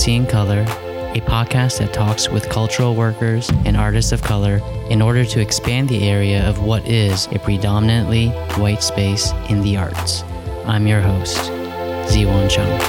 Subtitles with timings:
[0.00, 5.26] Seeing Color, a podcast that talks with cultural workers and artists of color in order
[5.26, 10.22] to expand the area of what is a predominantly white space in the arts.
[10.64, 11.36] I'm your host,
[12.08, 12.80] Ziwon Chung.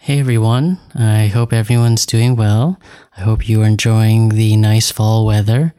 [0.00, 2.80] Hey everyone, I hope everyone's doing well.
[3.18, 5.74] I hope you are enjoying the nice fall weather.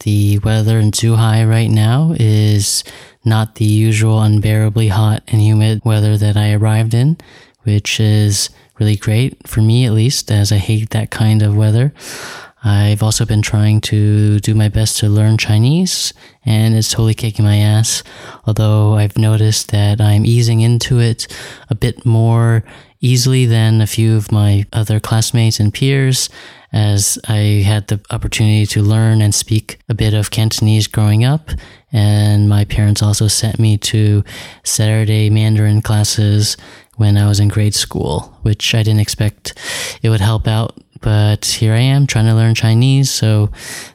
[0.00, 2.84] The weather in Zhuhai right now is
[3.24, 7.16] not the usual unbearably hot and humid weather that I arrived in,
[7.62, 11.92] which is really great for me at least, as I hate that kind of weather.
[12.64, 16.12] I've also been trying to do my best to learn Chinese,
[16.44, 18.02] and it's totally kicking my ass.
[18.46, 21.26] Although I've noticed that I'm easing into it
[21.70, 22.64] a bit more
[23.00, 26.28] easily than a few of my other classmates and peers,
[26.72, 31.50] as I had the opportunity to learn and speak a bit of Cantonese growing up.
[31.92, 34.22] And my parents also sent me to
[34.64, 36.56] Saturday Mandarin classes
[36.96, 39.54] when I was in grade school, which I didn't expect
[40.02, 40.76] it would help out.
[41.00, 43.10] But here I am trying to learn Chinese.
[43.10, 43.50] So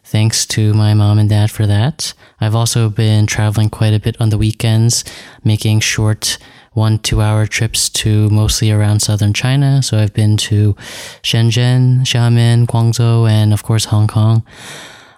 [0.05, 2.13] thanks to my mom and dad for that.
[2.39, 5.03] I've also been traveling quite a bit on the weekends,
[5.43, 6.37] making short
[6.73, 9.81] one two hour trips to mostly around southern China.
[9.81, 10.73] So I've been to
[11.21, 14.43] Shenzhen, Xiamen, Guangzhou, and of course Hong Kong.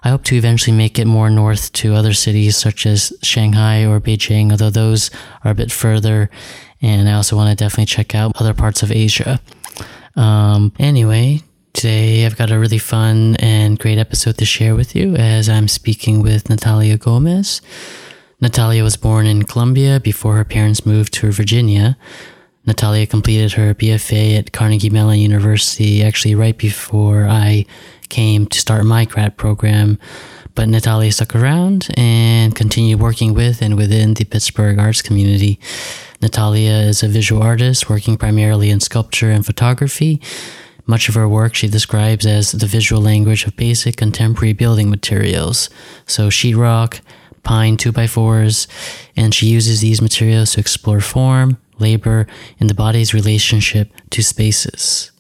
[0.03, 3.99] I hope to eventually make it more north to other cities such as Shanghai or
[3.99, 5.09] Beijing, although those
[5.43, 6.29] are a bit further.
[6.79, 9.39] And I also want to definitely check out other parts of Asia.
[10.15, 11.41] Um, anyway,
[11.73, 15.67] today I've got a really fun and great episode to share with you as I'm
[15.67, 17.61] speaking with Natalia Gomez.
[18.41, 21.97] Natalia was born in Colombia before her parents moved to Virginia.
[22.65, 27.65] Natalia completed her BFA at Carnegie Mellon University actually right before I
[28.09, 29.97] came to start my grad program.
[30.53, 35.59] But Natalia stuck around and continued working with and within the Pittsburgh arts community.
[36.21, 40.21] Natalia is a visual artist working primarily in sculpture and photography.
[40.87, 45.69] Much of her work she describes as the visual language of basic contemporary building materials.
[46.05, 47.01] So sheetrock,
[47.45, 48.67] pine 2x4s,
[49.15, 52.27] and she uses these materials to explore form, labor,
[52.59, 55.11] and the body's relationship to spaces.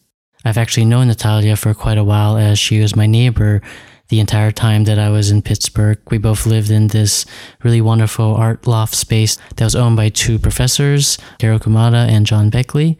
[0.43, 3.61] I've actually known Natalia for quite a while as she was my neighbor
[4.09, 5.97] the entire time that I was in Pittsburgh.
[6.11, 7.25] We both lived in this
[7.63, 12.49] really wonderful art loft space that was owned by two professors, Karo Kumada and John
[12.49, 12.99] Beckley.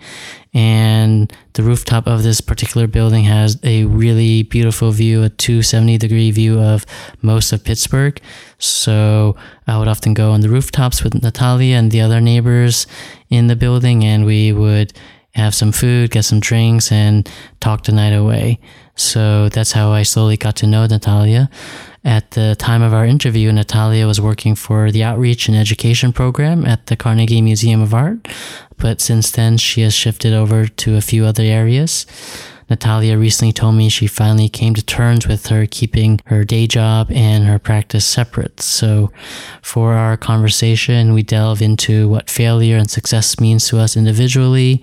[0.53, 6.31] And the rooftop of this particular building has a really beautiful view, a 270 degree
[6.31, 6.85] view of
[7.21, 8.19] most of Pittsburgh.
[8.57, 9.35] So
[9.67, 12.87] I would often go on the rooftops with Natalia and the other neighbors
[13.29, 14.93] in the building, and we would
[15.35, 17.29] have some food, get some drinks, and
[17.59, 18.59] talk the night away.
[18.95, 21.49] So that's how I slowly got to know Natalia.
[22.05, 26.65] At the time of our interview, Natalia was working for the Outreach and Education Program
[26.65, 28.27] at the Carnegie Museum of Art,
[28.77, 32.05] but since then she has shifted over to a few other areas.
[32.69, 37.11] Natalia recently told me she finally came to terms with her keeping her day job
[37.11, 38.59] and her practice separate.
[38.61, 39.11] So,
[39.61, 44.81] for our conversation, we delve into what failure and success means to us individually,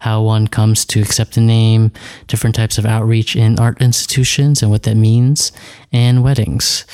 [0.00, 1.90] how one comes to accept a name,
[2.28, 5.50] different types of outreach in art institutions and what that means,
[5.92, 6.84] and weddings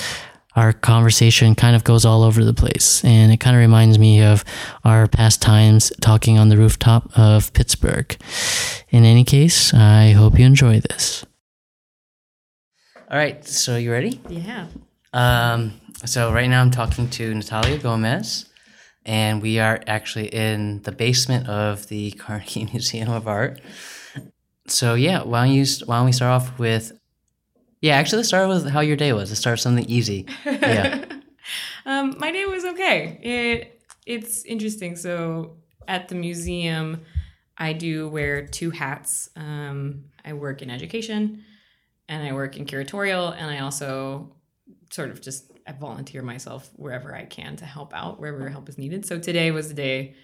[0.60, 3.03] our conversation kind of goes all over the place.
[3.03, 4.44] And it kind of reminds me of
[4.84, 8.15] our past times talking on the rooftop of Pittsburgh.
[8.91, 11.25] In any case, I hope you enjoy this.
[13.10, 14.21] All right, so you ready?
[14.28, 14.66] Yeah.
[15.15, 18.44] Um, so right now I'm talking to Natalia Gomez,
[19.06, 23.62] and we are actually in the basement of the Carnegie Museum of Art.
[24.66, 26.92] So yeah, why don't you why don't we start off with
[27.80, 29.30] yeah, actually, let's start with how your day was.
[29.30, 30.27] Let's start with something easy.
[30.44, 31.04] Yeah.
[31.86, 33.18] um, my day was okay.
[33.22, 34.97] It it's interesting.
[34.97, 35.56] So
[35.88, 37.03] at the museum,
[37.56, 39.30] I do wear two hats.
[39.36, 41.44] Um, I work in education,
[42.09, 44.36] and I work in curatorial, and I also
[44.91, 48.77] sort of just I volunteer myself wherever I can to help out wherever help is
[48.78, 49.06] needed.
[49.06, 50.15] So today was the day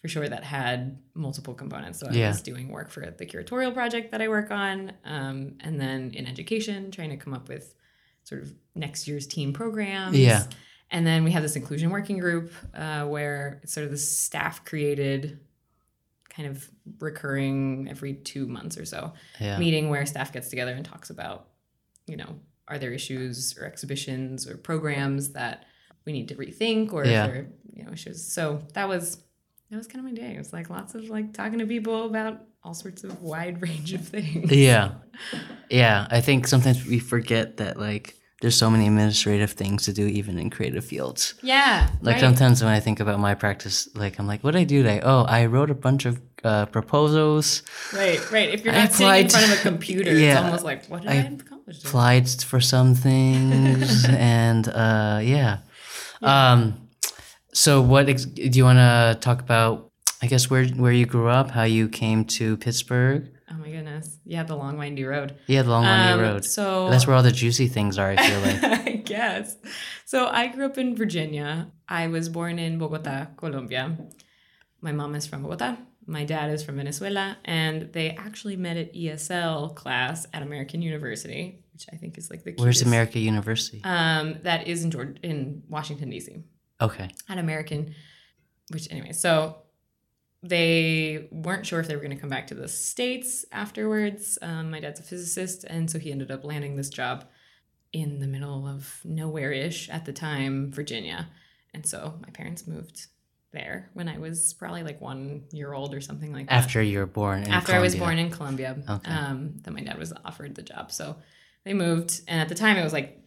[0.00, 1.98] for sure that had multiple components.
[2.00, 2.28] So I Yeah.
[2.28, 6.26] was doing work for the curatorial project that I work on, um, and then in
[6.26, 7.74] education, trying to come up with
[8.24, 10.16] sort of next year's team programs.
[10.18, 10.44] Yeah.
[10.90, 14.64] And then we have this inclusion working group uh, where it's sort of the staff
[14.64, 15.38] created
[16.30, 16.70] kind of
[17.00, 19.58] recurring every two months or so Yeah.
[19.58, 21.48] meeting where staff gets together and talks about,
[22.06, 25.64] you know, are there issues or exhibitions or programs that
[26.06, 27.26] we need to rethink or Yeah.
[27.26, 28.24] there you know, issues.
[28.32, 29.22] So that was
[29.70, 30.34] that was kind of my day.
[30.34, 33.92] It was like lots of like talking to people about all sorts of wide range
[33.92, 34.50] of things.
[34.52, 34.92] Yeah.
[35.70, 36.06] Yeah.
[36.10, 40.38] I think sometimes we forget that, like, there's so many administrative things to do even
[40.38, 41.34] in creative fields.
[41.42, 41.90] Yeah.
[42.00, 42.20] Like right.
[42.20, 45.00] sometimes when I think about my practice, like I'm like, what did I do today?
[45.02, 47.62] Oh, I wrote a bunch of uh, proposals,
[47.92, 48.48] Right, right.
[48.48, 50.32] If you're not sitting in applied- front of a computer, Yeah.
[50.38, 51.76] it's almost like, what did I, I accomplish?
[51.80, 51.88] today?
[51.90, 55.58] applied for some things, and uh, yeah.
[56.22, 56.88] Um,
[57.52, 59.90] so what ex- do you want to talk about?
[60.22, 63.30] I guess where where you grew up, how you came to Pittsburgh.
[63.50, 64.18] Oh my goodness.
[64.24, 65.34] Yeah, the long windy road.
[65.46, 66.44] Yeah, the long windy Um, road.
[66.44, 68.10] So That's where all the juicy things are.
[68.10, 68.62] I feel like.
[68.86, 69.56] I guess.
[70.04, 71.72] So I grew up in Virginia.
[71.88, 73.96] I was born in Bogota, Colombia.
[74.80, 75.76] My mom is from Bogota.
[76.06, 81.62] My dad is from Venezuela, and they actually met at ESL class at American University,
[81.72, 83.80] which I think is like the Where's cutest- America University?
[83.84, 86.42] Um, that is in Georgia, in Washington D.C.
[86.80, 87.10] Okay.
[87.28, 87.94] at American,
[88.72, 89.62] which anyway, so
[90.42, 94.38] they weren't sure if they were going to come back to the states afterwards.
[94.40, 97.26] Um, my dad's a physicist, and so he ended up landing this job
[97.92, 101.28] in the middle of nowhere ish at the time, Virginia,
[101.74, 103.06] and so my parents moved
[103.52, 107.00] there when I was probably like one year old or something like that After you
[107.00, 107.42] were born.
[107.42, 109.10] In after I was born in Colombia, Okay.
[109.10, 110.92] um, then my dad was offered the job.
[110.92, 111.16] So
[111.64, 113.18] they moved, and at the time it was like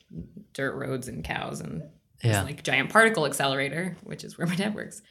[0.54, 1.84] dirt roads and cows and
[2.24, 2.44] Yeah.
[2.44, 5.02] like giant particle accelerator, which is where my dad works.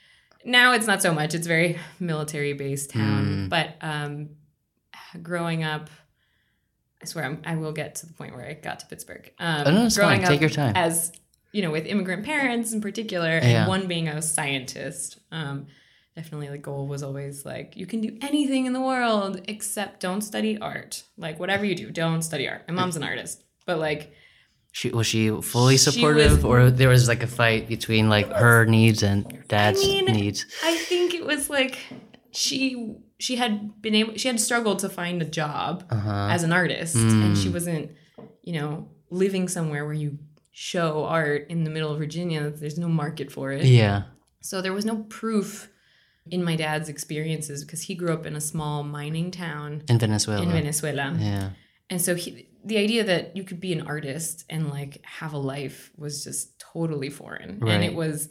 [0.44, 3.26] Now it's not so much; it's very military based town.
[3.26, 3.48] Mm.
[3.48, 4.30] But um,
[5.22, 5.90] growing up,
[7.00, 9.30] I swear I'm, I will get to the point where I got to Pittsburgh.
[9.38, 10.20] Um, Oh, no, it's fine.
[10.20, 10.72] Take up your time.
[10.74, 11.12] As
[11.52, 15.18] you know, with immigrant parents in particular, and one being a scientist.
[15.30, 15.66] Um,
[16.16, 20.20] definitely the goal was always like you can do anything in the world except don't
[20.20, 24.12] study art like whatever you do don't study art my mom's an artist but like
[24.74, 28.28] She, was she fully She supportive, was- or there was like a fight between like
[28.32, 30.46] her needs and your dad's mean, needs?
[30.64, 31.78] i think it was like
[32.30, 36.28] she she had been able she had struggled to find a job Uh huh.
[36.30, 37.52] as an artist and she Mm.
[37.52, 37.90] wasn't
[38.42, 40.19] you know living somewhere where you
[40.52, 44.02] show art in the middle of virginia there's no market for it Yeah.
[44.40, 45.69] So there was no proof
[46.30, 50.42] in my dad's experiences because he grew up in a small mining town In Venezuela.
[50.42, 51.14] in Venezuela.
[51.19, 51.50] Yeah.
[51.90, 55.38] And so he, the idea that you could be an artist and like have a
[55.38, 57.62] life was just totally foreign.
[57.66, 58.28] And it was,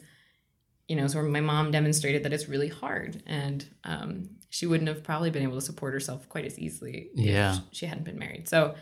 [0.88, 3.22] you know, so my mom demonstrated that it's really hard.
[3.26, 7.56] And um, she wouldn't have probably been able to support herself quite as easily Yeah.
[7.56, 8.48] if she hadn't been married.
[8.48, 8.74] So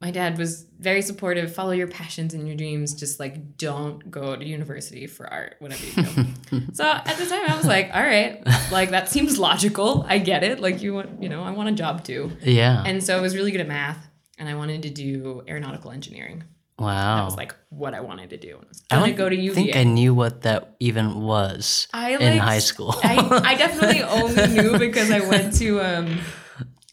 [0.00, 1.54] my dad was very supportive.
[1.54, 2.92] Follow your passions and your dreams.
[2.94, 6.62] Just like don't go to university for art, whatever you do.
[6.74, 10.04] so at the time, I was like, all right, like that seems logical.
[10.06, 10.60] I get it.
[10.60, 12.30] Like you want, you know, I want a job too.
[12.42, 12.82] Yeah.
[12.84, 14.06] And so I was really good at math,
[14.38, 16.44] and I wanted to do aeronautical engineering.
[16.78, 17.16] wow.
[17.16, 18.60] That was like what I wanted to do.
[18.90, 19.52] I gonna don't go to UVA.
[19.52, 22.94] I think I knew what that even was I, in high school.
[23.02, 26.18] I, I definitely only knew because I went to um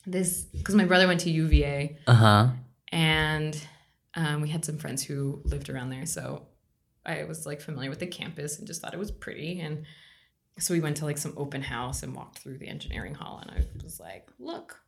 [0.05, 2.47] this because my brother went to UVA uh huh.
[2.91, 3.59] and
[4.15, 6.43] um, we had some friends who lived around there, so
[7.05, 9.59] I was like familiar with the campus and just thought it was pretty.
[9.59, 9.85] And
[10.59, 13.49] so we went to like some open house and walked through the engineering hall, and
[13.49, 14.79] I was like, "Look,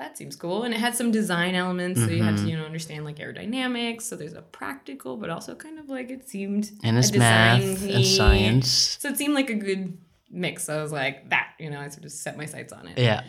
[0.00, 2.48] that seems cool." And it had some design elements, so you had to Mhm.
[2.48, 4.02] you know understand like aerodynamics.
[4.02, 7.62] So there's a practical, but also kind of like it seemed And it's a math
[7.62, 8.98] and science.
[9.00, 9.98] So it seemed like a good
[10.30, 10.64] mix.
[10.64, 12.98] So I was like, that you know, I sort of set my sights on it.
[12.98, 13.22] Yeah.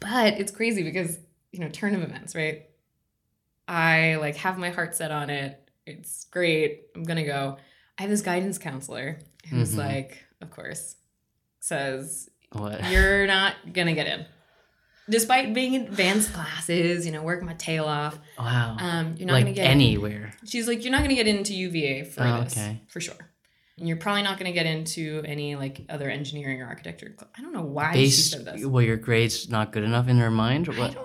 [0.00, 1.18] But it's crazy because,
[1.52, 2.62] you know, turn of events, right?
[3.66, 5.60] I like have my heart set on it.
[5.86, 6.82] It's great.
[6.94, 7.58] I'm gonna go.
[7.98, 9.18] I have this guidance counselor
[9.50, 9.78] who's Mhm.
[9.78, 10.96] like, of course,
[11.60, 12.90] says, What?
[12.90, 14.24] You're not gonna get in.
[15.10, 18.18] Despite being in advanced classes, you know, working my tail off.
[18.38, 18.76] wow.
[18.78, 19.70] Um, you're not gonna like get in.
[19.72, 20.32] anywhere.
[20.44, 22.52] She's like, You're not gonna get into UVA for Oh, this.
[22.56, 22.82] okay.
[22.88, 23.14] For sure.
[23.78, 27.14] And you're probably not gonna get into any like other engineering or architecture.
[27.18, 28.64] cl- I don't know why she Based, said this.
[28.66, 30.90] well, your grades not good enough in her mind, or what?
[30.90, 31.04] I don't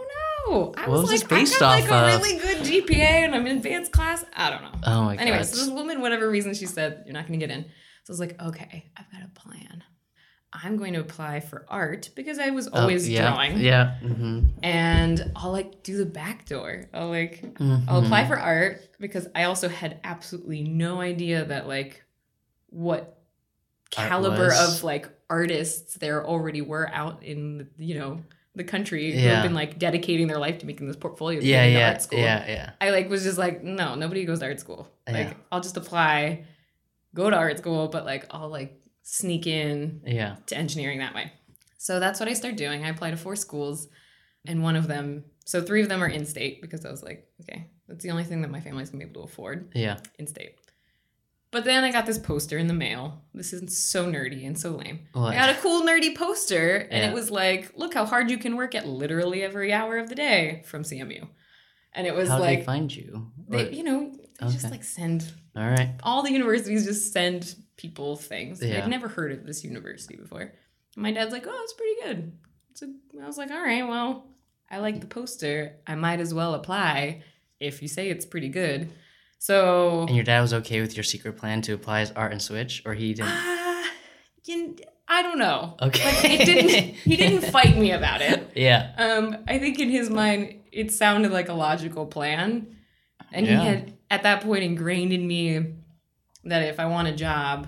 [0.50, 0.74] know.
[0.78, 2.22] I What was, was like, this based I got like off a of?
[2.22, 4.26] really good GPA and I'm in advanced class.
[4.36, 4.72] I don't know.
[4.84, 5.46] Oh my anyway, god.
[5.46, 7.64] so this woman, whatever reason, she said you're not going to get in.
[8.04, 9.84] So I was like, okay, I've got a plan.
[10.54, 13.96] I'm going to apply for art because I was Oh, always yeah, drawing, Yeah.
[14.04, 14.48] Mm-hmm.
[14.62, 16.86] and I'll like do the back door.
[16.94, 17.90] I'll like Mm-hmm.
[17.90, 22.04] I'll apply for art because I also had absolutely no idea that like
[22.70, 23.20] what
[23.98, 24.78] Art caliber was.
[24.80, 28.22] of like artists there already were out in you know
[28.56, 31.40] the country who have been like dedicating their life to making this portfolio.
[31.42, 32.20] Yeah, yeah, art school.
[32.20, 32.70] yeah, yeah.
[32.80, 34.88] I like was just like, no, nobody goes to art school.
[35.08, 35.34] Like Yeah.
[35.52, 36.46] I'll just apply,
[37.16, 40.38] go to art school, but like I'll like sneak in Yeah.
[40.48, 41.32] to engineering that way.
[41.78, 42.84] So that's what I started doing.
[42.86, 43.88] I applied to four schools,
[44.46, 47.28] and one of them, so three of them are in state because I was like,
[47.42, 49.98] okay, that's the only thing that my family's gonna be able to afford Yeah.
[50.18, 50.56] in state.
[51.52, 53.22] But then I got this poster in the mail.
[53.34, 55.02] This is so nerdy and so lame.
[55.12, 55.34] What?
[55.34, 57.10] I got a cool nerdy poster, and Yeah.
[57.12, 60.16] it was like, look how hard you can work at literally every hour of the
[60.16, 61.28] day from CMU.
[61.94, 63.32] And it was How like, they find you?
[63.50, 65.92] they, you know, they just like send All right.
[66.02, 68.64] all the universities just send people things.
[68.64, 68.78] Yeah.
[68.84, 70.54] I'd never heard of this university before.
[70.96, 72.32] My dad's like, "Oh, it's pretty good."
[72.76, 72.88] So
[73.22, 74.26] I was like, "All right, well,
[74.72, 75.76] I like the poster.
[75.86, 77.24] I might as well apply
[77.60, 78.90] if you say it's pretty good."
[79.38, 82.42] So And your dad was okay with your secret plan to apply as art and
[82.42, 83.28] switch, or he didn't?
[83.30, 83.84] uh,
[84.46, 84.76] you,
[85.10, 85.76] I don't know.
[85.82, 86.06] Okay.
[86.06, 86.96] Like, it didn't.
[87.04, 88.52] He didn't fight me about it.
[88.56, 88.94] Yeah.
[88.98, 92.78] Um, I think in his mind, it sounded like a logical plan.
[93.34, 93.60] And Yeah.
[93.60, 95.74] he had, at that point, ingrained in me
[96.46, 97.68] that if I want a job,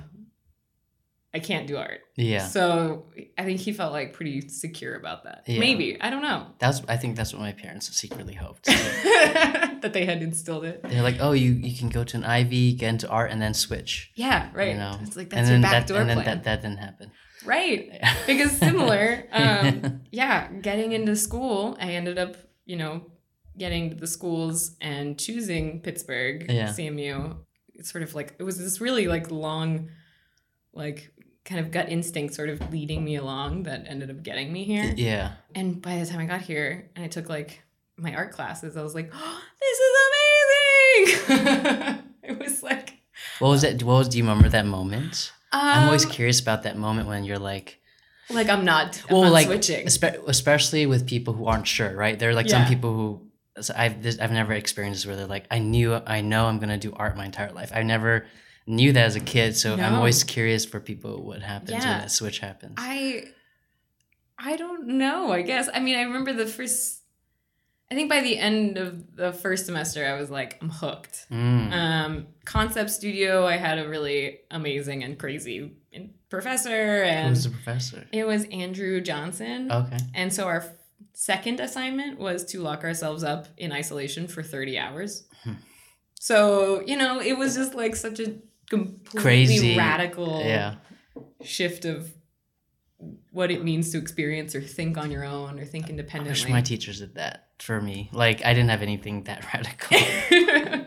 [1.33, 1.99] I can't do art.
[2.15, 2.47] Yeah.
[2.47, 5.43] So I think he felt like pretty secure about that.
[5.47, 5.59] Yeah.
[5.59, 5.99] Maybe.
[5.99, 6.47] I don't know.
[6.59, 6.81] That's.
[6.87, 8.65] I think that's what my parents secretly hoped.
[8.65, 10.81] that they had instilled it.
[10.83, 13.53] They're like, oh, you you can go to an Ivy, get into art, and then
[13.53, 14.11] switch.
[14.15, 14.69] Yeah, right.
[14.71, 14.97] You know.
[15.01, 17.11] It's like that's then your backdoor and then that that didn't happen.
[17.45, 18.01] Right.
[18.27, 23.05] because similar um yeah getting into school i ended up you know
[23.57, 26.69] getting to the schools and choosing pittsburgh Yeah.
[26.69, 27.37] cmu
[27.83, 29.89] sort of like it was this really like long
[30.73, 31.11] like
[31.43, 34.93] kind of gut instinct sort of leading me along that ended up getting me here
[34.97, 35.33] yeah.
[35.53, 37.61] and by the time i got here and i took like
[37.97, 42.99] my art classes i was like oh, this is amazing it was like
[43.39, 43.83] What was that?
[43.83, 44.09] What was?
[44.09, 45.31] Do you remember that moment?
[45.51, 47.79] I'm always um, curious about that moment when you're like,
[48.29, 51.95] like i'm not, I'm well, not like switching espe- especially with people who aren't sure,
[51.95, 52.17] right?
[52.17, 52.63] There are like Yeah.
[52.63, 53.24] some people who
[53.61, 56.59] so I've this, I've never experienced this where they're like, I knew I know I'm
[56.59, 57.71] gonna do art my entire life.
[57.73, 58.25] I never
[58.67, 61.99] knew that as a kid, so I'm always curious for people what happens when Yeah.
[61.99, 62.73] that switch happens.
[62.77, 63.25] I
[64.37, 65.31] I don't know.
[65.31, 65.69] I guess.
[65.73, 67.01] I mean, I remember the first
[67.91, 71.27] I think by the end of the first semester I was like I'm hooked.
[71.31, 71.71] Mm.
[71.71, 75.71] Um Concept Studio, I had a really amazing and crazy
[76.29, 78.05] professor and Who's the professor?
[78.11, 79.71] it was Andrew Johnson.
[79.71, 79.97] Okay.
[80.13, 80.65] And so our
[81.15, 85.23] second assignment was to lock ourselves up in isolation for 30 hours.
[85.43, 85.53] Hmm.
[86.19, 88.35] So, you know, it was just like such a
[88.69, 89.77] completely Crazy.
[89.77, 90.75] radical Yeah.
[91.43, 92.11] shift of
[93.31, 96.51] what it means to experience or think on your own or think I wish independently.
[96.51, 98.09] my teachers did that for me.
[98.11, 99.97] Like I didn't have anything that radical.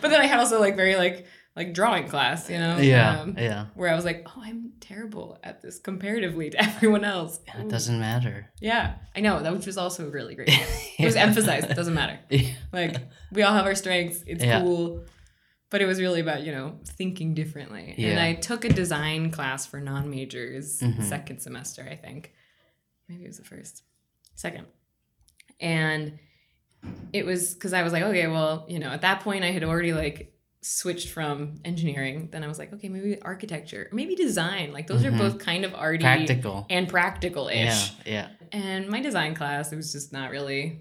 [0.00, 2.76] but then I had also like very like like drawing class, you know?
[2.76, 3.20] yeah.
[3.20, 3.66] um, yeah.
[3.74, 7.40] where I was like, oh, I'm terrible at this comparatively to everyone else.
[7.52, 8.50] And it doesn't matter.
[8.60, 10.50] Yeah, I know that, which was also really great.
[10.98, 11.70] It was emphasized.
[11.70, 12.18] It doesn't matter.
[12.30, 12.50] Yeah.
[12.72, 12.96] Like
[13.32, 14.22] we all have our strengths.
[14.26, 14.60] It's Yeah.
[14.60, 15.04] cool.
[15.70, 17.94] But it was really about, you know, thinking differently.
[17.98, 21.02] And I took a design class for non majors Mhm.
[21.02, 22.32] second semester, I think.
[23.08, 23.82] Maybe it was the first.
[24.36, 24.66] Second.
[25.60, 26.18] And
[27.12, 29.64] it was because I was like, okay, well, you know, at that point I had
[29.64, 30.32] already like
[30.66, 32.28] switched from engineering.
[32.32, 34.72] Then I was like, okay, maybe architecture, maybe design.
[34.72, 35.14] Like those Mhm.
[35.14, 36.66] are both kind of arty Practical.
[36.68, 37.68] and practical Yeah.
[37.72, 37.92] ish.
[38.04, 38.12] Yeah.
[38.12, 38.28] yeah.
[38.52, 40.80] And my design class, it was just not really,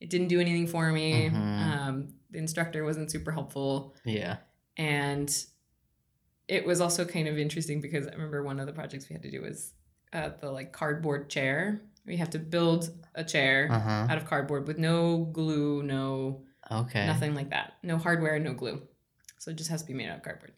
[0.00, 1.30] it didn't do anything for me.
[1.30, 1.34] Mhm.
[1.34, 3.94] Um, the instructor wasn't super helpful.
[4.04, 4.36] Yeah.
[4.76, 5.28] And
[6.46, 9.22] it was also kind of interesting because I remember one of the projects we had
[9.22, 9.72] to do was
[10.12, 11.80] uh, the like cardboard chair.
[12.06, 14.06] We have to build a chair Uh huh.
[14.10, 17.04] out of cardboard with no glue, no Okay.
[17.06, 18.80] nothing like that, no hardware, no glue.
[19.44, 20.52] So it just has to be made out of cardboard.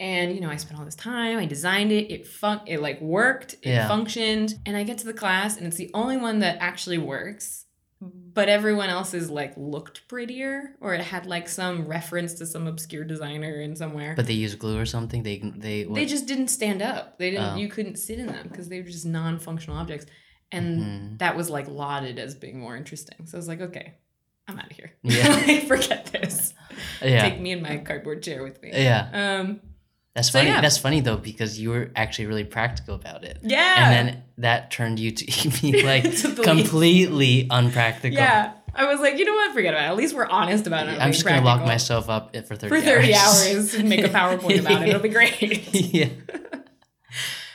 [0.00, 1.38] And you know, I spent all this time.
[1.38, 2.10] I designed it.
[2.10, 2.62] It fun.
[2.66, 3.54] It like worked.
[3.62, 3.86] It Yeah.
[3.88, 4.54] functioned.
[4.64, 7.66] And I get to the class, and it's the only one that actually works.
[8.00, 13.04] But everyone else's like looked prettier, or it had like some reference to some obscure
[13.04, 14.14] designer in somewhere.
[14.16, 15.22] But they use glue or something.
[15.22, 17.18] They they they just didn't stand up.
[17.18, 17.44] They didn't.
[17.52, 17.56] Oh.
[17.56, 20.06] You couldn't sit in them because they were just non-functional objects.
[20.50, 21.18] And Mhm.
[21.18, 23.26] that was like lauded as being more interesting.
[23.26, 23.94] So I was like, okay,
[24.48, 24.92] I'm out of here.
[25.02, 25.28] Yeah.
[25.28, 26.54] Like, forget this
[27.02, 28.70] yeah take me in my cardboard chair with me.
[28.72, 29.38] yeah.
[29.40, 29.60] Um,
[30.14, 30.50] That's So, funny.
[30.50, 30.60] yeah.
[30.60, 33.74] That's funny though because you were actually really practical about it, yeah.
[33.76, 38.16] and then that turned you to be like To completely unpractical.
[38.16, 39.52] yeah, I was like, you know what?
[39.54, 39.88] Forget about it.
[39.88, 41.00] At least we're honest about it.
[41.00, 43.46] I'm just gonna lock myself up for thirty for 30 hours.
[43.54, 44.88] hours and make a PowerPoint about it.
[44.88, 45.68] It'll be great.
[45.74, 46.08] yeah.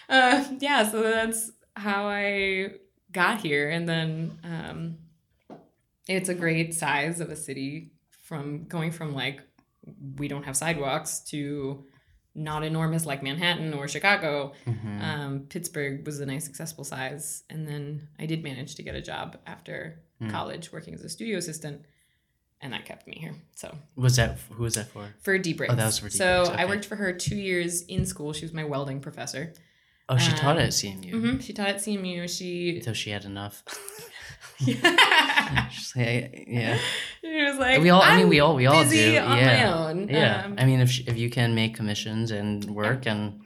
[0.09, 2.71] Uh, yeah, so that's how I
[3.11, 3.69] got here.
[3.69, 4.97] And then um,
[6.07, 9.41] it's a great size of a city from going from like,
[10.17, 11.85] we don't have sidewalks to
[12.35, 14.53] not enormous like Manhattan or Chicago.
[14.67, 15.01] Mhm.
[15.01, 17.43] Um, Pittsburgh was a nice, accessible size.
[17.49, 20.31] And then I did manage to get a job after Mm.
[20.31, 21.85] college working as a studio assistant.
[22.61, 23.35] And that kept me here.
[23.55, 25.13] So Was that who was that for?
[25.21, 25.71] for Dee Briggs.
[25.73, 28.33] Oh, that was for Dee So Briggs, I worked for her two years in school.
[28.33, 29.53] She was my welding professor.
[30.09, 31.11] Oh, she taught Um, at CMU.
[31.19, 32.27] hmm She taught at CMU.
[32.27, 33.63] She Until she had enough.
[34.59, 35.67] yeah.
[35.69, 36.77] She's like, yeah.
[37.21, 38.01] she was like, we all.
[38.01, 38.55] I mean, "I'm we all.
[38.55, 38.95] We all do.
[38.95, 39.93] yeah.
[39.93, 40.43] Yeah.
[40.45, 43.41] Um, I mean, if if you can make commissions and work, and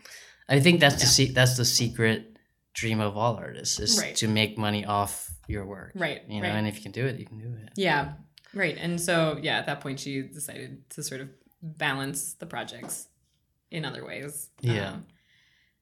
[0.49, 2.37] I think that's the se- that's the secret
[2.73, 4.15] dream of all artists is Right.
[4.15, 5.91] to make money off your work.
[5.95, 6.21] right.
[6.29, 6.55] You know, right.
[6.55, 7.69] and if you can do it, you can do it.
[7.75, 8.13] Yeah.
[8.53, 8.77] Right.
[8.79, 11.29] And so, yeah, at that point, she decided to sort of
[11.61, 13.07] balance the projects
[13.69, 14.49] in other ways.
[14.61, 14.91] Yeah.
[14.91, 15.05] Um,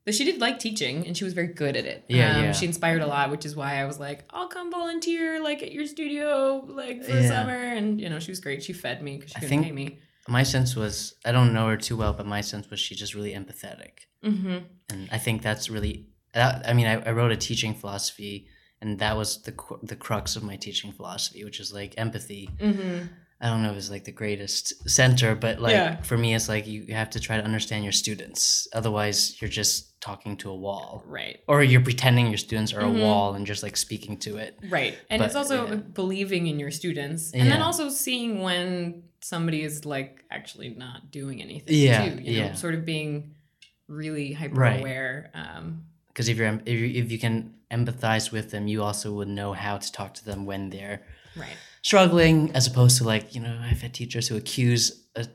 [0.09, 2.03] but she did like teaching and she was very good at it.
[2.07, 2.51] Yeah, Um, yeah.
[2.51, 5.71] She inspired a lot, which is why I was like, I'll come volunteer like at
[5.71, 7.53] your studio like for the summer.
[7.77, 8.63] And you know, she was great.
[8.63, 9.99] She fed me because she couldn't pay me.
[10.27, 13.13] My sense was I don't know her too well, but my sense was she's just
[13.13, 13.93] really empathetic.
[14.25, 14.57] Mm-hmm.
[14.89, 16.07] and I think that's really.
[16.33, 18.47] That, I mean, I, I wrote a teaching philosophy,
[18.81, 22.49] and that was the the crux of my teaching philosophy, which is like empathy.
[22.59, 23.05] Mm-hmm.
[23.41, 26.01] I don't know if it's like the greatest center, but like Yeah.
[26.01, 28.67] for me, it's like you have to try to understand your students.
[28.73, 31.39] Otherwise, you're just talking to a wall, Right.
[31.47, 32.99] or you're pretending your students are Mhm.
[33.01, 34.57] a wall and just like speaking to it.
[34.69, 34.97] Right.
[35.09, 35.75] And But, it's also yeah.
[35.75, 37.31] believing in your students.
[37.33, 42.21] And then also seeing when somebody is like actually not doing anything Yeah, too.
[42.21, 42.53] You know, yeah.
[42.53, 43.35] sort of being
[43.87, 44.79] really hyper Right.
[44.79, 45.31] aware.
[45.33, 49.27] Um Because if you're if you, if you can empathize with them, you also would
[49.27, 51.01] know how to talk to them when they're
[51.35, 51.55] right.
[51.81, 55.25] struggling as opposed to like you know i've had teachers who accuse a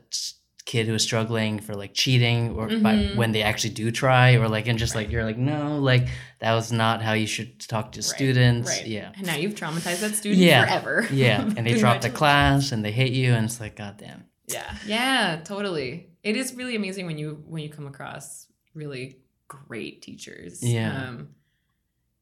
[0.65, 3.15] kid who is struggling for like cheating or by, Mhm.
[3.17, 6.07] when they actually do try or like and just like you're like no like
[6.39, 8.87] that was not how you should talk to Right, students Right.
[8.87, 10.65] yeah And now you've traumatized that student Yeah.
[10.65, 11.07] forever.
[11.11, 14.25] yeah and they drop the class and they hate you and it's like god damn
[14.47, 14.75] Yeah.
[14.85, 16.09] Yeah, totally.
[16.23, 19.17] It is really amazing when you when you come across really
[19.47, 20.61] great teachers.
[20.63, 21.09] Yeah.
[21.09, 21.29] Um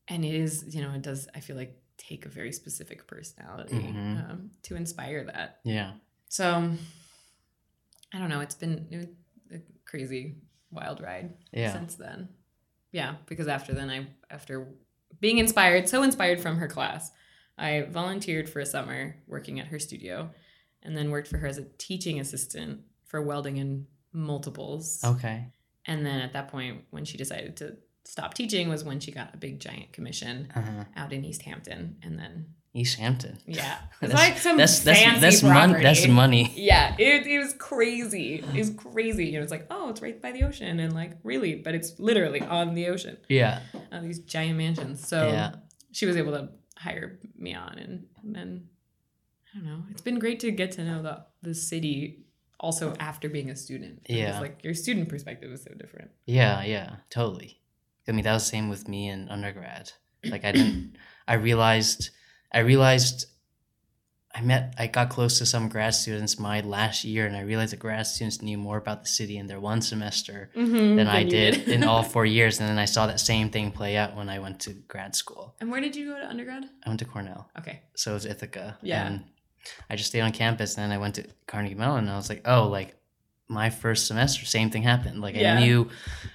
[0.10, 3.76] and it is, you know, it does I feel like take a very specific personality
[3.76, 4.30] Mhm.
[4.30, 5.60] um, to inspire that.
[5.64, 5.92] yeah
[6.28, 6.72] So
[8.14, 8.42] I don't know.
[8.42, 9.08] It's been it was
[9.52, 10.36] a crazy
[10.72, 12.30] wild ride yeah since then.
[12.92, 14.68] Yeah, because after then, I after
[15.20, 17.12] being inspired, so inspired from her class,
[17.58, 20.30] I volunteered for a summer working at her studio,
[20.84, 25.04] and then worked for her as a teaching assistant for welding and multiples.
[25.04, 25.48] okay
[25.86, 29.34] And then at that point, when she decided to stop teaching, was when she got
[29.34, 30.84] a big giant commission uh-huh.
[30.96, 35.00] out in East Hampton, and then east hampton yeah, it's that's, like some that's that's
[35.00, 38.36] fancy that's, mon- that's money Yeah, it, it was crazy.
[38.36, 39.26] It was crazy.
[39.28, 42.00] You know, it's like, oh, it's right by the ocean, and like, really, but it's
[42.00, 43.18] literally on the ocean.
[43.30, 43.60] yeah
[43.92, 45.08] Uh, these giant mansions.
[45.08, 45.52] So Yeah.
[45.92, 48.68] she was able to hire me on, and, and then
[49.54, 49.84] I don't know.
[49.92, 52.26] It's been great to get to know the the city
[52.60, 54.02] also after being a student.
[54.10, 54.26] Yeah.
[54.28, 56.10] Because, like your student perspective is so different.
[56.26, 57.60] Yeah, yeah, totally.
[58.08, 59.92] I mean, that was the same with me in undergrad.
[60.26, 60.96] Like, I didn't,
[61.28, 62.10] I realized,
[62.54, 63.26] I realized
[64.36, 67.72] I met, I got close to some grad students my last year, and I realized
[67.74, 71.24] that grad students knew more about the city in their one semester Mm-hmm, than I
[71.24, 72.60] did in all four years.
[72.60, 75.56] And then I saw that same thing play out when I went to grad school.
[75.62, 76.64] and where did you go to undergrad?
[76.84, 77.82] I went to Cornell, Okay.
[77.96, 78.78] so it was Ithaca.
[78.82, 79.06] Yeah.
[79.06, 79.24] And
[79.90, 82.28] I just stayed on campus, and then I went to Carnegie Mellon, and I was
[82.30, 82.96] like, oh, like
[83.48, 85.22] my first semester, same thing happened.
[85.22, 85.56] Like Yeah.
[85.58, 85.90] I knew,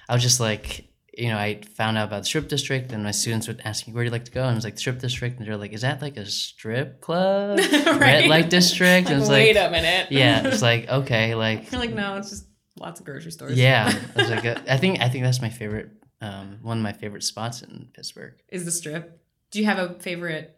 [0.07, 0.85] I was just like,
[1.19, 3.93] you know, I found out about the strip district, and my students would ask me,
[3.93, 5.73] "Where do you like to go?" And I was like, "Strip district," and they're like,
[5.73, 8.29] "Is that like a strip club, red Right.
[8.29, 10.07] light district?" And it's Wait like, "Wait a minute.
[10.11, 12.45] yeah, it's like okay, like You're like, no, it's just
[12.79, 13.57] lots of grocery stores.
[13.57, 13.91] yeah.
[14.15, 15.89] I was like, I think I think that's my favorite,
[16.21, 18.33] um, one of my favorite spots in Pittsburgh.
[18.49, 19.21] is the strip.
[19.51, 20.55] Do you have a favorite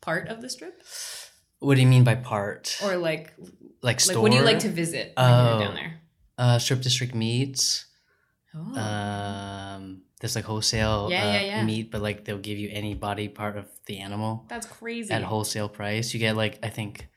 [0.00, 0.82] part of the strip,
[1.58, 2.78] What do you mean by part?
[2.84, 3.32] or like,
[3.82, 4.14] like store?
[4.16, 5.50] like what do you like to visit when Oh.
[5.58, 6.00] you're down there?
[6.38, 7.86] Uh, strip district meats.
[8.56, 11.64] Oh, Um, there's like wholesale Yeah, uh, yeah, yeah.
[11.64, 15.12] meat, but like they'll give you any body part of the animal that's crazy.
[15.12, 16.14] at wholesale price.
[16.14, 17.08] You get like I think,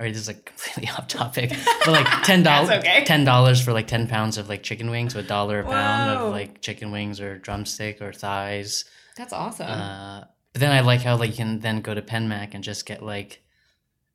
[0.00, 1.50] or this is like completely off topic,
[1.84, 3.04] but like ten dollars, okay.
[3.04, 6.18] ten dollars for like ten pounds of like chicken wings, so a dollar a pound
[6.18, 6.26] Whoa.
[6.26, 8.84] of like chicken wings or drumstick or thighs.
[9.16, 9.66] That's awesome.
[9.68, 12.64] Uh, but then I like how like you can then go to Penn Mac and
[12.64, 13.42] just get like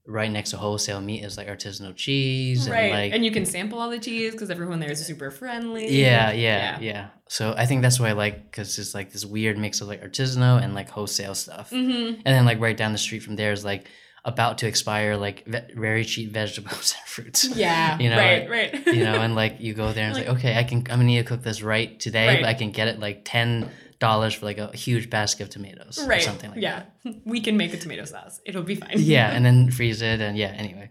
[0.07, 3.45] right next to wholesale meat is like artisanal cheese right, and like and you can
[3.45, 5.89] sample all the cheese because everyone there is super friendly.
[5.99, 9.57] yeah, yeah, yeah, So I think that's what I like because it's like this weird
[9.57, 11.71] mix of like artisanal and like wholesale stuff.
[11.71, 12.21] Mm-hmm.
[12.23, 13.87] And then like right down the street from there is like
[14.25, 17.45] about to expire like ve- very cheap vegetables and fruits.
[17.55, 18.87] Yeah, You know, right, like, right.
[18.87, 21.03] You know, and like you go there and it's like, okay, I can I'm gonna
[21.05, 22.41] need to cook this right today, Right.
[22.41, 25.99] but I can get it like ten dollars for like a huge basket of tomatoes
[25.99, 26.91] or right, something like that.
[27.05, 27.11] yeah.
[27.25, 28.41] We can make a tomato sauce.
[28.45, 28.95] It'll be fine.
[28.95, 30.53] Yeah, and then freeze it and yeah.
[30.57, 30.89] Anyway,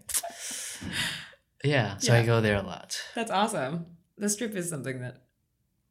[1.63, 1.97] yeah.
[1.97, 2.97] So I go there a lot.
[3.15, 3.85] That's awesome.
[4.17, 5.17] The strip is something that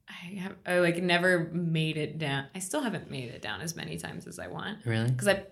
[0.08, 2.46] I have I like never made it down.
[2.54, 5.10] I still haven't made it down as many times as I want Really?
[5.10, 5.44] because I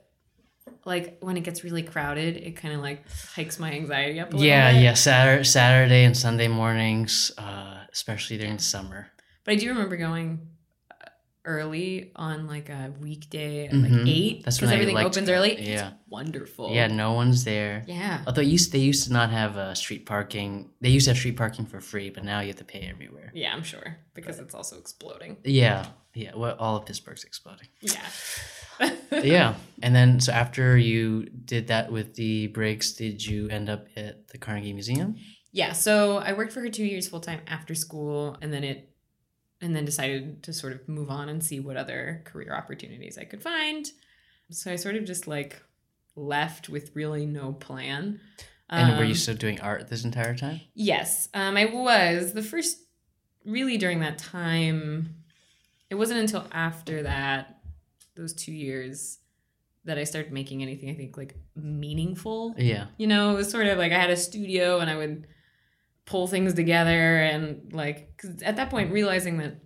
[0.84, 4.36] like when it gets really crowded, it kind of like hikes my anxiety up a
[4.36, 4.82] little Yeah, bit.
[4.82, 4.94] yeah.
[4.94, 9.08] Saturday, Saturday and Sunday mornings, uh, especially during the summer.
[9.44, 10.48] But I do remember going
[11.44, 13.82] early on like a weekday at Mhm.
[13.82, 15.32] like eight That's because when everything opens it.
[15.32, 15.52] early.
[15.52, 15.92] It's Yeah.
[16.08, 16.72] wonderful.
[16.72, 17.82] Yeah, no one's there.
[17.86, 18.22] Yeah.
[18.26, 20.70] Although used they used to not have uh, street parking.
[20.80, 23.30] They used to have street parking for free, but now you have to pay everywhere.
[23.34, 25.36] Yeah, I'm sure because it's also exploding.
[25.44, 26.32] Yeah, yeah.
[26.36, 27.68] Well, all of Pittsburgh's exploding.
[27.80, 28.06] Yeah.
[29.12, 33.86] yeah, and then so after you did that with the breaks, did you end up
[33.96, 35.16] at the Carnegie Museum?
[35.54, 38.88] yeah, so I worked for her two years full time after school, and then it,
[39.62, 43.24] and then decided to sort of move on and see what other career opportunities I
[43.24, 43.90] could find.
[44.50, 45.62] So I sort of just like
[46.16, 48.20] left with really no plan.
[48.68, 50.60] And were you Um, still doing art this entire time?
[50.74, 52.78] Yes, um, I was the first.
[53.44, 55.16] Really, during that time,
[55.90, 57.58] it wasn't until after that,
[58.14, 59.18] those two years,
[59.84, 62.54] that I started making anything I think like meaningful.
[62.56, 62.86] Yeah.
[62.98, 65.26] You know, it was sort of like I had a studio and I would
[66.04, 69.56] pull things together and like 'cause at that point realizing that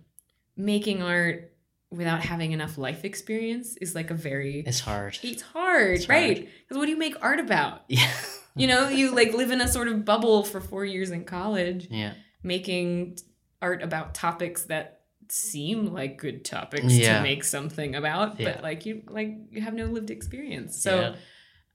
[0.55, 1.53] making art
[1.89, 5.17] without having enough life experience is like a very It's hard.
[5.23, 6.35] it's hard, It's right?
[6.59, 7.83] Because what do you make art about?
[7.87, 8.11] Yeah.
[8.55, 11.87] You know, you like live in a sort of bubble for four years in college,
[11.91, 12.13] Yeah.
[12.43, 13.19] making
[13.61, 17.17] art about topics that seem like good topics Yeah.
[17.17, 18.53] to make something about, Yeah.
[18.53, 20.81] but like you like you have no lived experience.
[20.81, 21.15] So Yeah.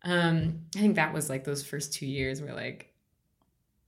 [0.05, 2.92] um I think that was like those first two years where like,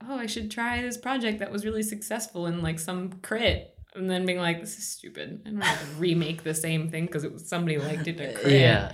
[0.08, 3.70] oh, I should try this project that was really successful in like some crit.
[3.94, 5.42] And then being like, this is stupid.
[5.46, 8.60] I'm not gonna remake the same thing because it was somebody liked it to crit.
[8.60, 8.92] Yeah.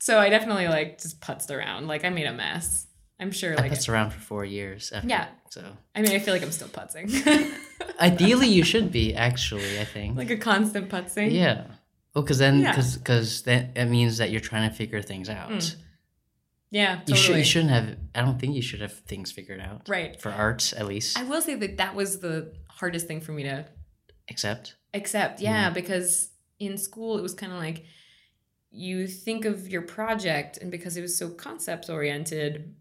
[0.00, 1.86] So I definitely like just putzed around.
[1.86, 2.86] Like I made a mess.
[3.18, 4.92] I'm sure like I like putzed around for four years.
[4.92, 5.28] After, Yeah.
[5.50, 7.08] So I mean I feel like I'm still putzing.
[8.00, 9.78] ideally, you should be actually.
[9.80, 10.16] I think.
[10.16, 11.32] like a constant putzing.
[11.32, 11.64] yeah.
[12.14, 12.72] Well, because then, Yeah.
[12.72, 15.50] because because that it means that you're trying to figure things out.
[15.50, 15.76] Mm.
[16.72, 17.16] Yeah, You totally.
[17.18, 17.36] should.
[17.36, 17.96] You shouldn't have.
[18.14, 19.88] I don't think you should have things figured out.
[19.88, 20.20] Right.
[20.20, 21.18] For art, at least.
[21.18, 23.66] I will say that that was the hardest thing for me to
[24.30, 24.76] Accept.
[24.94, 25.40] accept.
[25.40, 25.74] Yeah, Mm.
[25.74, 27.84] because in school it was kind of like
[28.70, 32.74] you think of your project and because it was so concept oriented,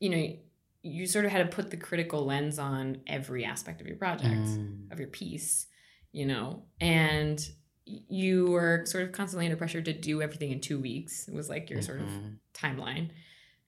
[0.00, 0.36] you know,
[0.82, 4.34] you sort of had to put the critical lens on every aspect of your project.
[4.34, 4.90] Mm.
[4.92, 5.66] of your piece,
[6.12, 7.38] you know, and
[7.86, 11.28] you were sort of constantly under pressure to do everything in two weeks.
[11.28, 12.36] It was like your sort of Mhm.
[12.54, 13.10] timeline.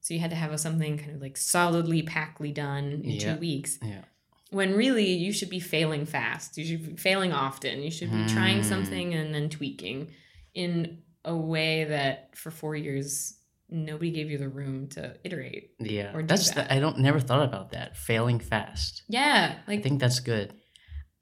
[0.00, 3.34] So you had to have a, something kind of like solidly, packly done in Yeah.
[3.34, 3.78] two weeks.
[3.82, 4.02] Yeah.
[4.50, 6.56] When really you should be failing fast.
[6.56, 7.82] You should be failing often.
[7.82, 8.64] You should be trying Mm.
[8.64, 10.12] something and then tweaking
[10.54, 13.34] in a way that for four years
[13.68, 15.72] nobody gave you the room to iterate.
[15.80, 16.14] Yeah.
[16.14, 16.52] Or do That's.
[16.52, 16.68] that.
[16.68, 17.00] The, I don't.
[17.00, 17.96] Never thought about that.
[17.96, 19.02] Failing fast.
[19.08, 20.54] Yeah, Like I think that's good.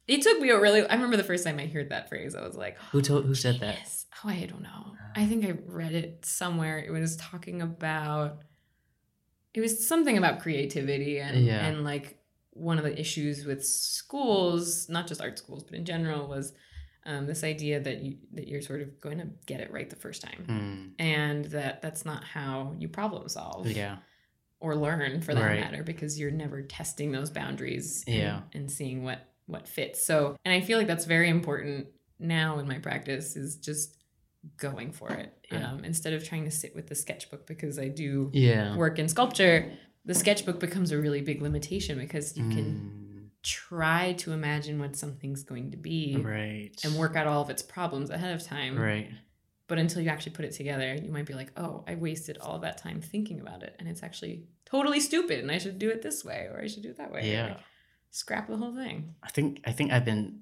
[0.07, 0.87] It took me a really.
[0.87, 2.35] I remember the first time I heard that phrase.
[2.35, 3.25] I was like, Who told?
[3.27, 3.77] Who said that?
[3.79, 4.07] Yes.
[4.25, 4.93] Oh, I don't know.
[5.17, 6.79] I think I read it somewhere.
[6.79, 8.43] It was talking about
[9.55, 11.65] it was something about creativity and Yeah.
[11.67, 12.19] and like
[12.51, 16.53] one of the issues with schools, not just art schools, but in general, was
[17.07, 19.97] um, this idea that you that you're sort of going to get it right the
[19.97, 21.05] first time, Mm.
[21.05, 23.97] and that that's not how you problem solve Yeah.
[24.61, 25.61] or learn for that Right.
[25.61, 28.41] matter because you're never testing those boundaries and, Yeah.
[28.55, 31.87] and seeing what what fits so and i feel like that's very important
[32.19, 33.97] now in my practice is just
[34.57, 35.73] going for it Yeah.
[35.73, 38.77] um, instead of trying to sit with the sketchbook because i do Yeah.
[38.77, 39.73] work in sculpture
[40.05, 43.29] the sketchbook becomes a really big limitation because you can Mm.
[43.43, 46.71] try to imagine what something's going to be Right.
[46.85, 49.11] and work out all of its problems ahead of time Right.
[49.67, 52.59] but until you actually put it together, you might be like, oh, I wasted all
[52.61, 53.75] that time thinking about it.
[53.79, 55.39] And it's actually totally stupid.
[55.41, 57.33] And I should do it this way or I should do it that way.
[57.33, 57.47] Yeah.
[57.49, 57.61] like,
[58.15, 59.15] scrap the whole thing.
[59.23, 60.41] I think I think I've been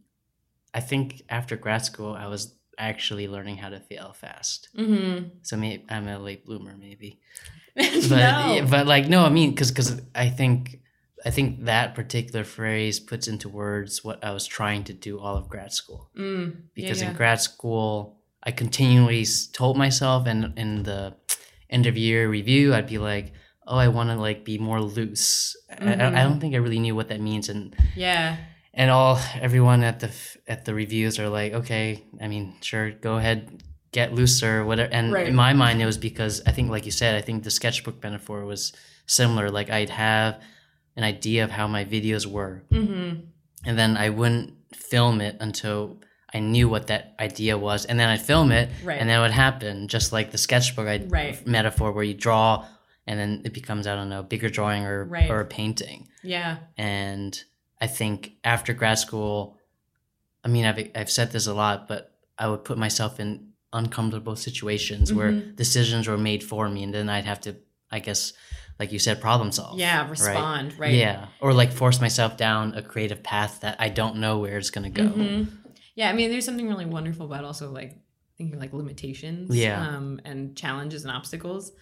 [0.74, 4.68] I think after grad school I was actually learning how to fail fast.
[4.76, 5.28] Mm-hmm.
[5.42, 7.18] So maybe I'm a late bloomer maybe.
[7.74, 10.80] but But but like no, I mean cuz cuz I think
[11.24, 15.36] I think that particular phrase puts into words what I was trying to do all
[15.36, 16.10] of grad school.
[16.16, 21.14] mm, Because yeah, in grad school I continually told myself and in the
[21.70, 23.32] end of year review I'd be like,
[23.66, 26.22] "Oh, I want to like be more loose." I- I, I Mhm.
[26.24, 28.36] don't think I really knew what that means and yeah.
[28.74, 30.10] and all everyone at the
[30.48, 35.12] at the reviews are like okay i mean sure go ahead get looser whatever and
[35.12, 35.28] Right.
[35.28, 38.02] in my mind it was because i think like you said i think the sketchbook
[38.02, 38.72] metaphor was
[39.06, 40.40] similar like i'd have
[40.96, 43.10] an idea of how my videos were Mm-hmm.
[43.66, 46.00] and then i wouldn't film it until
[46.34, 48.98] i knew what that idea was and then i'd film it Right.
[49.00, 51.46] and then it would happen just like the sketchbook Right.
[51.46, 52.64] metaphor where you draw
[53.06, 55.30] and then it becomes i don't know a bigger drawing or, Right.
[55.30, 56.58] or a painting yeah.
[56.76, 57.42] and
[57.80, 59.58] I think after grad school,
[60.44, 64.36] I mean, I've I've said this a lot, but I would put myself in uncomfortable
[64.36, 65.56] situations where Mhm.
[65.56, 67.56] decisions were made for me, and then I'd have to,
[67.90, 68.34] I guess,
[68.78, 69.80] like you said, problem solve.
[69.80, 70.08] Yeah.
[70.08, 70.78] Respond.
[70.78, 70.94] Right.
[70.94, 74.70] Yeah, or like force myself down a creative path that I don't know where it's
[74.70, 75.08] gonna go.
[75.08, 75.48] Mhm.
[75.96, 77.98] Yeah, I mean, there's something really wonderful about also like
[78.38, 79.88] thinking like limitations, Yeah.
[79.88, 81.72] um, and challenges and obstacles.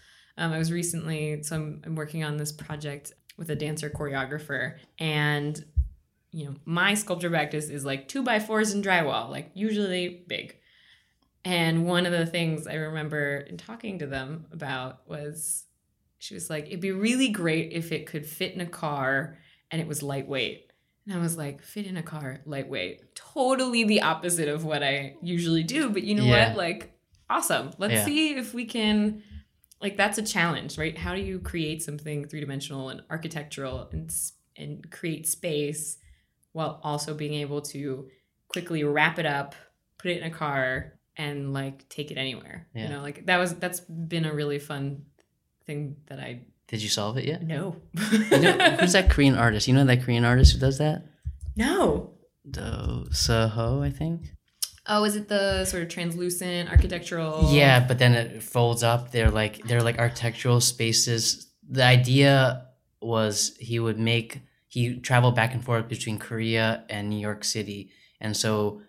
[0.40, 4.76] Um, I was recently, so I'm, I'm working on this project with a dancer choreographer,
[4.98, 5.62] and
[6.32, 10.56] you know, my sculpture practice is like two by fours and drywall, like usually big.
[11.44, 15.64] And one of the things I remember in talking to them about was
[16.18, 19.38] she was like, it'd be really great if it could fit in a car
[19.70, 20.70] and it was lightweight.
[21.06, 23.14] And I was like, fit in a car, lightweight.
[23.16, 25.88] Totally the opposite of what I usually do.
[25.90, 26.48] But you know Yeah.
[26.50, 26.58] what?
[26.58, 26.92] Like,
[27.28, 27.70] awesome.
[27.78, 28.04] Let's Yeah.
[28.04, 29.22] see if we can,
[29.80, 30.96] like, that's a challenge, right?
[30.96, 34.12] How do you create something three dimensional and architectural and,
[34.56, 35.98] and create space
[36.52, 38.08] while also being able to
[38.48, 39.54] quickly wrap it up,
[39.98, 42.68] put it in a car, and like take it anywhere?
[42.74, 42.84] Yeah.
[42.84, 45.06] You know, like, that was, that's been a really fun
[45.66, 47.42] thing that I Did you solve it yet?
[47.42, 47.76] No.
[48.30, 49.66] You know, who's that Korean artist?
[49.66, 51.04] You know that Korean artist who does that?
[51.56, 52.14] No.
[52.48, 54.32] Do Ho Suh, I think.
[54.92, 57.48] Oh, is it the sort of translucent architectural?
[57.52, 59.12] Yeah, but then it folds up.
[59.12, 61.46] They're like they're like architectural spaces.
[61.68, 62.66] The idea
[63.00, 67.90] was he would make he traveled back and forth between Korea and New York City,
[68.20, 68.82] and so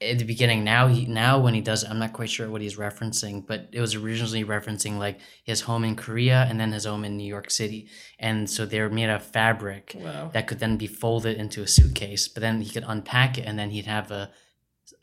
[0.00, 2.76] at the beginning now he now when he does I'm not quite sure what he's
[2.76, 7.04] referencing, but it was originally referencing like his home in Korea and then his home
[7.04, 10.30] in New York City, and so they're made of fabric Wow.
[10.34, 12.26] that could then be folded into a suitcase.
[12.28, 14.30] But then he could unpack it, and then he'd have a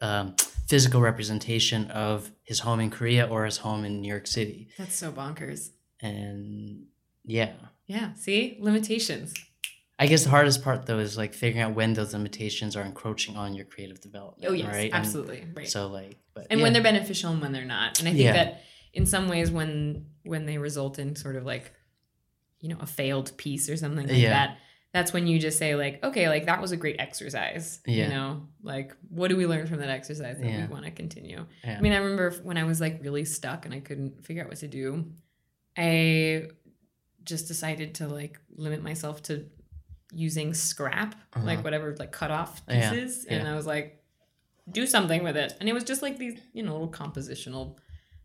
[0.02, 0.36] um,
[0.68, 4.70] physical representation of his home in Korea or his home in New York City.
[4.78, 5.70] That's so bonkers.
[6.02, 6.86] And
[7.24, 7.54] yeah,
[7.88, 8.14] Yeah.
[8.14, 8.58] See?
[8.60, 9.34] Limitations.
[9.98, 13.38] I guess the hardest part though is like figuring out when those limitations are encroaching
[13.38, 14.46] on your creative development.
[14.50, 14.68] Oh, yes.
[14.68, 14.86] right?
[14.92, 15.46] And Absolutely.
[15.56, 15.68] right.
[15.68, 16.64] so like, but and yeah.
[16.64, 18.00] when they're beneficial and when they're not.
[18.00, 18.34] And I think Yeah.
[18.34, 18.62] that
[18.94, 21.72] in some ways when when they result in sort of like
[22.60, 24.30] you know, a failed piece or something like Yeah.
[24.30, 24.58] that,
[24.96, 27.82] that's when you just say like, okay, like that was a great exercise.
[27.86, 28.04] Yeah.
[28.06, 30.68] You know, like what do we learn from that exercise that Yeah.
[30.68, 31.46] we want to continue?
[31.66, 31.76] Yeah.
[31.78, 34.48] I mean, I remember when I was like really stuck and I couldn't figure out
[34.50, 35.06] what to do,
[35.78, 36.48] I
[37.26, 39.46] just decided to like limit myself to
[40.14, 41.46] using scrap, Uh-huh.
[41.46, 43.26] like whatever, like cut off pieces.
[43.26, 43.48] And.
[43.48, 44.02] I was like,
[44.72, 45.54] do something with it.
[45.60, 47.78] And it was just like these, you know, little compositional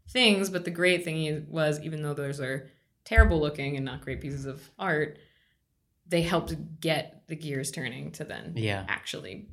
[0.08, 0.50] things.
[0.50, 2.70] But the great thing was, even though those are
[3.04, 5.18] terrible looking and not great pieces of art,
[6.10, 9.48] they helped get the gears turning to then yeah, actually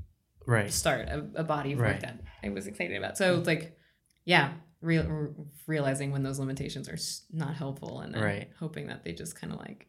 [0.46, 0.72] right.
[0.72, 2.02] start a, a body of work Right.
[2.02, 3.18] that I was excited about.
[3.18, 3.78] So it's like,
[4.26, 5.34] yeah, real,
[5.68, 6.98] realizing when those limitations are
[7.32, 8.50] not helpful and then Right.
[8.60, 9.88] hoping that they just kind of like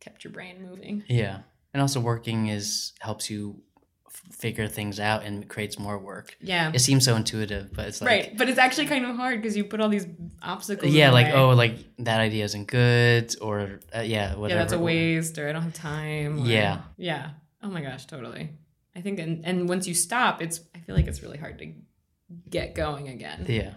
[0.00, 1.02] kept your brain moving.
[1.08, 1.40] Yeah,
[1.72, 3.62] and also working is helps you
[4.30, 6.36] figure things out and creates more work.
[6.40, 6.70] Yeah.
[6.72, 8.38] It seems so intuitive, but it's like right.
[8.38, 10.06] But it's actually kind of hard because you put all these
[10.44, 10.92] obstacles.
[10.92, 14.48] yeah, like oh, like that idea isn't good, or uh, yeah, whatever.
[14.58, 16.42] yeah, that's a waste or I don't have time.
[16.42, 16.80] or- Yeah.
[16.96, 17.30] Yeah.
[17.62, 18.50] Oh my gosh, totally.
[18.96, 21.72] I think, and, and once you stop, it's, I feel like it's really hard to
[22.48, 23.44] get going again.
[23.48, 23.74] Yeah.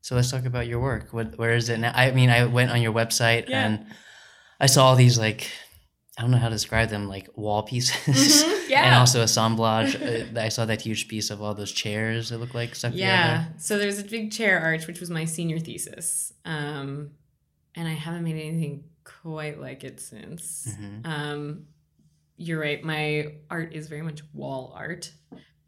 [0.00, 1.12] So let's talk about your work.
[1.12, 1.92] What, where is it now?
[1.94, 3.66] I mean, I went on your website Yeah.
[3.66, 3.86] and
[4.60, 5.50] I saw all these like
[6.16, 8.84] I don't know how to describe them, like wall pieces, Mhm, yeah.
[8.84, 9.96] and also assemblage.
[9.96, 12.32] Uh, I saw that huge piece of all those chairs.
[12.32, 12.94] It looked like stuff.
[12.94, 13.46] Yeah.
[13.58, 16.32] So there's a big chair arch, which was my senior thesis.
[16.44, 17.10] Um,
[17.74, 20.74] and I haven't made anything quite like it since.
[20.76, 21.66] hmm Um,
[22.36, 22.82] you're right.
[22.82, 25.12] My art is very much wall art,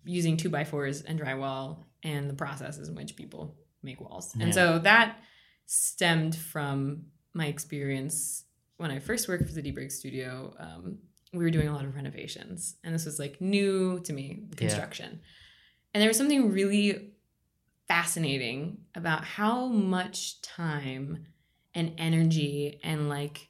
[0.04, 4.32] using two by fours and drywall, and the processes in which people make walls.
[4.34, 4.44] Yeah.
[4.44, 5.18] And so that
[5.66, 7.04] stemmed from
[7.34, 8.44] my experience
[8.78, 10.54] when I first worked for the Rig Studio.
[10.58, 10.98] Um,
[11.36, 15.20] we were doing a lot of renovations, and this was like new to me construction.
[15.92, 17.12] And there was something really
[17.88, 21.26] fascinating about how much time
[21.74, 23.48] and energy and like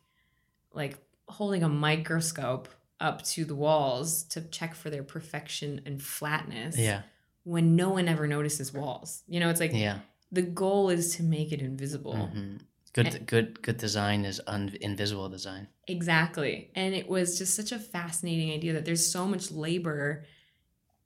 [0.73, 2.69] like holding a microscope
[3.01, 7.03] up to the walls to check for their perfection and flatness Yeah.
[7.45, 9.23] when no one ever notices walls.
[9.27, 10.01] You know, it's like Yeah.
[10.31, 12.27] the goal is to make it invisible.
[12.29, 12.57] hmm
[12.97, 13.07] Good.
[13.15, 13.19] Eh.
[13.27, 13.63] Good.
[13.63, 15.69] Good design is un- invisible design.
[15.87, 16.71] Exactly.
[16.75, 20.25] And it was just such a fascinating idea that there's so much labor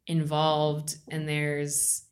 [0.07, 2.05] involved and there's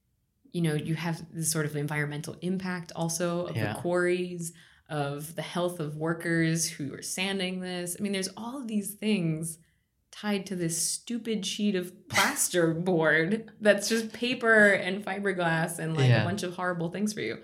[0.52, 3.74] you know, you have this sort of environmental impact also of Yeah.
[3.74, 4.52] the quarries,
[4.88, 7.96] of the health of workers who are sanding this.
[7.98, 9.58] I mean, there's all of these things
[10.10, 16.08] tied to this stupid sheet of plaster board that's just paper and fiberglass and like
[16.08, 16.22] Yeah.
[16.22, 17.36] a bunch of horrible things for you.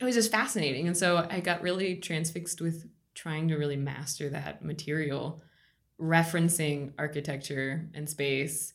[0.00, 0.86] It was just fascinating.
[0.86, 5.42] And so I got really transfixed with trying to really master that material,
[6.00, 8.74] referencing architecture and space,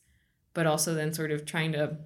[0.54, 1.96] but also then sort of trying to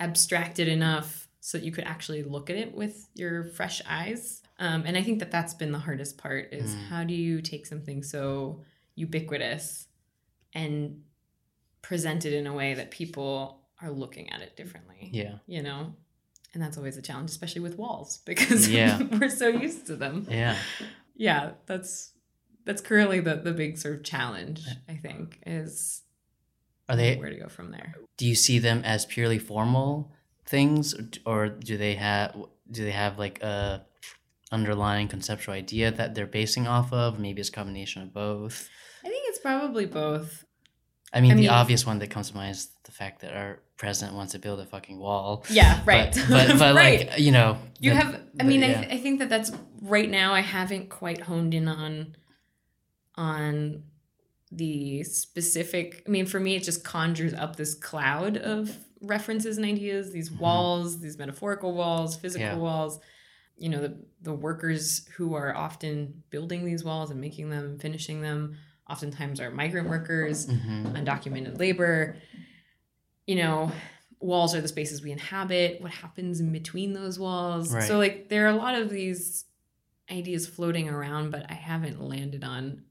[0.00, 4.42] abstract it enough so that you could actually look at it with your fresh eyes.
[4.58, 6.86] Um, and I think that that's been the hardest part is Mm.
[6.88, 8.62] how do you take something so
[8.94, 9.88] ubiquitous
[10.54, 11.02] and
[11.80, 15.38] present it in a way that people are looking at it differently Yeah.
[15.46, 15.96] you know
[16.54, 19.00] and that's always a challenge especially with walls because Yeah.
[19.20, 20.56] we're so used to them Yeah.
[21.16, 22.12] yeah that's
[22.64, 26.02] that's currently the the big sort of challenge uh, i think is
[26.88, 27.16] Are they?
[27.16, 30.12] where to go from there Do you see them as purely formal
[30.46, 32.36] things, or do they have?
[32.70, 33.86] Do they have like a
[34.50, 37.18] underlying conceptual idea that they're basing off of?
[37.18, 38.68] Maybe it's a combination of both.
[39.04, 40.41] i think it's probably both.
[41.14, 43.34] I mean, I the mean- obvious one that comes to mind is the fact that
[43.36, 45.44] our president wants to build a fucking wall.
[45.50, 46.12] Yeah, right.
[46.14, 47.08] But but, but right.
[47.10, 48.14] like you know, you the- have.
[48.14, 48.80] I the- mean, I, yeah.
[48.82, 50.32] th- I think that that's right now.
[50.34, 52.16] I haven't quite honed in on
[53.16, 53.82] on
[54.50, 56.02] the specific.
[56.06, 60.12] I mean, for me, it just conjures up this cloud of references and ideas.
[60.12, 60.38] These Mhm.
[60.40, 62.56] walls, these metaphorical walls, physical Yeah.
[62.56, 63.00] walls.
[63.56, 68.22] You know, the the workers who are often building these walls and making them, finishing
[68.22, 68.56] them,
[68.92, 70.46] oftentimes are migrant workers.
[70.46, 70.92] Mhm.
[70.94, 72.16] undocumented labor.
[73.26, 73.72] You know,
[74.20, 75.80] walls are the spaces we inhabit.
[75.80, 77.72] What happens in between those walls?
[77.72, 77.84] Right.
[77.84, 79.44] So, like, there are a lot of these
[80.10, 82.84] ideas floating around, but I haven't landed on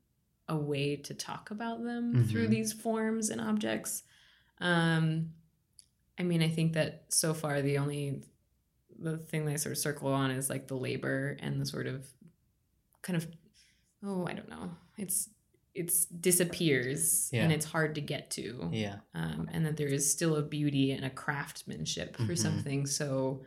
[0.48, 2.52] a way to talk about them through Mhm.
[2.52, 4.04] these forms and objects.
[4.60, 5.34] Um,
[6.18, 8.24] I mean, I think that so far the only
[9.00, 11.88] the thing that I sort of circle on is like the labor and the sort
[11.88, 12.08] of
[13.02, 13.26] kind of
[14.04, 15.28] oh I don't know it's
[15.74, 20.36] it's disappears and it's hard to get to yeah, um, and that there is still
[20.36, 22.38] a beauty and a craftsmanship for Mhm.
[22.38, 23.44] something so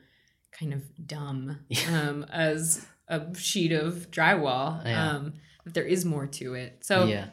[0.52, 2.00] kind of dumb Yeah.
[2.08, 5.10] um, as a sheet of drywall Yeah.
[5.10, 5.34] um,
[5.64, 7.26] that there is more to it so yeah,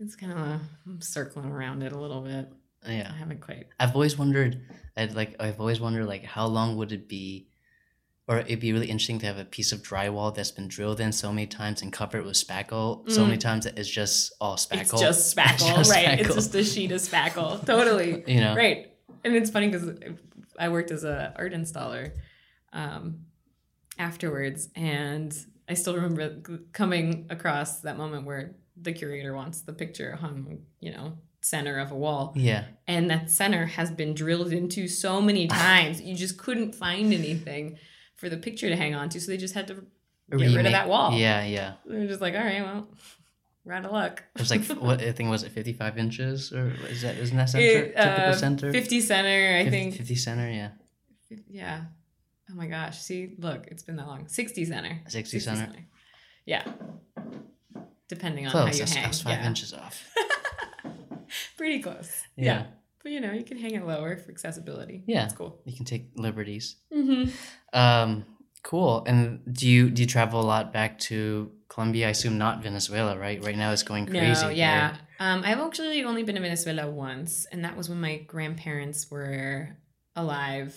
[0.00, 2.48] it's kind of I'm circling around it a little bit
[2.84, 3.10] Yeah.
[3.14, 4.60] I haven't quite I've always wondered,
[4.96, 7.46] I'd like, I've always wondered, like, how long would it be,
[8.28, 11.12] or it'd be really interesting to have a piece of drywall that's been drilled in
[11.12, 13.08] so many times and covered with spackle.
[13.10, 13.26] So Mm.
[13.26, 14.80] many times that it's just all spackle.
[14.80, 16.20] it's just spackle Just right.
[16.20, 17.64] It's just a sheet of spackle.
[17.66, 18.22] Totally.
[18.26, 18.92] You know, right.
[19.24, 19.90] And it's funny because
[20.58, 22.12] i worked as a art installer
[22.74, 23.20] um,
[23.98, 25.36] afterwards and
[25.68, 26.36] i still remember
[26.72, 31.90] coming across that moment where the curator wants the picture hung you know center of
[31.90, 32.32] a wall.
[32.36, 37.12] Yeah, and that center has been drilled into so many times you just couldn't find
[37.12, 37.78] anything
[38.22, 39.74] for the picture to hang on to so they just had to
[40.30, 41.72] get rid of that wall Yeah, yeah.
[41.84, 42.86] they're just like all right well
[43.64, 46.52] we're out of luck It was like what I think was it fifty five inches
[46.52, 49.94] or is that isn't that center It, typical uh, center 50 center i 50 think
[49.96, 50.68] 50 center yeah
[51.48, 51.80] Yeah.
[52.50, 52.98] Oh my gosh.
[53.00, 54.28] See, look, it's been that long.
[54.28, 55.00] 60 center.
[55.08, 55.72] 60 center.
[56.44, 56.62] Yeah.
[58.08, 59.04] Depending on close how you that's, hang.
[59.04, 59.46] that's five yeah.
[59.46, 60.04] inches off
[61.56, 62.12] Pretty close.
[62.36, 62.44] Yeah.
[62.44, 62.66] Yeah.
[63.02, 65.02] But you know, you can hang it lower for accessibility.
[65.06, 65.24] Yeah.
[65.24, 65.60] It's cool.
[65.64, 67.30] you can take liberties Mm-hmm.
[67.78, 68.24] um
[68.64, 72.62] cool and do you do you travel a lot back to Colombia I assume not
[72.62, 74.96] Venezuela right right now it's going crazy No, yeah.
[75.18, 79.68] Um, I've actually only been to Venezuela once, and that was when my grandparents were
[80.16, 80.74] alive.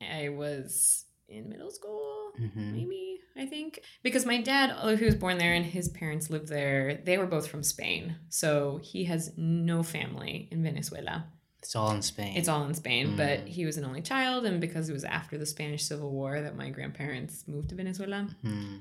[0.00, 2.32] I was in middle school.
[2.40, 2.72] Mhm.
[2.72, 6.48] maybe I think because my dad, although he was born there and his parents lived
[6.48, 11.26] there, they were both from Spain, so he has no family in Venezuela.
[11.66, 13.48] It's all in Spain It's all in Spain, but Mm.
[13.48, 16.56] he was an only child, and because it was after the Spanish Civil War that
[16.56, 18.76] my grandparents moved to Venezuela, Hmm.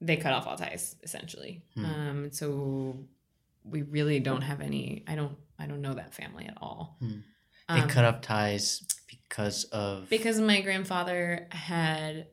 [0.00, 1.62] they cut off all ties essentially.
[1.74, 1.84] Hmm.
[1.84, 3.04] Um, so
[3.64, 5.04] we really don't have any.
[5.06, 5.36] I don't.
[5.58, 6.96] I don't know that family at all.
[7.00, 7.18] Hmm.
[7.68, 12.28] they Um, cut off ties because of because my grandfather had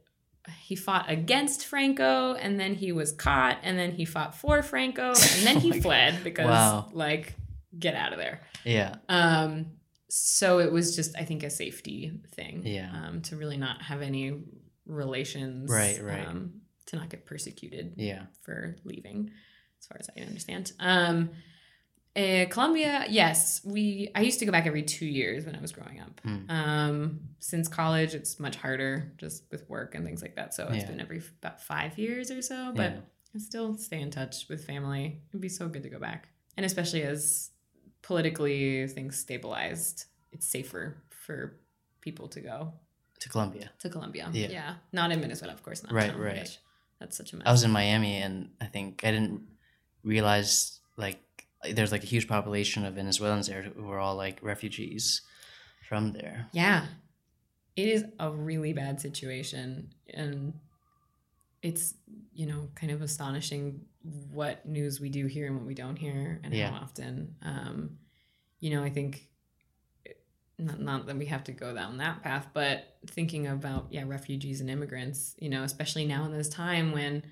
[0.60, 5.08] he fought against Franco and then he was caught and then he fought for Franco
[5.08, 6.90] and then Oh he my fled because Wow.
[6.94, 7.34] like
[7.80, 8.42] get out of there.
[8.64, 9.68] yeah Um
[10.10, 12.62] so it was just I think a safety thing.
[12.66, 12.92] Yeah.
[13.08, 14.42] Um to really not have any
[14.86, 15.70] relations.
[15.72, 16.28] Right, right.
[16.28, 19.32] Um to not get persecuted yeah for leaving,
[19.80, 20.72] as far as I understand.
[20.80, 21.32] Um,
[22.16, 24.10] uh, Colombia, yes, we.
[24.16, 26.22] I used to go back every two years when I was growing up.
[26.24, 26.50] Hmm.
[26.50, 30.54] Um, since college, it's much harder just with work and things like that.
[30.54, 30.92] So it's Yeah.
[30.92, 32.72] been every f- about five years or so.
[32.74, 33.00] But Yeah.
[33.36, 35.24] I still stay in touch with family.
[35.30, 37.50] It'd be so good to go back, and especially as
[38.06, 41.58] politically things stabilized, it's safer for
[42.02, 42.72] people to go
[43.20, 44.30] to Colombia to Colombia.
[44.32, 44.48] Yeah.
[44.50, 44.74] yeah.
[44.94, 45.92] not in Venezuela, of course not.
[45.92, 46.38] Right, Oh right.
[46.38, 46.60] gosh.
[47.00, 47.48] That's such a mess.
[47.48, 49.42] I was in Miami and I think I didn't
[50.04, 51.20] realize like
[51.74, 55.22] there's like a huge population of Venezuelans there who are all like refugees
[55.90, 56.48] from there.
[56.52, 56.86] Yeah.
[57.76, 59.90] It is a really bad situation.
[60.14, 60.54] And
[61.64, 61.96] it's,
[62.34, 63.82] you know, kind of astonishing
[64.32, 66.70] what news we do hear and what we don't hear and Yeah.
[66.70, 67.36] how often.
[67.42, 67.98] Um,
[68.60, 69.30] you know, I think
[70.58, 74.62] not, not that we have to go down that path, but thinking about, yeah, refugees
[74.62, 77.24] and immigrants, you know, especially now in this time when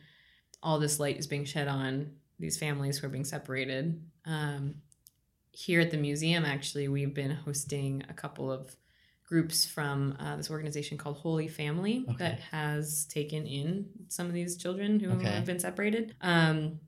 [0.61, 4.03] all this light is being shed on these families who are being separated.
[4.25, 4.75] Um,
[5.51, 8.75] here at the museum, actually, we've been hosting a couple of
[9.25, 12.17] groups from uh, this organization called Holy Family Okay.
[12.25, 15.27] that has taken in some of these children who Okay.
[15.31, 16.79] have been separated um,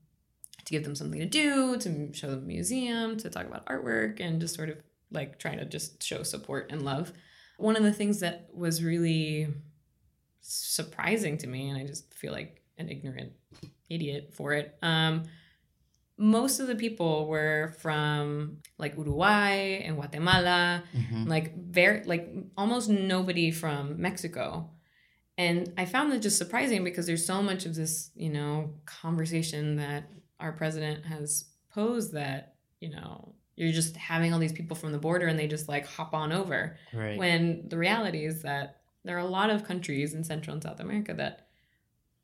[0.66, 4.20] to give them something to do, to show them a museum, to talk about artwork,
[4.20, 4.78] and just sort of
[5.12, 7.14] like trying to just show support and love.
[7.58, 9.48] One of the things that was really
[10.42, 13.32] surprising to me, and I just feel like an ignorant
[13.90, 15.24] idiot for it, um,
[16.18, 21.28] most of the people were from like Uruguay and Guatemala, Mhm.
[21.28, 24.70] like very like almost nobody from Mexico.
[25.38, 29.76] And I found that just surprising because there's so much of this, you know, conversation
[29.76, 30.10] that
[30.40, 34.98] our president has posed that, you know, you're just having all these people from the
[34.98, 36.78] border and they just like hop on over.
[36.94, 37.18] Right.
[37.18, 40.80] When the reality is that there are a lot of countries in Central and South
[40.80, 41.45] America that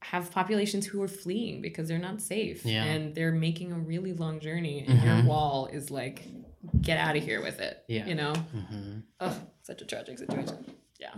[0.02, 2.84] have populations who are fleeing because they're not safe Yeah.
[2.84, 5.26] and they're making a really long journey and your Mhm.
[5.26, 6.26] wall is like
[6.82, 8.06] get out of here with it Yeah.
[8.08, 10.64] you know hmm oh such a tragic situation
[11.00, 11.14] yeah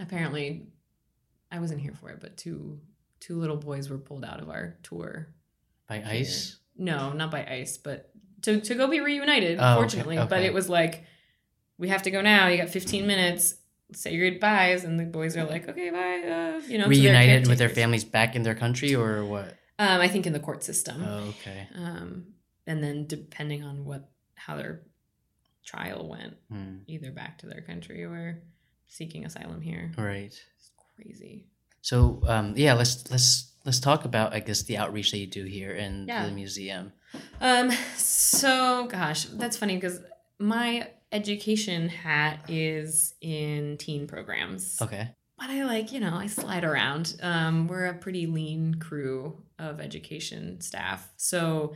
[0.00, 0.66] apparently
[1.50, 2.80] i wasn't here for it but two
[3.20, 5.28] two little boys were pulled out of our tour
[5.88, 6.06] By here.
[6.20, 6.58] ice.
[6.76, 8.10] no not by ice but
[8.42, 11.04] to, to go be reunited Oh, okay, fortunately but it was like
[11.76, 13.54] we have to go now you got 15 minutes
[13.92, 17.46] say your goodbyes and the boys are like okay bye uh, you know their Reunited
[17.46, 19.56] with their families back in their country or what?
[19.78, 21.68] um, i think in the court system Oh, okay.
[21.74, 22.26] um,
[22.66, 24.82] and then depending on what how their
[25.64, 26.78] trial went Hmm.
[26.86, 28.42] either back to their country or
[28.86, 30.32] seeking asylum here Right.
[30.56, 31.46] it's crazy
[31.80, 35.44] So um, yeah, let's let's let's talk about I guess the outreach that you do
[35.44, 36.26] here in Yeah.
[36.26, 36.92] the museum.
[37.40, 40.00] Um, so gosh, that's funny because
[40.38, 44.80] my education hat is in teen programs.
[44.82, 45.10] Okay.
[45.38, 47.16] But I like, you know, I slide around.
[47.22, 51.08] Um, we're a pretty lean crew of education staff.
[51.16, 51.74] So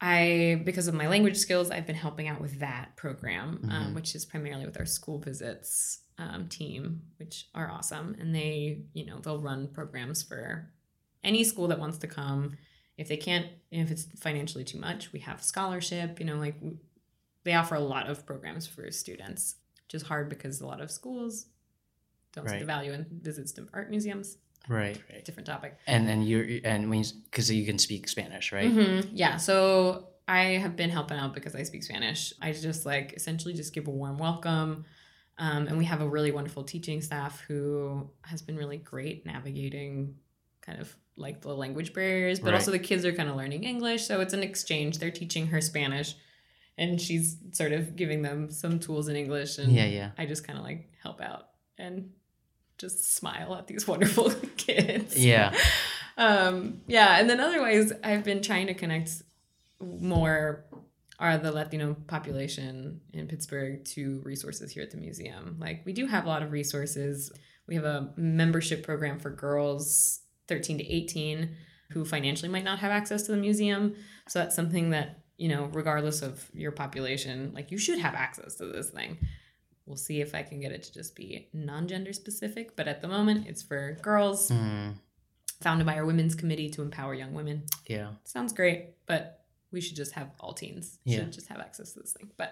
[0.00, 3.70] I, because of my language skills, I've been helping out with that program, Mhm.
[3.72, 8.16] um, which is primarily with our school visits um, team, which are awesome.
[8.18, 10.72] And they, you know, they'll run programs for
[11.24, 12.56] any school that wants to come.
[12.98, 16.18] If they can't, if it's financially too much, we have scholarship.
[16.20, 16.56] You know, like
[17.44, 20.90] they offer a lot of programs for students, which is hard because a lot of
[20.90, 21.46] schools
[22.32, 24.38] don't see the value in visits to art museums.
[24.68, 24.98] Right.
[25.10, 25.24] Right.
[25.24, 25.76] Different topic.
[25.86, 28.70] And and you're and when because you can speak Spanish, right?
[28.70, 29.08] Mhm.
[29.12, 29.36] Yeah.
[29.36, 32.32] So I have been helping out because I speak Spanish.
[32.40, 34.84] I just like essentially just give a warm welcome.
[35.38, 40.14] Um, and we have a really wonderful teaching staff who has been really great navigating
[40.60, 42.54] kind of like the language barriers, but Right.
[42.54, 44.04] also the kids are kind of learning English.
[44.04, 44.98] So it's an exchange.
[44.98, 46.14] They're teaching her Spanish
[46.82, 49.58] and she's sort of giving them some tools in English.
[49.58, 49.86] And Yeah.
[49.86, 50.10] Yeah.
[50.18, 52.10] I just kind of like help out and
[52.78, 55.16] just smile at these wonderful kids.
[55.16, 55.56] Yeah.
[56.18, 59.22] Um, yeah, and then otherwise, I've been trying to connect
[59.80, 60.64] more
[61.18, 65.56] are the Latino population in Pittsburgh to resources here at the museum.
[65.60, 67.30] Like we do have a lot of resources.
[67.68, 71.54] We have a membership program for girls 13 to 18
[71.92, 73.94] who financially might not have access to the museum.
[74.28, 78.54] So that's something that, you know, regardless of your population, like you should have access
[78.56, 79.10] to this thing.
[79.86, 83.08] We'll see if I can get it to just be non-gender specific, but at the
[83.08, 84.90] moment it's for girls Hmm.
[85.60, 87.64] founded by our women's committee to empower young women.
[87.88, 88.10] Yeah.
[88.24, 91.16] Sounds great, but we should just have all teens Yeah.
[91.18, 92.30] should just have access to this thing.
[92.36, 92.50] But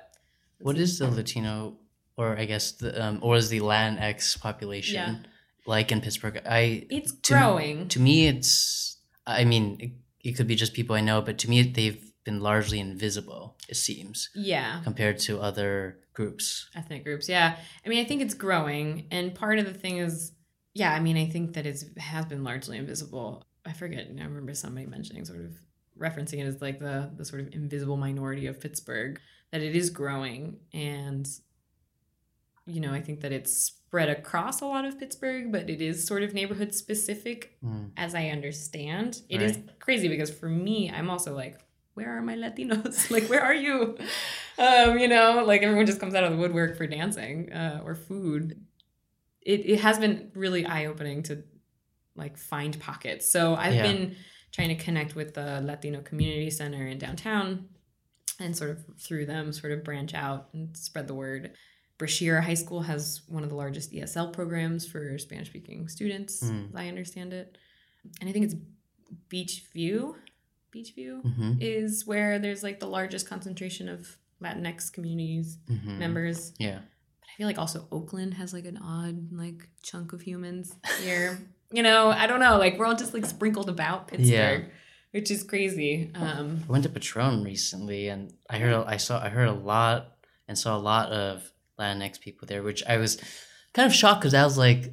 [0.59, 1.78] What is the Latino,
[2.16, 5.16] or I guess the um, or is the Latinx population Yeah.
[5.64, 6.43] like in Pittsburgh?
[6.45, 7.88] I it's To- growing.
[7.88, 8.97] to me, it's.
[9.26, 9.91] I mean, it,
[10.28, 13.57] it could be just people I know, but to me, they've been largely invisible.
[13.68, 16.68] It seems yeah, compared to other groups.
[16.75, 17.29] ethnic groups.
[17.29, 20.33] Yeah, I mean, I think it's growing, and part of the thing is,
[20.75, 23.47] yeah, I mean, I think that it has been largely invisible.
[23.66, 24.07] I forget.
[24.09, 25.53] I remember somebody mentioning sort of
[25.99, 29.21] referencing it as like the the sort of invisible minority of Pittsburgh.
[29.53, 31.29] That it is growing, and
[32.66, 36.07] you know, I think that it's spread across a lot of Pittsburgh, but it is
[36.07, 37.87] sort of neighborhood specific Hmm.
[37.97, 39.23] as I understand.
[39.29, 41.59] It is crazy because for me, I'm also like,
[41.95, 43.11] where are my Latinos?
[43.14, 43.97] like, where are you?
[44.59, 47.95] Um, you know, like everyone just comes out of the woodwork for dancing uh, or
[47.95, 48.64] food.
[49.43, 51.43] It, it has been really eye opening to
[52.16, 53.30] like find pockets.
[53.30, 53.82] So I've Yeah.
[53.82, 54.16] been
[54.53, 57.68] trying to connect with the Latino Community Center in downtown
[58.38, 61.53] and sort of through them sort of branch out and spread the word.
[61.99, 66.70] Brashear High School has one of the largest ESL programs for Spanish speaking students, Mm.
[66.70, 67.59] as I understand it.
[68.20, 68.55] And I think it's
[69.28, 70.16] Beach View.
[70.75, 71.53] Beechview Mm-hmm.
[71.61, 75.99] is where there's like the largest concentration of Latinx communities Mm-hmm.
[75.99, 76.53] members.
[76.59, 76.79] Yeah.
[77.21, 81.39] But I feel like also Oakland has like an odd like chunk of humans here.
[81.73, 82.59] you know, I don't know.
[82.59, 84.61] Like we're all just like sprinkled about Pittsburgh, Yeah.
[85.12, 86.11] which is crazy.
[86.14, 90.16] Um, I went to Patron recently, and I heard I saw I heard a lot
[90.49, 93.16] and saw a lot of Latinx people there, which I was
[93.73, 94.93] kind of shocked because I was like,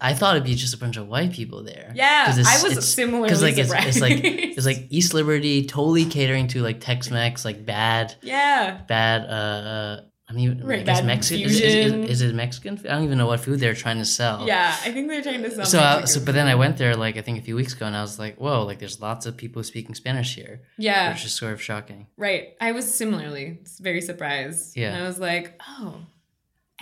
[0.00, 1.92] I thought it'd be just a bunch of white people there.
[1.94, 6.06] yeah, I was it's- similarly because like it's, it's like it's like East Liberty, totally
[6.06, 10.84] catering to like Tex Mex, like bad yeah, bad uh, uh I mean, I Right,
[10.84, 12.76] guess Mexican is, is, is, is it Mexican?
[12.76, 12.88] food?
[12.88, 14.44] I don't even know what food they're trying to sell.
[14.44, 15.64] Yeah, I think they're trying to sell.
[15.64, 17.86] So, I, so, but then I went there like I think a few weeks ago,
[17.86, 18.64] and I was like, "Whoa!
[18.64, 22.54] Like, there's lots of people speaking Spanish here, yeah, which is sort of shocking." right.
[22.60, 24.76] I was similarly very surprised.
[24.76, 24.94] Yeah.
[24.94, 26.00] and I was like, oh,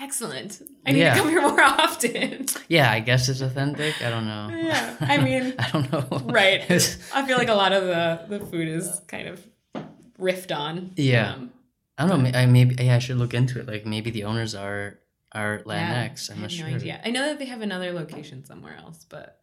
[0.00, 0.60] excellent.
[0.86, 1.14] I need Yeah.
[1.14, 2.46] to come here more often.
[2.68, 4.00] Yeah, I guess it's authentic.
[4.02, 4.48] I don't know.
[4.52, 6.06] Yeah, I mean- I don't know.
[6.32, 6.62] right.
[7.14, 9.46] I feel like a lot of the the food is kind of
[10.18, 10.92] riffed on.
[10.96, 11.34] Yeah.
[11.34, 11.50] Um,
[11.96, 12.30] I don't know.
[12.38, 13.66] I maybe yeah, I should look into it.
[13.68, 14.98] Like maybe the owners are
[15.32, 16.30] are yeah, Latinx.
[16.30, 16.68] I I'm have not sure.
[16.68, 17.00] no idea.
[17.04, 19.40] I know that they have another location somewhere else, but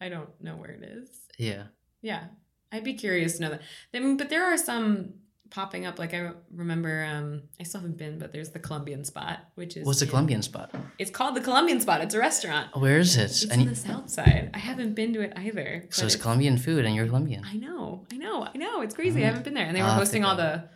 [0.00, 1.08] I don't know where it is.
[1.38, 1.64] Yeah.
[2.02, 2.24] Yeah,
[2.72, 3.62] I'd be curious to know that.
[3.94, 5.14] I mean, but there are some
[5.52, 5.98] popping up.
[5.98, 9.86] Like I remember, um, I still haven't been, but there's the Colombian spot, which is
[9.86, 10.74] What's the in- Colombian spot?
[10.98, 12.00] It's called the Colombian spot.
[12.00, 12.74] It's a restaurant.
[12.76, 13.24] Where is it?
[13.24, 14.50] It's I in the south side.
[14.54, 15.86] I haven't been to it either.
[15.90, 17.44] so it's Colombian food, and you're Colombian.
[17.46, 18.80] I know, I know, I know.
[18.82, 19.20] It's crazy.
[19.20, 19.26] I Mm.
[19.26, 20.68] haven't been there, and they were I'll hosting all the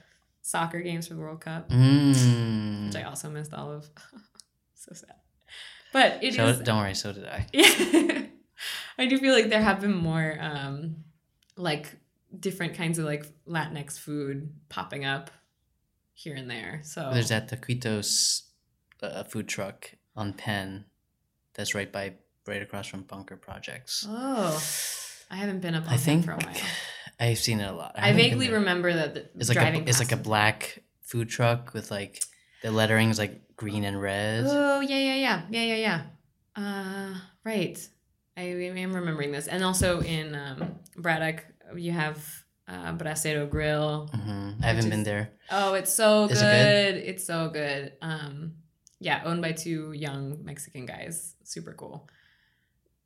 [0.43, 2.87] soccer games for the World Cup, Mm.
[2.87, 3.89] which I also missed all of.
[4.75, 5.15] so sad.
[5.93, 6.61] But it is.
[6.61, 6.95] Don't worry.
[6.95, 7.47] So did I.
[7.53, 8.23] Yeah.
[8.99, 10.97] I do feel like there have been more um
[11.57, 11.97] like
[12.39, 15.31] different kinds of like Latinx food popping up
[16.13, 16.81] here and there.
[16.83, 18.43] So There's that Taquitos
[19.03, 20.85] uh, food truck on Penn.
[21.55, 22.15] That's right by
[22.47, 24.07] right across from Bunker Projects.
[24.09, 24.63] Oh.
[25.31, 26.55] I haven't been up I think for a while.
[27.21, 27.93] I've seen it a lot.
[27.97, 31.73] I haven't vaguely remember that the It's like a, it's like a black food truck
[31.73, 32.23] with like
[32.63, 34.45] the lettering is like green and red.
[34.47, 36.03] Oh yeah, yeah, yeah, yeah, yeah, yeah.
[36.55, 37.89] Uh, right.
[38.37, 42.25] I am remembering this, and also in um, Braddock, you have
[42.69, 44.09] uh, Bracero Grill.
[44.13, 45.31] hmm I haven't Which been there.
[45.51, 46.37] Oh, it's so good.
[46.37, 46.97] it good?
[47.11, 47.93] It's so good.
[48.03, 48.55] Um,
[49.01, 51.35] yeah, owned by two young Mexican guys.
[51.45, 52.09] Super cool.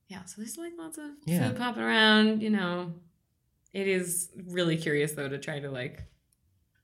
[0.09, 1.49] Yeah, so there's like lots of Yeah.
[1.49, 2.43] food popping around.
[2.43, 2.95] You know,
[3.73, 6.05] it is really curious though to try to like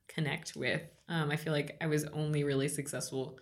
[0.07, 0.81] connect with.
[1.09, 3.39] Um, I feel like I was only really successful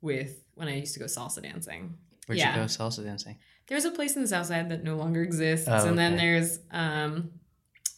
[0.00, 1.96] with when I used to go salsa dancing.
[2.26, 2.54] Where'd Yeah.
[2.54, 3.38] you go salsa dancing?
[3.68, 6.58] There's a place in the South Side that no longer exists, Oh, and then there's
[6.70, 7.32] um,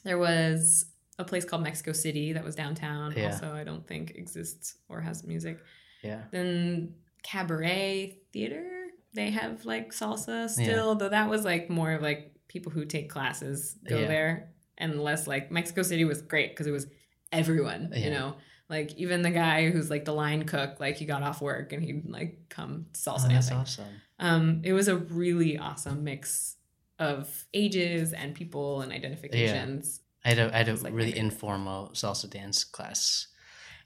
[0.05, 0.87] there was
[1.19, 3.13] a place called Mexico City that was downtown.
[3.17, 3.33] Yeah.
[3.33, 5.59] Also, I don't think exists or has music.
[6.03, 6.23] Yeah.
[6.31, 8.67] Then Cabaret Theater,
[9.15, 13.11] they have like salsa still, though that was like more of like people who take
[13.11, 14.07] classes go Yeah.
[14.09, 16.87] there, and less like Mexico City was great because it was
[17.33, 18.37] everyone, you know.
[18.71, 21.83] Like even the guy who's like the line cook, like he got off work and
[21.83, 23.57] he'd like come salsa Oh, that's dancing.
[23.57, 23.85] awesome.
[24.21, 26.57] Um, it was a really awesome mix
[26.99, 30.01] of ages and people and identifications.
[30.25, 30.31] Yeah.
[30.31, 33.29] I had a, I had a like really informal salsa dance class.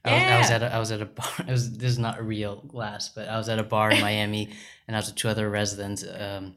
[0.04, 1.28] I was, I was at a, I was at a bar.
[1.46, 4.00] I was this is not a real class, but I was at a bar in
[4.00, 4.52] Miami,
[4.88, 6.54] and I was with two other residents, um,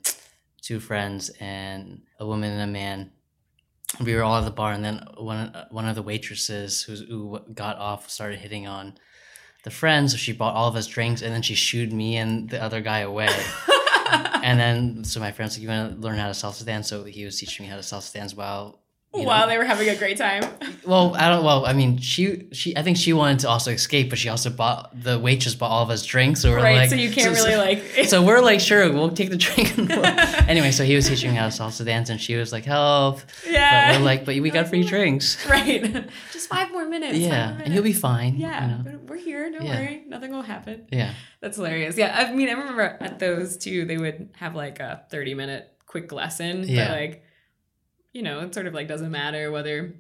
[0.61, 3.11] two friends, and a woman and a man.
[4.03, 7.39] We were all at the bar, and then one one of the waitresses who's, who
[7.53, 8.95] got off started hitting on
[9.63, 10.13] the friends.
[10.13, 12.81] So she bought all of us drinks, and then she shooed me and the other
[12.81, 13.29] guy away.
[14.05, 17.03] and then so my friends like, "You want to learn how to salsa dance?" So
[17.03, 18.81] he was teaching me how to salsa dance while.
[19.15, 20.43] You know, While they were having a great time.
[20.85, 21.43] well, I don't.
[21.43, 22.75] Well, I mean, she she.
[22.75, 25.83] I think she wanted to also escape, but she also bought the waitress bought all
[25.83, 26.41] of us drinks.
[26.41, 29.09] So we're right, like, so you can't so- really like So we're like, sure, we'll
[29.11, 29.77] take the drink.
[29.77, 30.05] and we'll-
[30.49, 33.21] anyway, so he was teaching me how to salsa dance, and she was like, help.
[33.47, 33.91] Yeah.
[33.93, 35.45] But we're like, but we got free drinks.
[35.49, 36.09] right.
[36.33, 37.17] Just five more minutes.
[37.17, 38.35] Yeah, more and you'll be fine.
[38.35, 38.81] Yeah, You know?
[38.83, 39.49] but we're here.
[39.51, 39.79] Don't Yeah.
[39.79, 40.03] worry.
[40.07, 40.87] Nothing will happen.
[40.91, 41.13] Yeah.
[41.41, 41.97] That's hilarious.
[41.97, 45.71] Yeah, I mean, I remember at those two, they would have like a 30 minute
[45.85, 46.63] quick lesson.
[46.67, 46.87] Yeah.
[46.87, 47.23] But like,
[48.15, 49.93] you know, it sort of like doesn't matter whether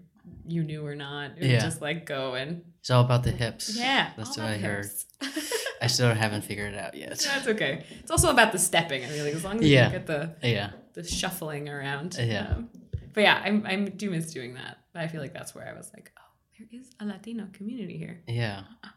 [0.47, 1.31] you knew or not.
[1.37, 1.59] It Yeah.
[1.59, 3.75] just like go and It's all about the hips.
[3.77, 4.11] yeah.
[4.17, 4.87] That's what I heard.
[5.81, 7.09] I still haven't figured it out yet.
[7.33, 7.83] That's okay.
[7.99, 9.03] It's also about the stepping.
[9.03, 9.87] I mean, like, as long as Yeah.
[9.87, 10.71] you get the Yeah.
[10.93, 12.15] the shuffling around.
[12.19, 12.47] Yeah.
[12.55, 12.69] Um,
[13.13, 14.77] but yeah, I'm I do miss doing that.
[14.93, 17.97] But I feel like that's where I was like, oh, there is a Latino community
[17.97, 18.21] here.
[18.27, 18.61] Yeah.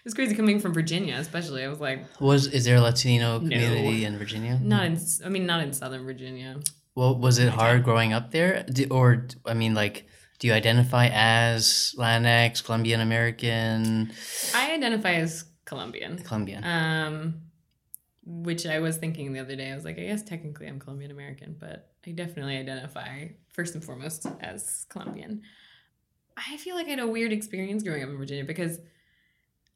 [0.00, 1.62] It was crazy coming from Virginia, especially.
[1.64, 3.48] I was like, Was is there a Latino No.
[3.48, 4.58] community in Virginia?
[4.60, 4.98] not in.
[5.24, 6.58] I mean, not in Southern Virginia.
[6.98, 10.08] Well, was it hard growing up there, or I mean, like,
[10.40, 14.10] do you identify as Latinx, Colombian American,
[14.52, 16.18] I identify as Colombian.
[16.18, 16.64] Colombian?
[16.64, 17.42] Um,
[18.26, 19.70] which I was thinking the other day.
[19.70, 23.84] I was like, I guess technically I'm Colombian American, but I definitely identify first and
[23.84, 25.42] foremost as Colombian.
[26.36, 28.80] I feel like I had a weird experience growing up in Virginia because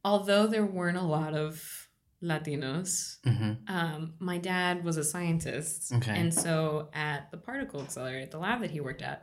[0.05, 1.82] although there weren't a lot of
[2.23, 5.93] Latinos, hmm um, my dad was a scientist.
[5.93, 6.13] Okay.
[6.19, 9.23] And so at the particle accelerator, the lab that he worked at,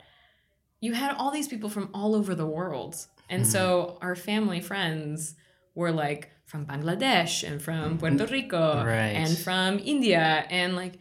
[0.80, 2.94] you had all these people from all over the world.
[3.28, 3.46] And Mhm.
[3.46, 5.34] so our family friends
[5.74, 9.14] were like from Bangladesh and from Puerto Rico Right.
[9.22, 10.98] and from India and like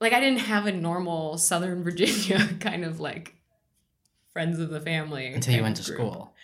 [0.00, 3.36] like I didn't have a normal Southern Virginia kind of like
[4.32, 5.98] friends of the family Until you went to group.
[5.98, 6.34] school.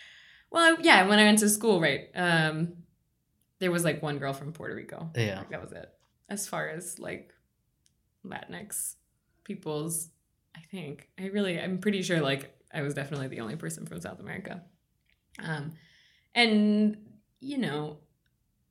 [0.51, 2.07] Well, yeah, when I went to school, right?
[2.15, 2.78] Um,
[3.59, 5.09] there was like one girl from Puerto Rico.
[5.15, 5.39] Yeah.
[5.39, 5.89] Like, that was it.
[6.29, 7.33] As far as like
[8.25, 8.95] Latinx
[9.43, 10.09] people's,
[10.55, 13.99] I think I really I'm pretty sure like I was definitely the only person from
[14.01, 14.63] South America.
[15.43, 15.73] Um,
[16.35, 16.97] and
[17.39, 17.97] you know,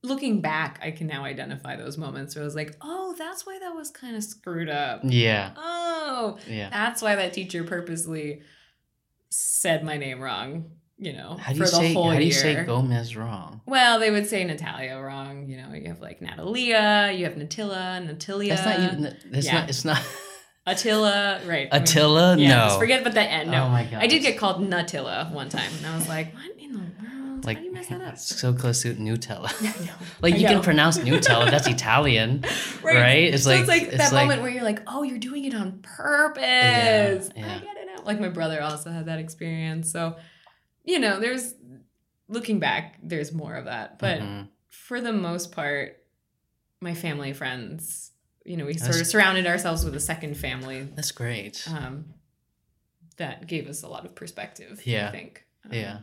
[0.03, 3.59] looking back, I can now identify those moments where I was like, oh, that's why
[3.61, 5.01] that was kind of screwed up.
[5.05, 5.53] Yeah.
[5.57, 6.69] Oh, Yeah.
[6.71, 8.43] that's why that teacher purposely
[9.31, 10.71] said my name wrong.
[11.01, 12.41] You know, How do for you the say whole how do you year.
[12.41, 13.61] say Gomez wrong?
[13.67, 15.49] Well, they would say Natalia wrong.
[15.49, 18.57] You know, you have like Natalia, you have Natilla, Natalia.
[18.57, 19.61] That's not even that's yeah.
[19.61, 20.03] not it's not
[20.67, 21.69] Attila, right?
[21.73, 22.37] I mean, Attila?
[22.37, 22.65] yeah, no.
[22.67, 23.51] just forget about that end.
[23.51, 24.03] No, Oh my god.
[24.03, 27.45] I did get called Nutilla one time, and I was like, "What in the world?
[27.47, 29.51] like How do you mess that up?" so close to Nutella.
[30.21, 32.43] Like you can pronounce Nutella, that's Italian.
[32.83, 32.97] right?
[32.97, 33.35] right?
[33.35, 35.45] It's so like- it's like it's that like- moment where you're like, "Oh, you're doing
[35.45, 38.03] it on purpose." Yeah, I get it now.
[38.05, 40.17] Like my brother also had that experience, so
[40.89, 41.55] you know, there's
[42.29, 44.21] looking back, there's more of that, but.
[44.21, 44.49] Mhm.
[44.71, 45.97] for the most part,
[46.81, 48.13] my family, friends,
[48.45, 51.67] you know, we sort That's- of surrounded ourselves with a second family that's great.
[51.69, 52.15] um,
[53.17, 54.87] that gave us a lot of perspective.
[54.87, 55.09] Yeah.
[55.09, 55.47] I think.
[55.65, 56.01] Um, yeah.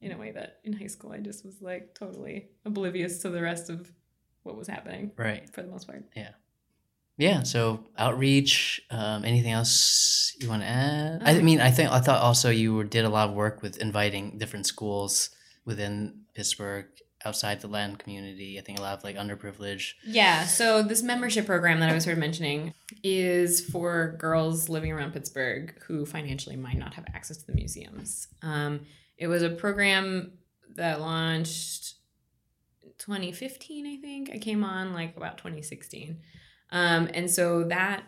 [0.00, 3.42] In a way that in high school I just was like totally oblivious to the
[3.42, 3.92] rest of
[4.44, 5.48] what was happening Right.
[5.50, 6.04] for the most part.
[6.16, 6.32] Yeah.
[7.18, 8.80] Yeah so outreach.
[8.90, 11.22] Um, anything else you want to add?
[11.24, 13.76] I mean, I think I thought also you were, did a lot of work with
[13.78, 15.30] inviting different schools
[15.64, 16.86] within Pittsburgh,
[17.24, 18.58] outside the Latin community.
[18.58, 19.94] I think a lot of like underprivileged.
[20.04, 24.92] Yeah, so this membership program that I was sort of mentioning is for girls living
[24.92, 28.28] around Pittsburgh who financially might not have access to the museums.
[28.42, 28.80] Um,
[29.16, 30.32] it was a program
[30.76, 31.94] that launched
[32.98, 34.30] 2015, I think.
[34.32, 36.18] I came on like about 2016.
[36.70, 38.04] Um, and so that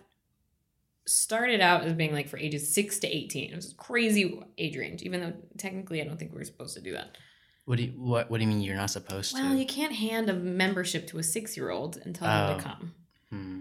[1.06, 3.50] started out as being like for ages 6 to 18.
[3.52, 6.74] It was a crazy age range, even though technically I don't think we were supposed
[6.76, 7.16] to do that.
[7.64, 9.48] What do you what What do you mean you're not supposed Well, to?
[9.50, 12.56] Well, you can't hand a membership to a six year old and tell them Oh.
[12.58, 12.94] to come
[13.30, 13.60] Hmm.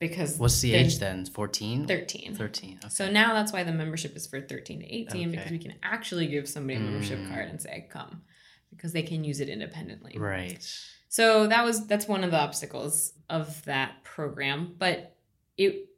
[0.00, 1.24] because What's the age then?
[1.26, 1.86] 14?
[1.86, 2.34] 13.
[2.34, 2.78] 13.
[2.78, 2.88] Okay.
[2.88, 6.26] So now that's why the membership is for 13 to 18 because we can actually
[6.28, 7.28] give somebody a membership Mm.
[7.30, 8.22] card and say come
[8.70, 10.18] because they can use it independently.
[10.18, 10.66] right.
[11.12, 15.14] So that was that's one of the obstacles of that program, but
[15.58, 15.90] it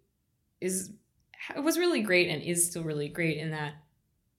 [0.61, 0.91] is
[1.55, 3.75] it was really great and is still really great in that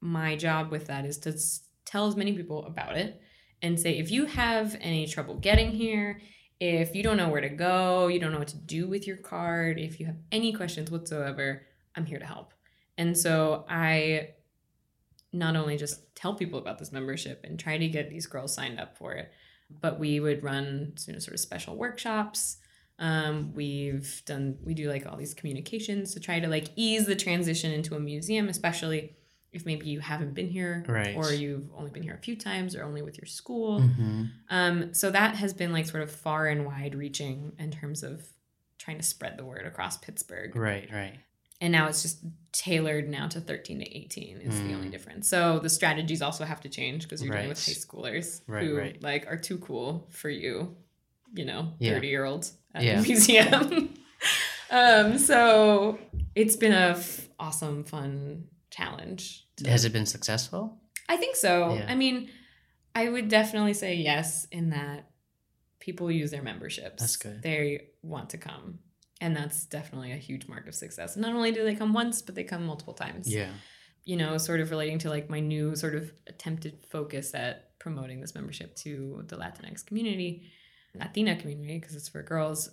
[0.02, 1.34] my job with that is to
[1.86, 3.22] tell as many people about it
[3.62, 6.20] and say if you have any trouble getting here,
[6.60, 9.16] if you don't know where to go, you don't know what to do with your
[9.16, 11.66] card, if you have any questions whatsoever,
[11.96, 12.54] I'm here to help.
[12.98, 14.32] And so I
[15.32, 18.78] not only just tell people about this membership and try to get these girls signed
[18.78, 19.32] up for it,
[19.70, 22.58] but we would run you know, sort of special workshops.
[22.98, 27.16] Um, we've done we do like all these communications to try to like ease the
[27.16, 29.16] transition into a museum, especially
[29.52, 31.16] if maybe you haven't been here Right.
[31.16, 33.82] or you've only been here a few times or only with your school.
[33.82, 38.04] hmm Um, so that has been like sort of far and wide reaching in terms
[38.04, 38.26] of
[38.78, 40.56] trying to spread the word across Pittsburgh.
[40.56, 40.90] Right.
[40.92, 41.20] Right.
[41.62, 42.20] And now it's just
[42.52, 44.76] tailored now to 13 to 18 is the Mm.
[44.76, 45.28] only difference.
[45.28, 48.78] So the strategies also have to change because you're dealing with high schoolers Right, who
[48.78, 49.02] right.
[49.02, 50.76] like are too cool for you,
[51.34, 51.94] you know, Yeah.
[51.94, 53.00] 30 year olds at Yeah.
[53.02, 53.94] the museum.
[54.70, 55.98] um, so
[56.36, 59.46] it's been a f- awesome, fun challenge.
[59.58, 60.78] to- Has it been successful?
[61.08, 61.76] I think so.
[61.76, 61.86] Yeah.
[61.88, 62.30] I mean,
[62.94, 65.10] I would definitely say yes in that
[65.80, 67.02] people use their memberships.
[67.02, 67.42] That's good.
[67.42, 68.80] They want to come.
[69.22, 71.16] And that's definitely a huge mark of success.
[71.16, 73.32] Not only do they come once, but they come multiple times.
[73.32, 73.50] Yeah.
[74.04, 78.20] You know, sort of relating to like my new sort of attempted focus at promoting
[78.20, 80.44] this membership to the Latinx community,
[80.94, 82.70] Latina community, because it's for girls.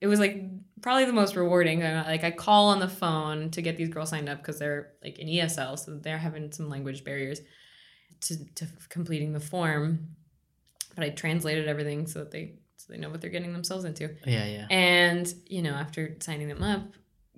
[0.00, 0.42] It was like
[0.80, 1.80] probably the most rewarding.
[1.80, 5.18] Like I call on the phone to get these girls signed up because they're like
[5.18, 7.40] in ESL, so they're having some language barriers
[8.22, 10.08] to, to completing the form.
[10.94, 12.54] But I translated everything so that they
[12.86, 14.10] so they know what they're getting themselves into.
[14.26, 14.44] Yeah.
[14.46, 14.66] Yeah.
[14.70, 16.82] And, you know, after signing them up,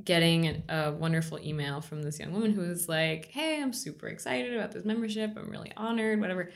[0.03, 4.09] getting an- a wonderful email from this young woman who was like, Hey, I'm super
[4.09, 5.33] excited about this membership.
[5.37, 6.51] I'm really honored, whatever.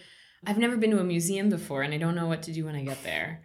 [0.47, 2.74] I've never been to a museum before and I don't know what to do when
[2.74, 3.43] I get there.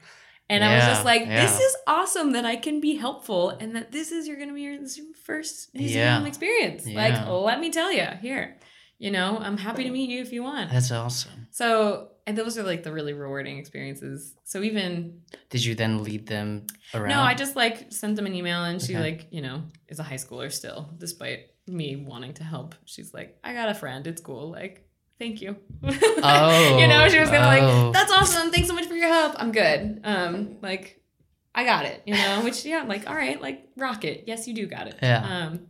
[0.49, 1.65] And I was just like, this yeah.
[1.65, 4.73] is awesome that I can be helpful and that this is you're gonna be your,
[4.73, 6.25] your first museum Yeah.
[6.27, 6.85] experience.
[6.85, 7.29] Like, Yeah.
[7.29, 8.57] let me tell you, here.
[8.99, 10.71] You know, I'm happy to meet you if you want.
[10.71, 11.47] That's awesome.
[11.51, 14.33] So and those are like the really rewarding experiences.
[14.43, 17.09] So even Did you then lead them around?
[17.09, 19.03] no, I just like sent them an email and she Okay.
[19.03, 22.75] like, you know, is a high schooler still, despite me wanting to help.
[22.85, 24.49] She's like, I got a friend, it's cool.
[24.51, 24.87] Like,
[25.19, 25.55] thank you.
[25.83, 27.83] Oh, you know, she was gonna oh.
[27.85, 29.35] like, That's awesome, thanks so much for your help.
[29.37, 30.01] I'm good.
[30.03, 31.01] Um, like
[31.55, 34.23] I got it, you know, which yeah, I'm like, all right, like rock it.
[34.27, 34.95] Yes, you do got it.
[35.01, 35.47] Yeah.
[35.47, 35.67] Um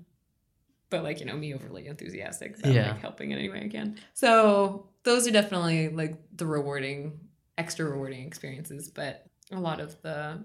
[0.89, 2.91] but like, you know, me overly enthusiastic about Yeah.
[2.91, 3.97] like helping in any way I can.
[4.13, 7.19] So those are definitely like the rewarding
[7.57, 8.89] extra rewarding experiences.
[8.89, 10.43] But a lot of the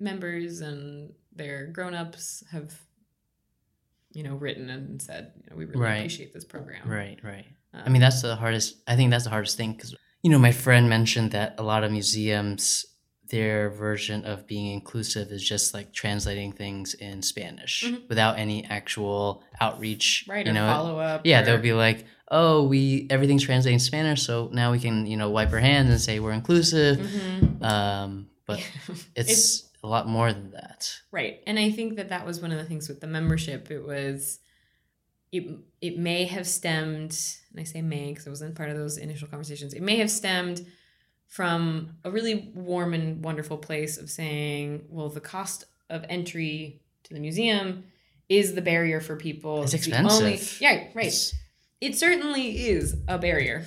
[0.00, 2.74] members and their grown-ups have
[4.12, 5.96] you know written and said you know we really Right.
[5.98, 7.46] appreciate this program Right, right.
[7.74, 8.76] I Um, mean, that's the hardest.
[8.86, 11.82] I think that's the hardest thing because you know, my friend mentioned that a lot
[11.82, 12.86] of museums,
[13.28, 18.08] their version of being inclusive is just like translating things in Spanish Mhm.
[18.08, 20.24] without any actual outreach.
[20.28, 23.78] right You or know, follow up yeah, or- they'll be like, "Oh, we everything's translating
[23.78, 27.62] Spanish, so now we can you know wipe our hands and say we're inclusive." Mhm.
[27.62, 28.58] Um, but
[29.14, 30.92] it's, a lot more than that.
[31.10, 31.40] Right.
[31.46, 33.68] And I think that that was one of the things with the membership.
[33.70, 34.38] It was,
[35.32, 35.44] it,
[35.80, 37.18] it may have stemmed,
[37.50, 40.10] and I say may because it wasn't part of those initial conversations, it may have
[40.10, 40.64] stemmed
[41.26, 47.14] from a really warm and wonderful place of saying, well, the cost of entry to
[47.14, 47.84] the museum
[48.28, 49.62] is the barrier for people.
[49.64, 50.60] It's the only- expensive.
[50.60, 51.06] yeah, right.
[51.06, 51.34] It's,
[51.82, 53.58] It certainly is a barrier.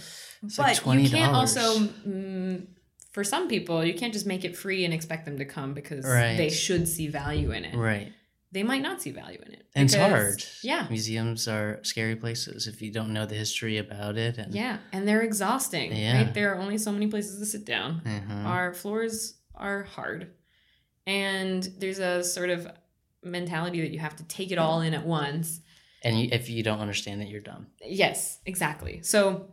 [0.43, 1.61] it's but like you can't also
[2.07, 2.65] mm,
[3.11, 6.05] for some people you can't just make it free and expect them to come because
[6.05, 6.37] Right.
[6.37, 8.11] they should see value in it right.
[8.51, 10.43] they might not see value in it And it's hard.
[10.71, 14.37] yeah Museums are scary places if you don't know the history about it.
[14.37, 16.17] And, yeah and they're exhausting Yeah.
[16.23, 18.45] right there are only so many places to sit down Mhm.
[18.45, 19.15] our floors
[19.67, 20.21] are hard
[21.07, 22.67] and there's a sort of
[23.23, 25.61] mentality that you have to take it all in at once
[26.05, 27.67] And you, if you don't understand it, you're dumb.
[27.83, 29.01] Yes, exactly.
[29.01, 29.49] So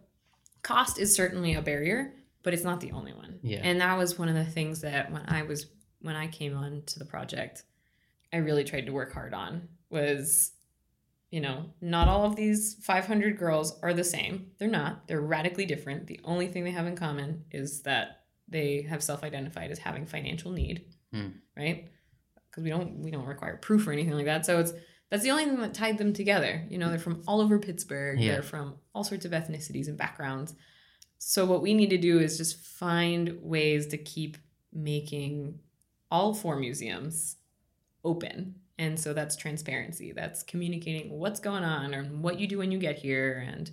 [0.62, 3.40] cost is certainly a barrier, but it's not the only one.
[3.42, 3.60] Yeah.
[3.64, 5.66] And that was one of the things that when I was
[6.02, 7.64] when I came on to the project,
[8.32, 10.52] I really tried to work hard on was
[11.30, 14.48] you know, not all of these 500 girls are the same.
[14.58, 15.08] They're not.
[15.08, 16.06] They're radically different.
[16.06, 20.52] The only thing they have in common is that they have self-identified as having financial
[20.52, 21.28] need, Hmm.
[21.56, 21.88] right?
[22.50, 24.44] Because we don't we don't require proof or anything like that.
[24.44, 24.74] So it's
[25.12, 26.64] that's the only thing that tied them together.
[26.70, 28.18] You know, they're from all over Pittsburgh.
[28.18, 28.32] Yeah.
[28.32, 30.54] They're from all sorts of ethnicities and backgrounds.
[31.18, 34.38] So what we need to do is just find ways to keep
[34.72, 35.58] making
[36.10, 37.36] all four museums
[38.02, 38.54] open.
[38.78, 40.12] And so that's transparency.
[40.12, 43.70] That's communicating what's going on or what you do when you get here and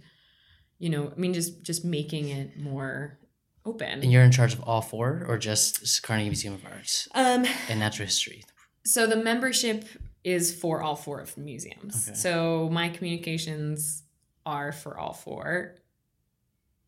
[0.78, 3.18] you know, I mean just just making it more
[3.66, 4.02] open.
[4.02, 7.80] And you're in charge of all four, or just Carnegie Museum of Arts um and
[7.80, 8.44] Natural History?
[8.84, 9.86] So the membership
[10.30, 12.08] is for all four of the museums.
[12.10, 12.18] Okay.
[12.18, 14.04] So my communications
[14.46, 15.76] are for all four.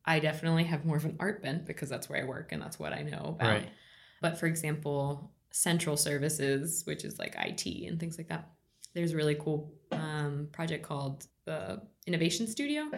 [0.06, 2.80] I definitely have more of an art bent because that's where I work and that's
[2.80, 3.48] what I know about.
[3.50, 3.70] Right.
[4.22, 8.50] But for example, central services, which is like IT and things like that,
[8.94, 12.90] there's a really cool um, project called the Innovation Studio.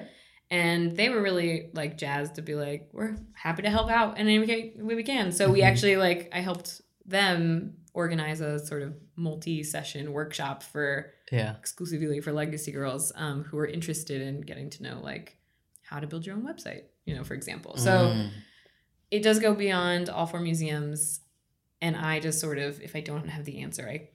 [0.49, 4.27] And they were really like jazzed to be like, we're happy to help out and
[4.29, 5.31] any way we can.
[5.31, 5.65] So we Mhm.
[5.67, 11.55] actually like I helped them organize a sort of multi-session workshop for Yeah.
[11.57, 15.37] exclusively for legacy girls um, who are interested in getting to know like
[15.83, 17.77] how to build your own website, you know, for example.
[17.77, 18.29] So Mm.
[19.11, 21.21] it does go beyond all four museums
[21.81, 24.09] and i just sort of if i don't have the answer i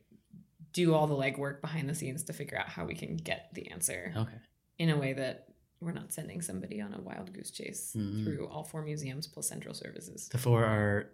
[0.72, 3.70] do all the legwork behind the scenes to figure out how we can get the
[3.70, 4.38] answer okay.
[4.78, 5.48] in a way that
[5.80, 8.24] we're not sending somebody on a wild goose chase Mhm.
[8.24, 11.10] through all four museums plus central services The four are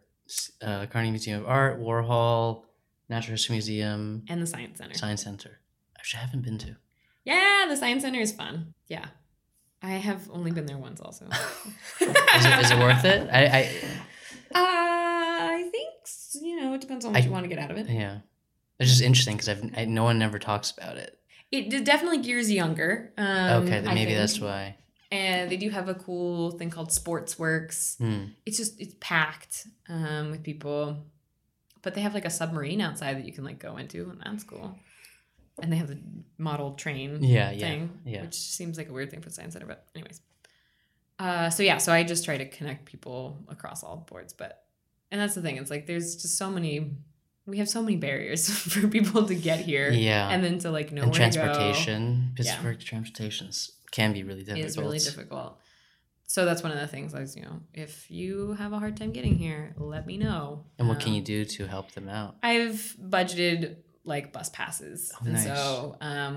[0.63, 2.65] uh, Carnegie Museum of Art, Warhol,
[3.09, 5.61] Natural History Museum, and the science center Science Center.
[5.99, 6.77] Which I haven't been to.
[7.25, 9.07] yeah the science center is fun yeah
[9.83, 11.25] i have only been there once also
[12.01, 13.29] Is it, is it worth it?
[13.33, 13.61] I, I
[14.55, 15.93] uh, i think
[16.43, 18.19] you know it depends on what I- you want to get out of it yeah.
[18.81, 21.17] It's just interesting because I've I, no one ever talks about it.
[21.53, 24.77] it definitely gears younger um, okay, then maybe that's why.
[25.17, 28.25] And they do have a cool thing called SportsWorks Hmm.
[28.47, 30.83] it's just it's packed um, with people
[31.83, 34.45] but they have like a submarine outside that you can like go into and that's
[34.53, 34.69] cool
[35.63, 35.99] and they have the
[36.39, 38.23] model train Yeah, yeah, thing yeah.
[38.23, 40.21] which seems like a weird thing for the science center but anyways
[41.19, 44.65] uh, so yeah so i just try to connect people across all boards but
[45.13, 46.91] and that's the thing it's like there's just so many
[47.47, 50.29] we have so many barriers for people to get here Yeah.
[50.31, 52.55] and then to like know and where to go transportation, Yeah.
[52.55, 54.67] Pittsburgh transportations can be really difficult.
[54.67, 55.51] is really difficult.
[56.27, 58.97] So that's one of the things I was, you know, if you have a hard
[58.97, 60.65] time getting here, let me know.
[60.79, 62.37] And what can Um, you do to help them out?
[62.43, 65.13] I've budgeted like bus passes.
[65.15, 65.45] Oh, and nice.
[65.45, 66.37] so um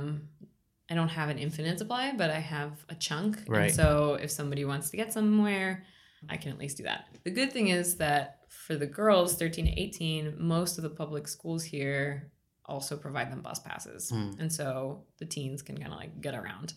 [0.89, 3.33] I don't have an infinite supply, but I have a chunk.
[3.47, 3.65] Right.
[3.65, 5.83] And so if somebody wants to get somewhere,
[6.29, 7.05] I can at least do that.
[7.23, 11.27] The good thing is that for the girls 13 to 18, most of the public
[11.27, 12.31] schools here
[12.65, 14.09] also provide them bus passes.
[14.09, 14.31] Hmm.
[14.41, 16.73] And so the teens can kind of like get around,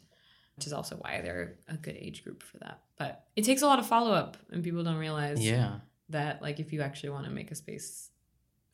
[0.60, 2.82] which is also why they're a good age group for that.
[2.98, 5.78] But it takes a lot of follow up, and people don't realize Yeah.
[6.10, 8.10] that like if you actually want to make a space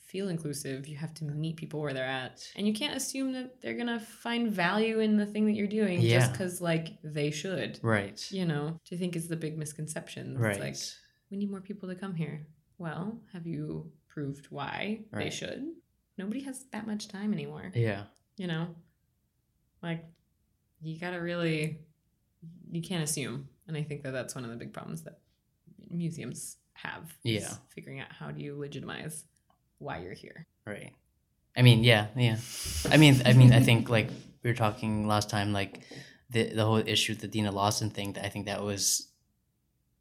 [0.01, 2.45] feel inclusive, you have to meet people where they're at.
[2.57, 6.01] And you can't assume that they're to find value in the thing that you're doing
[6.01, 7.79] just cuz like they should.
[7.85, 8.21] Right.
[8.33, 10.33] You know, do you think is the big misconception?
[10.33, 10.59] It's Right.
[10.61, 10.77] like
[11.31, 12.49] we need more people to come here.
[12.79, 15.63] Well, have you proved why they should?
[16.19, 17.71] Nobody has that much time anymore.
[17.77, 18.07] Yeah.
[18.39, 18.75] You know,
[19.83, 20.05] like
[20.83, 21.81] you gotta really,
[22.71, 23.49] you can't assume.
[23.69, 25.19] And I think that that's one of the big problems that
[25.91, 27.15] museums have.
[27.23, 27.53] Yeah.
[27.75, 29.25] Figuring out how do you legitimize
[29.79, 30.47] why you're here.
[30.67, 30.93] Right.
[31.57, 32.37] I mean, yeah, yeah.
[32.91, 34.11] I mean, I mean, I think like
[34.43, 35.81] we were talking last time, like
[36.29, 38.17] the the whole issue with the Deana Lawson thing.
[38.23, 39.09] I think that was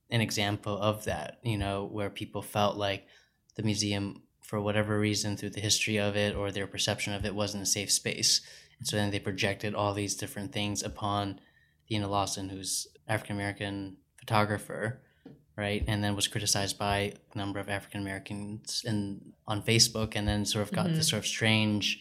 [0.09, 1.39] an example of that.
[1.43, 3.07] You know, where people felt like
[3.55, 7.33] the museum, for whatever reason, through the history of it or their perception of it,
[7.33, 8.41] wasn't a safe space,
[8.79, 11.39] and so then they projected all these different things upon
[11.89, 15.01] Deana Lawson, who's African American photographer,
[15.55, 15.83] right?
[15.87, 20.45] And then was criticized by a number of African Americans in on Facebook, and then
[20.45, 20.95] sort of got Mhm.
[20.95, 21.99] this sort of strange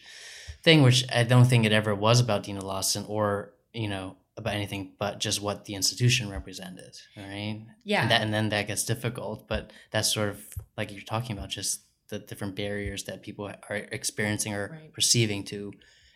[0.63, 4.53] thing, which I don't think it ever was about Deana Lawson or you know about
[4.55, 7.65] anything but just what the institution represented, right?
[7.85, 8.01] Yeah.
[8.01, 10.37] And that and then that gets difficult, but that's sort of
[10.77, 14.91] like you're talking about, just the different barriers that people are experiencing or Right.
[14.93, 15.71] perceiving to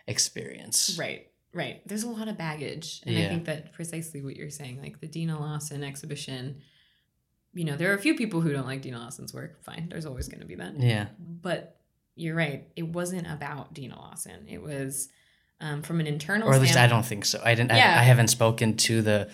[0.09, 0.97] experience.
[0.99, 1.81] Right, right.
[1.87, 3.01] There's a lot of baggage.
[3.05, 6.61] And I think that precisely what you're saying, like the Deana Lawson exhibition,
[7.53, 9.63] you know, there are a few people who don't like Deana Lawson's work.
[9.63, 10.79] Fine, there's always going to be that.
[10.79, 11.07] Yeah.
[11.19, 11.77] But
[12.15, 12.67] you're right.
[12.75, 14.47] It wasn't about Deana Lawson.
[14.47, 15.09] It was
[15.61, 17.41] um, from an internal Or at least I don't think so.
[17.43, 17.71] I didn't.
[17.71, 17.95] Yeah.
[17.97, 19.29] I, I haven't spoken to the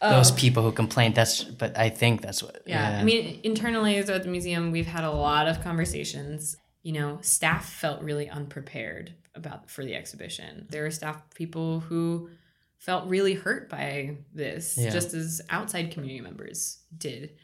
[0.00, 0.34] those Oh.
[0.34, 1.14] people who complained.
[1.14, 1.44] That's.
[1.44, 2.62] But I think that's what.
[2.66, 2.98] Yeah.
[3.00, 6.56] I mean, internally at the museum, we've had a lot of conversations.
[6.82, 10.66] You know, staff felt really unprepared about for the exhibition.
[10.70, 12.30] There are staff people who
[12.78, 14.90] felt really hurt by this, Yeah.
[14.90, 17.36] just as outside community members did.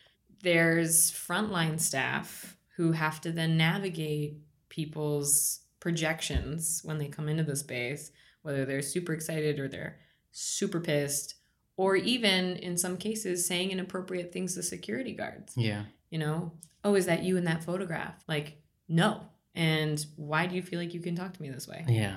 [0.43, 7.57] There's frontline staff who have to then navigate people's projections when they come into the
[7.57, 8.11] space,
[8.43, 9.99] whether they're super excited or they're
[10.33, 11.35] super pissed,
[11.77, 15.55] or even in some cases saying inappropriate things to security guards.
[15.57, 15.85] Yeah.
[16.11, 16.53] You know,
[16.85, 18.23] oh, is that you in that photograph?
[18.29, 19.29] Like, no.
[19.55, 21.85] And why do you feel like you can talk to me this way?
[21.89, 22.17] Yeah.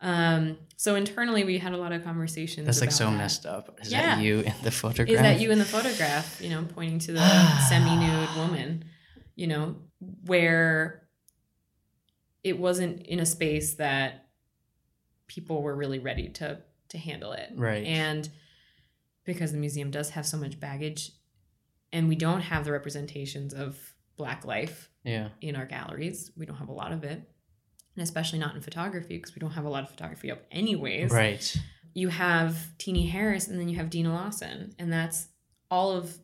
[0.00, 2.66] Um, so internally, we had a lot of conversations.
[2.66, 3.16] That's like so that.
[3.16, 3.78] messed up.
[3.82, 4.16] Is Yeah.
[4.16, 5.08] that you in the photograph?
[5.16, 6.40] Is that you in the photograph?
[6.40, 8.84] You know, pointing to the semi-nude woman.
[9.34, 9.76] You know,
[10.24, 11.08] where
[12.44, 14.28] it wasn't in a space that
[15.26, 16.60] people were really ready to
[16.90, 17.50] to handle it.
[17.54, 17.84] Right.
[17.84, 18.28] And
[19.24, 21.10] because the museum does have so much baggage,
[21.92, 23.78] and we don't have the representations of
[24.16, 25.28] Black life Yeah.
[25.40, 27.20] in our galleries, we don't have a lot of it,
[27.96, 31.10] and especially not in photography because we don't have a lot of photography up anyways
[31.10, 31.56] Right.
[31.94, 34.74] you have Teenie Harris and then you have Deana Lawson.
[34.78, 35.28] And that's
[35.70, 36.16] all of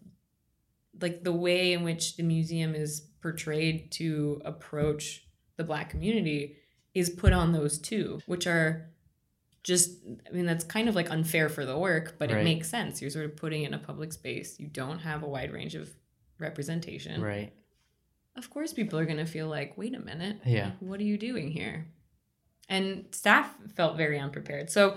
[1.01, 5.27] like the way in which the museum is portrayed to approach
[5.57, 6.57] the black community
[6.95, 8.91] is put on those two, which are
[9.65, 9.91] just
[10.29, 12.41] I mean that's kind of like unfair for the work, but Right.
[12.43, 13.01] it makes sense.
[13.01, 14.61] You're sort of putting in a public space.
[14.61, 15.91] You don't have a wide range of
[16.39, 17.21] representation.
[17.23, 17.53] Right.
[18.37, 20.39] Of course people are going to feel like, "Wait a minute.
[20.45, 20.73] Yeah.
[20.81, 21.87] What are you doing here?
[22.69, 24.71] And staff felt very unprepared.
[24.71, 24.97] So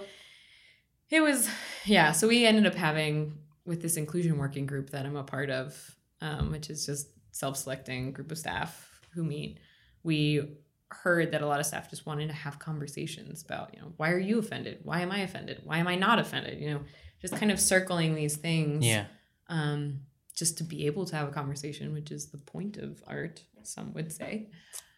[1.10, 1.50] it was,
[1.86, 2.12] yeah.
[2.14, 5.96] So we ended up having with this inclusion working group that I'm a part of,
[6.22, 9.60] um, which is just self selecting group of staff who meet.
[10.04, 10.58] We
[10.90, 14.12] heard that a lot of staff just wanted to have conversations about, you know, why
[14.12, 14.80] are you offended?
[14.84, 15.62] Why am I offended?
[15.66, 16.60] Why am I not offended?
[16.62, 16.82] You know,
[17.22, 19.08] just kind of circling these things Yeah.
[19.50, 20.00] um,
[20.38, 23.94] just to be able to have a conversation, which is the point of art, some
[23.94, 24.48] would say.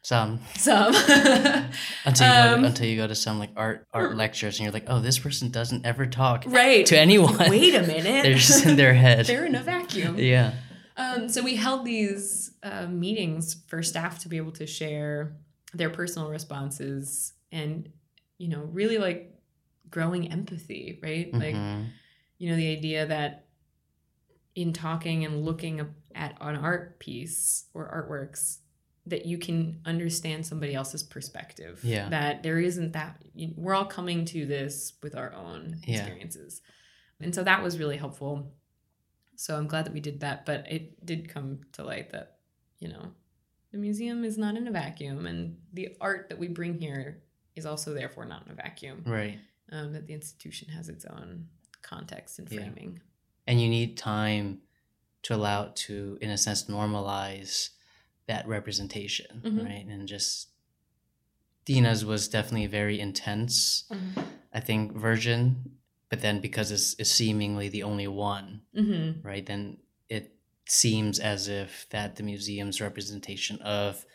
[0.02, 0.94] Some Some.
[2.06, 4.64] until you go Um, to, until you go to some like art art lectures and
[4.66, 6.86] you're like, oh, this person doesn't ever talk right.
[6.86, 7.38] to anyone.
[7.50, 8.24] Wait a minute.
[8.24, 9.26] They're just in their head.
[9.26, 10.18] They're in a vacuum.
[10.34, 10.54] yeah.
[10.96, 15.36] Um, so we held these uh, meetings for staff to be able to share
[15.74, 17.90] their personal responses and,
[18.38, 19.34] you know, really like
[19.90, 21.34] growing empathy, right?
[21.34, 21.88] Like, Mhm.
[22.38, 23.46] you know, the idea that
[24.62, 25.80] in talking and looking
[26.16, 28.58] at an art piece or artworks,
[29.06, 31.80] that you can understand somebody else's perspective.
[31.84, 32.10] Yeah.
[32.10, 33.24] That there isn't that,
[33.56, 36.00] we're all coming to this with our own Yeah.
[36.02, 36.62] experiences.
[37.22, 38.54] And so that was really helpful.
[39.36, 40.46] So I'm glad that we did that.
[40.46, 42.40] But it did come to light that,
[42.80, 43.14] you know,
[43.72, 47.24] the museum is not in a vacuum and the art that we bring here
[47.56, 49.40] is also therefore not in a vacuum Right.
[49.72, 51.48] um, that the institution has its own
[51.82, 52.60] context and Yeah.
[53.50, 54.62] And you need time
[55.24, 57.70] to allow it to in a sense normalize
[58.28, 59.66] that representation Mhm.
[59.66, 60.50] right and just
[61.66, 63.84] Deana's was definitely a very intense
[64.54, 65.42] i think version
[66.10, 69.28] but then because it's, it's seemingly the only one Mm-hmm.
[69.28, 69.78] right then
[70.10, 70.26] it
[70.68, 74.06] seems as if that the museum's representation of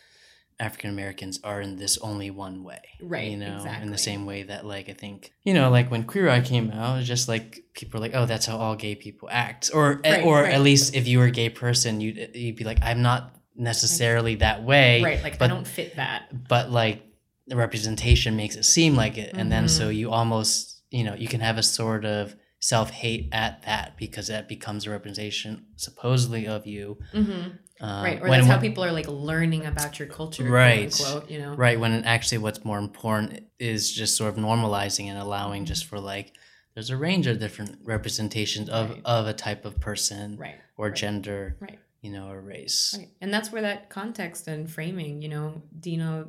[0.60, 2.80] African Americans are in this only one way.
[3.00, 6.04] Right, You know, in the same way that like I think you know, like when
[6.04, 9.28] Queer Eye came out, just like people are like, oh, that's how all gay people
[9.30, 10.54] act, or Right, or right.
[10.54, 14.36] at least if you were a gay person, you'd you'd be like, I'm not necessarily
[14.36, 15.22] that way, right.
[15.22, 16.48] Like but I don't fit that.
[16.48, 17.02] but like
[17.46, 21.28] the representation makes it seem like it and then so you almost you know you
[21.28, 26.66] can have a sort of self-hate at that because that becomes a representation supposedly of
[26.66, 27.48] you hmm
[27.80, 28.18] um, right.
[28.20, 30.44] Or when- that's how when- people are like learning about your culture.
[30.44, 30.92] Right.
[30.92, 31.54] Quote, you know.
[31.54, 35.68] right when actually what's more important is just sort of normalizing and allowing Mm-hmm.
[35.74, 36.32] just for like
[36.74, 39.02] there's a range of different representations of Right.
[39.04, 40.56] of a type of person Right.
[40.76, 40.96] or right.
[40.96, 41.78] gender Right.
[42.00, 43.10] you know or race Right.
[43.20, 46.26] And that's where that context and framing, you know, Deana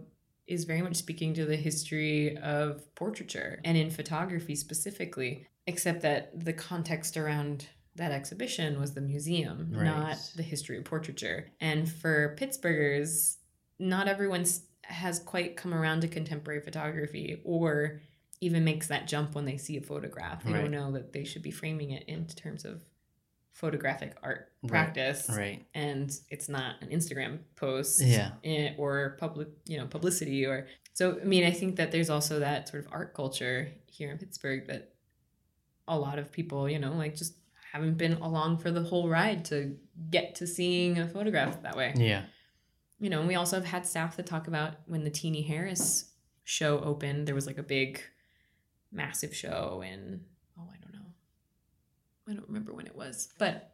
[0.48, 6.40] is very much speaking to the history of portraiture and in photography specifically, except that
[6.46, 7.66] the context around
[7.96, 9.86] that exhibition was the museum, Right.
[9.86, 11.52] not the history of portraiture.
[11.62, 13.38] And for Pittsburghers,
[13.80, 14.46] not everyone
[14.84, 18.02] has quite come around to contemporary photography or
[18.42, 20.44] even makes that jump when they see a photograph.
[20.44, 20.62] They Right.
[20.62, 22.84] don't know that they should be framing it in terms of
[23.54, 28.32] photographic art practice right and it's not an Instagram post Yeah.
[28.44, 32.40] eh, or public you know publicity or so I mean I think that there's also
[32.40, 34.94] that sort of art culture here in Pittsburgh that
[35.88, 37.36] a lot of people you know like just
[37.76, 39.76] haven't been along for the whole ride to
[40.10, 41.94] get to seeing a photograph that way.
[41.98, 42.24] Yeah.
[43.00, 46.12] You know and we also have had staff that talk about when the Teenie Harris
[46.46, 48.02] show opened there was like a big
[48.94, 50.22] massive show in
[50.58, 51.08] oh I don't know.
[52.30, 53.74] I don't remember when it was but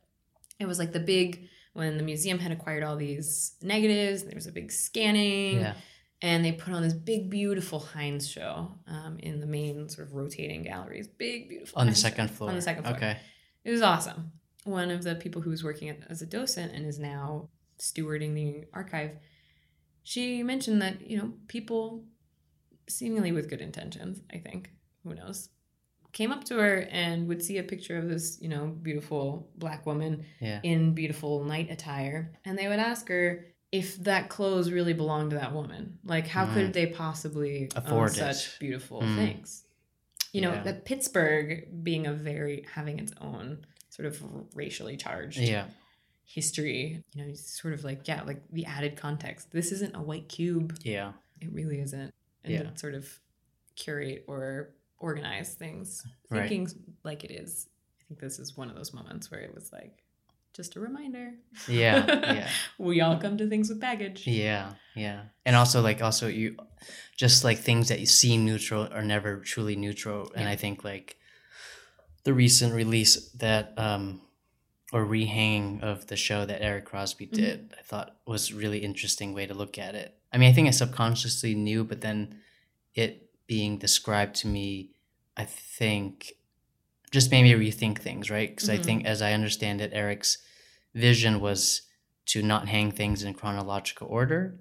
[0.60, 4.48] it was like the big when the museum had acquired all these negatives there was
[4.48, 5.76] a big scanning yeah.
[6.24, 10.16] and they put on this big beautiful Heinz show um, in the main sort of
[10.16, 11.08] rotating galleries.
[11.08, 12.10] Big beautiful on the Heinz show.
[12.10, 12.50] second floor.
[12.50, 12.96] On the second floor.
[12.96, 13.18] Okay
[13.64, 14.32] it was awesome.
[14.64, 17.50] One of the people who was working as a docent and is now
[17.80, 19.18] stewarding the archive,
[20.04, 22.04] she mentioned that, you know, people
[22.88, 24.72] seemingly with good intentions, I think,
[25.04, 25.50] who knows,
[26.12, 29.86] came up to her and would see a picture of this, you know, beautiful black
[29.86, 32.34] woman yeah in beautiful night attire.
[32.46, 35.98] And they would ask her if that clothes really belonged to that woman.
[36.04, 36.54] Like, how Mm.
[36.54, 39.16] could they possibly Afford such beautiful Mm.
[39.16, 39.64] things?
[40.32, 40.64] You know, Yeah.
[40.64, 44.22] that Pittsburgh being a very, having its own sort of
[44.56, 45.68] racially charged yeah
[46.24, 49.52] history, you know, sort of like, yeah, like the added context.
[49.52, 50.78] This isn't a white cube.
[50.84, 51.12] yeah
[51.42, 52.14] It really isn't.
[52.46, 52.74] And Yeah.
[52.76, 53.20] sort of
[53.76, 56.48] curate or organize things, Right.
[56.48, 57.68] thinking like it is.
[58.00, 60.04] I think this is one of those moments where it was like,
[60.54, 61.34] just a reminder.
[61.68, 64.28] yeah yeah we all come to things with baggage.
[64.28, 65.22] Yeah, yeah.
[65.46, 66.58] And also like also you
[67.18, 70.32] just like things that you seem neutral are never truly neutral.
[70.36, 70.52] And Yeah.
[70.52, 71.18] I think like
[72.24, 74.22] the recent release that um
[74.94, 77.36] or rehanging of the show that Eric Crosby Mm-hmm.
[77.36, 80.18] did, I thought was really interesting way to look at it.
[80.34, 82.42] I mean, I think I subconsciously knew, but then
[82.94, 84.92] it being described to me,
[85.38, 86.34] I think
[87.12, 88.50] just made me rethink things, right?
[88.50, 88.84] Because I Mhm.
[88.86, 90.38] think, as I understand it, Eric's
[90.96, 91.82] vision was
[92.28, 94.58] to not hang things in chronological order,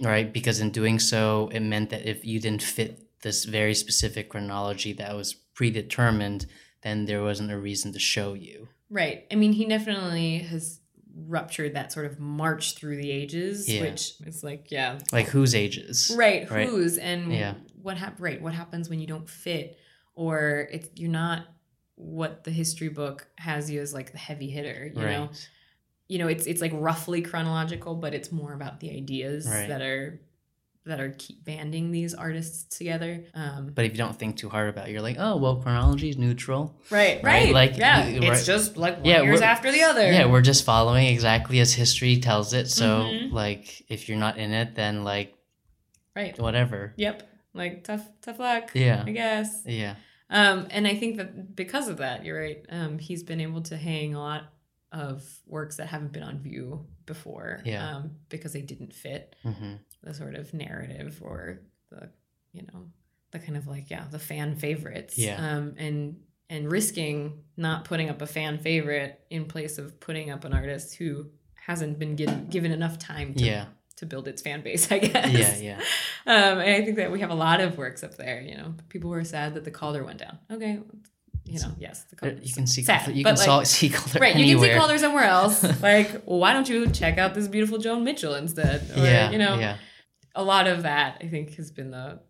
[0.00, 0.32] right?
[0.32, 4.92] Because in doing so, it meant that if you didn't fit this very specific chronology
[4.94, 6.46] that was predetermined,
[6.82, 8.68] then there wasn't a reason to show you.
[8.88, 9.26] Right.
[9.32, 10.80] I mean, he definitely has
[11.26, 13.80] ruptured that sort of march through the ages, Yeah.
[13.80, 16.12] which is like, yeah, Like whose ages?
[16.14, 16.68] right, right.
[16.68, 17.54] who's and Yeah.
[17.82, 19.78] what hap- right, what happens when you don't fit
[20.14, 21.46] or it's you're not
[21.96, 25.30] what the history book has you as like the heavy hitter, you know.
[26.08, 29.68] You know, it's it's like roughly chronological, but it's more about the ideas Right.
[29.68, 30.20] that are
[30.84, 33.24] that are keep banding these artists together.
[33.34, 36.08] Um But if you don't think too hard about it, you're like, oh, well, chronology
[36.08, 36.78] is neutral.
[36.90, 37.52] right, right, right.
[37.52, 40.12] like, yeah, it's just like one Yeah, years after the other.
[40.12, 42.68] Yeah, we're just following exactly as history tells it.
[42.68, 43.32] So, Mhm.
[43.32, 45.34] like, if you're not in it, then, like,
[46.14, 46.38] right.
[46.38, 46.92] whatever.
[46.98, 47.28] Yep.
[47.52, 48.70] Like tough tough luck.
[48.74, 49.02] Yeah.
[49.04, 49.62] I guess.
[49.66, 49.96] Yeah.
[50.28, 52.64] Um, and I think that because of that, you're right.
[52.68, 54.44] Um, he's been able to hang a lot
[54.92, 57.60] of works that haven't been on view before.
[57.64, 57.96] Yeah.
[57.96, 61.60] Um, because they didn't fit hmm the sort of narrative or
[61.90, 62.08] the,
[62.52, 62.84] you know,
[63.32, 65.18] the kind of like, yeah, the fan favorites.
[65.18, 65.36] Yeah.
[65.36, 70.44] Um, and and risking not putting up a fan favorite in place of putting up
[70.44, 73.66] an artist who hasn't been given given enough time to Yeah.
[73.96, 75.60] To build its fan base, I guess.
[75.60, 75.78] Yeah.
[76.26, 76.32] Yeah.
[76.32, 78.40] Um, and I think that we have a lot of works up there.
[78.40, 80.38] You know, people were sad that the Calder went down.
[80.50, 80.80] Okay,
[81.44, 82.38] you know, yes, the Calder.
[82.42, 84.36] You can see sad, you can like, saw, see color right.
[84.36, 85.62] You can see Calder somewhere else.
[85.82, 88.90] like, why don't you check out this beautiful Joan Mitchell instead?
[88.96, 89.30] Or, yeah.
[89.30, 89.76] you know, Yeah.
[90.34, 92.20] a lot of that I think has been the.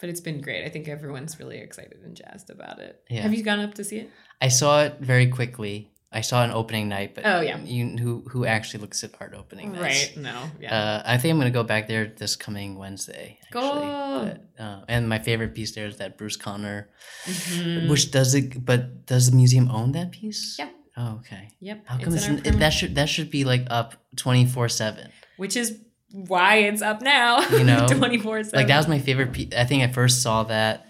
[0.00, 0.66] But it's been great.
[0.66, 3.00] I think everyone's really excited and jazzed about it.
[3.08, 3.22] Yeah.
[3.22, 4.10] Have you gone up to see it?
[4.40, 5.92] I saw it very quickly.
[6.14, 7.58] I saw an opening night, but Oh, yeah.
[7.64, 9.82] you who who actually looks at art opening nights?
[9.82, 10.16] Right.
[10.16, 10.50] No.
[10.60, 10.74] Yeah.
[10.76, 13.38] Uh, I think I'm gonna go back there this coming Wednesday.
[13.46, 13.60] Actually.
[13.60, 14.30] Go.
[14.56, 16.88] But, uh, and my favorite piece there is that Bruce Conner,
[17.26, 17.88] Mhm.
[17.90, 18.64] which does it.
[18.64, 20.56] But does the museum own that piece?
[20.58, 20.68] Yeah.
[20.96, 21.48] Oh, okay.
[21.60, 21.82] Yep.
[21.86, 25.10] How come it's, our n- that should that should be like up twenty four seven?
[25.36, 25.80] which is
[26.12, 27.42] why it's up now.
[27.50, 28.58] You know, twenty four seven.
[28.60, 29.32] Like that was my favorite.
[29.32, 29.52] Piece.
[29.56, 30.86] I think I first saw that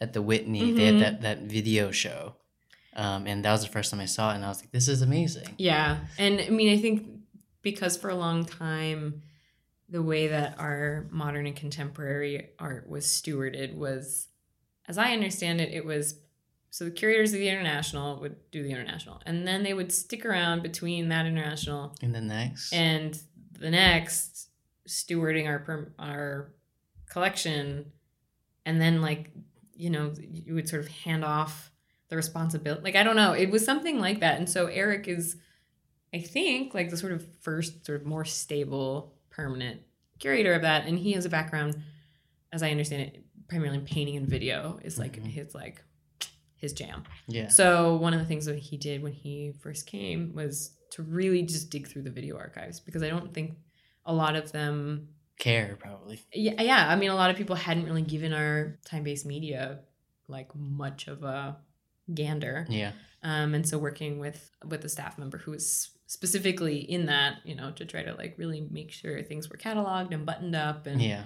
[0.00, 0.72] at the Whitney.
[0.72, 0.98] They Mhm.
[0.98, 2.34] had that that video show,
[2.96, 4.88] um, and that was the first time I saw it, and I was like, "This
[4.88, 5.98] is amazing." Yeah.
[6.18, 7.06] And I mean, I think
[7.62, 9.22] because for a long time,
[9.88, 14.28] the way that our modern and contemporary art was stewarded was,
[14.86, 16.20] as I understand it, it was
[16.70, 20.24] so the curators of the international would do the international, and then they would stick
[20.26, 23.18] around between that international And the next, and
[23.58, 24.48] the next
[24.88, 26.52] stewarding our our
[27.08, 27.92] collection
[28.66, 29.30] and then like
[29.74, 31.70] you know you would sort of hand off
[32.14, 35.36] the responsibility like i don't know it was something like that and so eric is
[36.14, 39.80] i think like the sort of first sort of more stable permanent
[40.20, 41.76] curator of that and he has a background
[42.52, 45.26] as i understand it primarily in painting and video is like Mhm.
[45.26, 45.82] his like
[46.56, 50.32] his jam yeah, so one of the things that he did when he first came
[50.34, 53.56] was to really just dig through the video archives because I don't think
[54.06, 55.08] a lot of them
[55.38, 56.20] care probably.
[56.32, 59.80] yeah, yeah, I mean a lot of people hadn't really given our time-based media
[60.28, 61.56] like much of a
[62.12, 62.66] gander.
[62.68, 62.92] Yeah,
[63.22, 67.54] Um and so working with with a staff member who was specifically in that, you
[67.54, 71.00] know, to try to like really make sure things were cataloged and buttoned up and
[71.00, 71.24] yeah,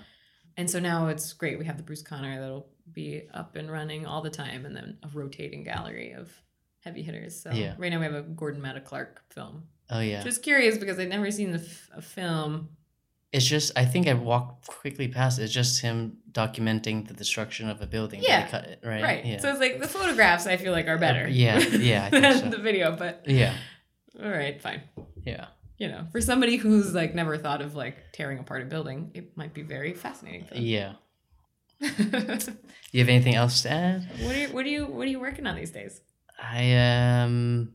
[0.57, 1.59] and so now it's great.
[1.59, 4.99] We have the Bruce Conner that'll be up and running all the time, and then
[5.03, 6.31] a rotating gallery of
[6.85, 7.41] heavy hitters.
[7.43, 7.75] So Yeah.
[7.79, 9.65] right now we have a Gordon Matta Clark film.
[9.91, 10.23] oh yeah.
[10.23, 12.71] Just curious because I'd never seen the f- a film.
[13.33, 15.39] It's just I think I walked quickly past.
[15.39, 15.45] it.
[15.45, 18.23] It's just him documenting the destruction of a building.
[18.23, 18.47] Yeah.
[18.49, 19.03] cut it, right.
[19.03, 19.25] Right.
[19.25, 19.41] Yeah.
[19.41, 21.29] So it's like the photographs I feel like are better.
[21.29, 22.57] Yeah, yeah, I think than so.
[22.57, 23.55] the video, but yeah.
[24.23, 24.83] all right, fine.
[25.25, 25.47] Yeah.
[25.77, 29.37] You know, for somebody who's like never thought of like tearing apart a building, it
[29.37, 30.45] might be very fascinating.
[30.47, 30.63] For them.
[30.65, 30.93] Yeah.
[31.79, 32.49] what
[32.93, 34.09] You have anything else to add?
[34.25, 36.01] are you, what are you what are you working on these days?
[36.43, 37.75] I am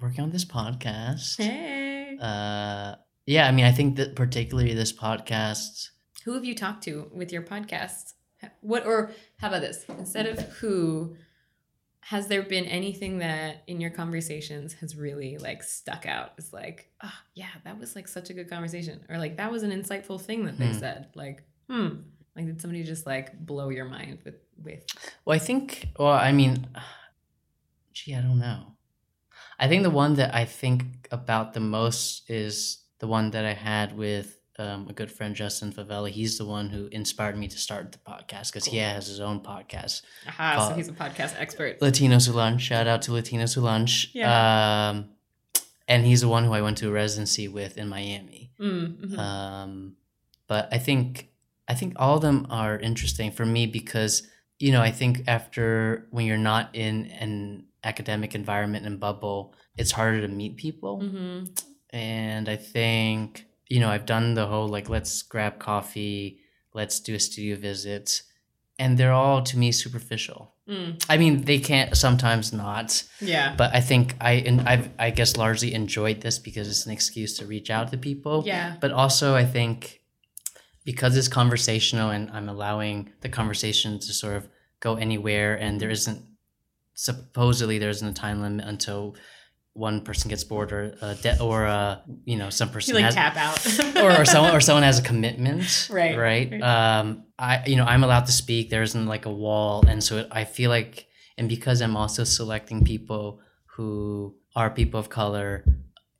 [0.00, 1.36] working on this podcast.
[1.36, 2.16] Hey.
[2.20, 2.94] Uh,
[3.28, 5.90] yeah, I mean, I think that particularly this podcast.
[6.24, 8.14] Who have you talked to with your podcast?
[8.60, 9.84] What or how about this?
[9.98, 11.16] Instead of who,
[12.00, 16.32] has there been anything that in your conversations has really like stuck out?
[16.38, 19.62] It's like, oh yeah, that was like such a good conversation, or like that was
[19.62, 20.78] an insightful thing that they Hmm.
[20.78, 21.08] said.
[21.14, 21.88] Like, hmm,
[22.36, 24.84] like did somebody just like blow your mind with with?
[25.24, 25.88] Well, I think.
[25.98, 26.66] Well, I mean,
[27.92, 28.74] gee, I don't know.
[29.58, 33.54] I think the one that I think about the most is the one that I
[33.54, 36.10] had with um, a good friend, Justin Favela.
[36.10, 39.40] He's the one who inspired me to start the podcast because he has his own
[39.40, 41.78] podcast, Aha, so he's a podcast expert.
[41.80, 42.62] Latinos Who Lunch.
[42.62, 44.10] Shout out to Latinos Who Lunch.
[44.14, 44.90] Yeah.
[44.90, 45.10] Um,
[45.86, 48.50] and he's the one who I went to a residency with in Miami.
[48.60, 49.18] Mm, mhm.
[49.18, 49.96] Um,
[50.48, 51.28] but I think
[51.68, 54.26] I think all of them are interesting for me because
[54.58, 59.92] you know I think after when you're not in an academic environment and bubble, it's
[59.92, 61.62] harder to meet people, Mhm.
[61.90, 66.40] And I think you know I've done the whole like let's grab coffee,
[66.74, 68.22] let's do a studio visit,
[68.78, 70.54] and they're all to me superficial.
[70.68, 73.54] Mm, I mean they can't sometimes not, yeah.
[73.56, 77.38] but I think I and I've I guess largely enjoyed this because it's an excuse
[77.38, 78.76] to reach out to people yeah.
[78.78, 80.00] but also I think
[80.84, 84.48] because it's conversational and I'm allowing the conversation to sort of
[84.80, 86.22] go anywhere and there isn't
[86.94, 89.14] supposedly there isn't a time limit until
[89.74, 93.04] one person gets bored or uh, de- or uh, you know some You person like
[93.04, 93.58] has tap out.
[94.02, 96.62] or, or someone or someone has a commitment Right, right right.
[96.62, 100.26] um i you know i'm allowed to speak there isn't like a wall and so
[100.32, 103.40] i feel like and because i'm also selecting people
[103.76, 105.64] who are people of color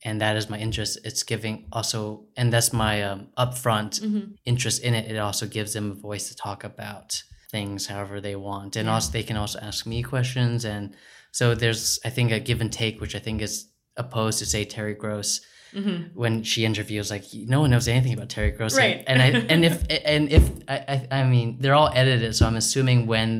[0.04, 4.34] and that is my interest it's giving also and that's my um, upfront Mhm.
[4.44, 8.36] interest in it it also gives them a voice to talk about things however they
[8.36, 8.94] want and Yeah.
[8.94, 10.94] also they can also ask me questions and
[11.39, 13.55] so there's i think a give and take which i think is
[14.02, 15.31] opposed to say terry gross
[15.81, 15.98] Mhm.
[16.23, 17.24] when she interviews like
[17.55, 18.98] no one knows anything about terry gross Right.
[19.10, 19.77] and i and if
[20.12, 20.44] and if
[20.74, 23.31] I, I i mean they're all edited so i'm assuming when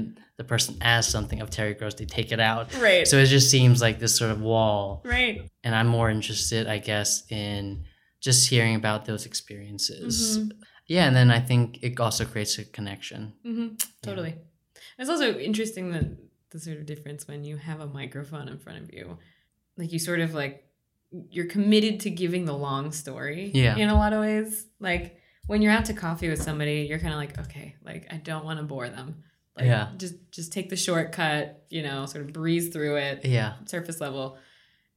[0.41, 3.07] the person asks something of terry gross they take it out Right.
[3.11, 4.83] so it just seems like this sort of wall
[5.15, 5.37] right.
[5.65, 7.62] and i'm more interested i guess in
[8.27, 10.53] just hearing about those experiences Mhm.
[10.95, 13.69] yeah and then i think it also creates a connection hmm
[14.09, 14.35] Totally.
[15.01, 16.07] It's also interesting that
[16.51, 19.19] the sort of difference when you have a microphone in front of you,
[19.77, 20.65] like you sort of like
[21.31, 23.51] you're committed to giving the long story.
[23.55, 23.77] Yeah.
[23.77, 27.15] In a lot of ways, like when you're out to coffee with somebody, you're kind
[27.15, 29.23] of like, okay, like I don't want to bore them.
[29.57, 29.89] Like, Yeah.
[29.97, 31.65] Just just take the shortcut.
[31.70, 34.39] You know, sort of breeze through it, yeah surface level.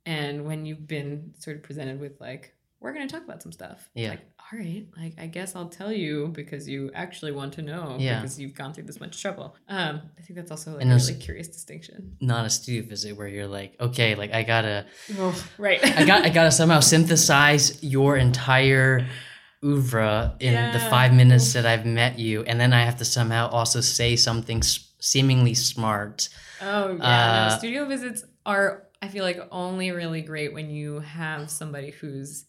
[0.06, 3.52] And when you've been sort of presented with like, we're going to talk about some
[3.52, 3.90] stuff.
[3.94, 4.10] Yeah.
[4.10, 7.95] Like, all right, like I guess I'll tell you because you actually want to know
[7.99, 8.20] Yeah.
[8.20, 9.56] because you've gone through this much trouble.
[9.70, 12.18] Um, I think that's also like And a really curious distinction.
[12.20, 14.88] Not a studio visit where you're like, okay, like I gotta,
[15.20, 15.80] oh, right.
[15.98, 19.06] I got, I gotta somehow synthesize your entire
[19.64, 23.48] oeuvre in the five minutes that I've met you, and then I have to somehow
[23.49, 26.30] also say something s- seemingly smart.
[26.62, 30.99] Oh yeah, Uh, no, studio visits are I feel like only really great when you
[30.99, 32.45] have somebody who's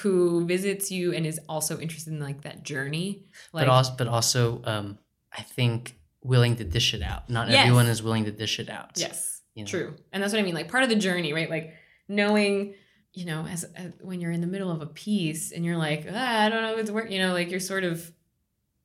[0.00, 3.24] who visits you and is also interested in like that journey.
[3.52, 4.98] Like but also, but also, um,
[5.36, 7.28] I think willing to dish it out.
[7.30, 7.60] Not Yes.
[7.66, 8.92] everyone is willing to dish it out.
[8.96, 9.68] yes, you know?
[9.68, 10.54] true, and that's what I mean.
[10.54, 11.48] Like part of the journey, right?
[11.50, 11.74] Like
[12.08, 12.74] knowing,
[13.12, 16.06] you know, as, as when you're in the middle of a piece and you're like,
[16.12, 17.10] ah, I don't know if it's work.
[17.10, 18.10] You know, like you're sort of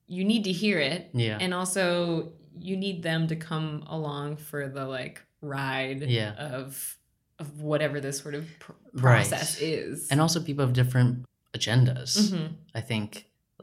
[0.07, 1.37] you need to hear it, Yeah.
[1.39, 6.33] and also you need them to come along for the like ride Yeah.
[6.33, 6.97] of
[7.43, 9.01] of whatever this sort of pr- Right.
[9.27, 11.11] process is and also people have different
[11.57, 12.11] agendas.
[12.31, 12.47] Mhm.
[12.79, 13.07] I think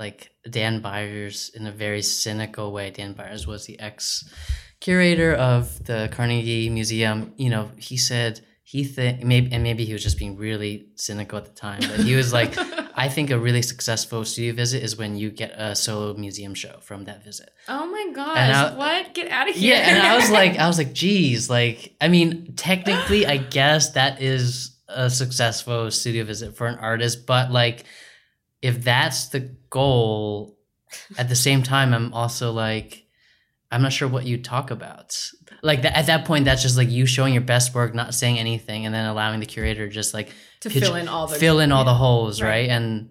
[0.05, 0.21] like
[0.57, 4.25] Dan Byers, in a very cynical way, Dan Byers was the ex
[4.81, 7.19] curator of the Carnegie Museum.
[7.37, 8.41] You know, he said
[8.73, 12.01] he think maybe and maybe he was just being really cynical at the time, but
[12.09, 12.53] he was like,
[13.05, 16.75] I think a really successful studio visit is when you get a solo museum show
[16.89, 17.51] from that visit.
[17.69, 20.67] oh my gosh I- what get out of here Yeah, and I was like, I
[20.67, 26.57] was like, geez, like, I mean, technically, I guess that is a successful studio visit
[26.57, 27.85] for an artist, but like,
[28.61, 30.59] if that's the goal,
[31.17, 33.07] at the same time, I'm also like,
[33.73, 35.17] I'm not sure what you talk about.
[35.63, 38.39] Like that, at that point, that's just like you showing your best work, not saying
[38.39, 41.61] anything, and then allowing the curator just like to pitch- fill in all the fill
[41.61, 42.49] in all the holes, Right.
[42.49, 42.69] right?
[42.71, 43.11] And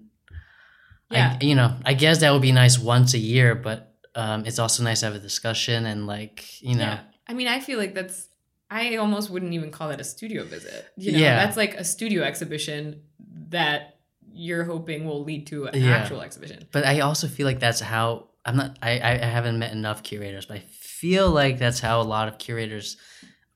[1.12, 1.38] Yeah.
[1.42, 4.60] I, you know, I guess that would be nice once a year, but um, it's
[4.60, 7.00] also nice to have a discussion and like, you know, Yeah.
[7.28, 8.28] I mean, I feel like that's.
[8.72, 10.86] I almost wouldn't even call that a studio visit.
[10.96, 11.44] You know, Yeah.
[11.44, 13.02] that's like a studio exhibition
[13.50, 13.98] that
[14.32, 15.98] you're hoping will lead to an Yeah.
[15.98, 16.68] actual exhibition.
[16.72, 18.78] But I also feel like that's how I'm not.
[18.84, 20.64] I I haven't met enough curators, but I
[21.02, 22.98] feel like that's how a lot of curators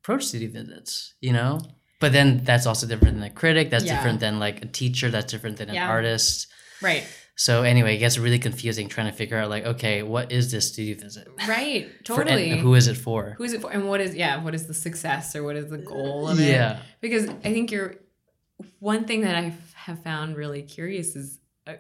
[0.02, 1.14] approach studio visits.
[1.22, 1.60] You know,
[2.00, 3.70] but then that's also different than a critic.
[3.70, 3.96] That's Yeah.
[3.96, 5.10] different than like a teacher.
[5.12, 5.90] That's different than an Yeah.
[5.90, 6.48] artist.
[6.82, 7.04] Right.
[7.36, 10.68] So anyway, it gets really confusing trying to figure out like, okay, what is this
[10.72, 11.28] studio visit?
[11.48, 11.86] Right.
[12.06, 12.58] For- and Totally.
[12.60, 13.34] who is it for?
[13.40, 13.72] Who is it for?
[13.72, 14.44] And what is yeah?
[14.44, 16.50] What is the success or what is the goal of it?
[16.50, 16.80] Yeah.
[17.02, 17.96] because I think you're
[18.80, 19.54] one thing that I
[19.88, 21.74] have found really curious is uh,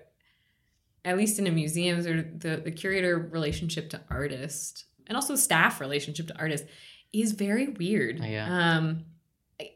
[1.06, 5.80] at least in a museum or the the curator relationship to artist and also staff
[5.82, 6.68] relationship to artists
[7.12, 8.20] is very weird.
[8.20, 8.76] Yeah.
[8.78, 9.06] Um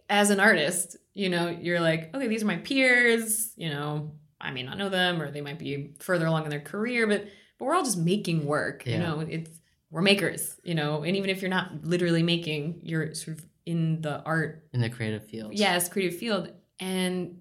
[0.09, 4.51] as an artist, you know, you're like, okay, these are my peers, you know, I
[4.51, 7.25] may not know them or they might be further along in their career, but
[7.57, 8.93] but we're all just making work, Yeah.
[8.93, 9.19] you know.
[9.21, 9.49] It's
[9.89, 14.01] we're makers, you know, and even if you're not literally making, you're sort of in
[14.01, 15.53] the art In the creative field.
[15.53, 17.37] yes creative field and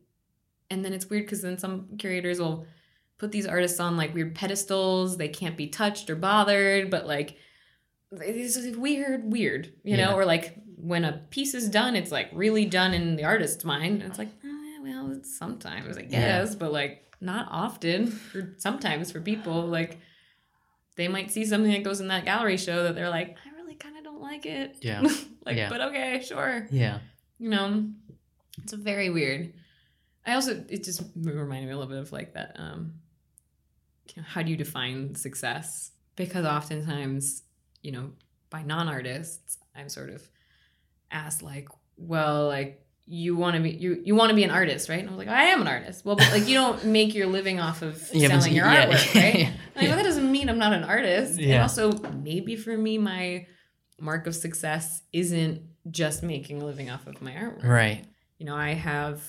[0.71, 2.67] and then it's weird because then some curators will
[3.19, 7.37] put these artists on like weird pedestals they can't be touched or bothered but like
[8.13, 10.15] this is weird weird you know Yeah.
[10.15, 14.03] or like when a piece is done it's like really done in the artist's mind
[14.03, 16.47] and it's like oh, well it's sometimes i Yeah.
[16.59, 19.99] but like not often for sometimes for people like
[20.97, 23.75] they might see something that goes in that gallery show that they're like i really
[23.75, 25.01] kind of don't like it Yeah.
[25.47, 25.69] like Yeah.
[25.69, 26.99] but okay sure Yeah.
[27.39, 27.89] you know
[28.63, 29.53] it's very weird
[30.25, 32.95] i also it just reminded me a little bit of like that um
[34.15, 37.43] you know, how do you define success because oftentimes
[37.87, 38.07] you know
[38.51, 40.21] by non-artists i'm sort of
[41.11, 44.89] asked like well like you want to be you you want to be an artist
[44.89, 47.15] right and i was like i am an artist well but like you don't make
[47.15, 48.87] your living off of Yeah, selling your yeah.
[48.87, 51.39] artwork right I'm like, well, that doesn't mean I'm not an artist.
[51.39, 51.93] And also,
[52.31, 53.47] maybe for me, my
[54.01, 55.61] mark of success isn't
[55.91, 57.63] just making a living off of my artwork.
[57.63, 58.03] Right.
[58.39, 59.23] You know, I have,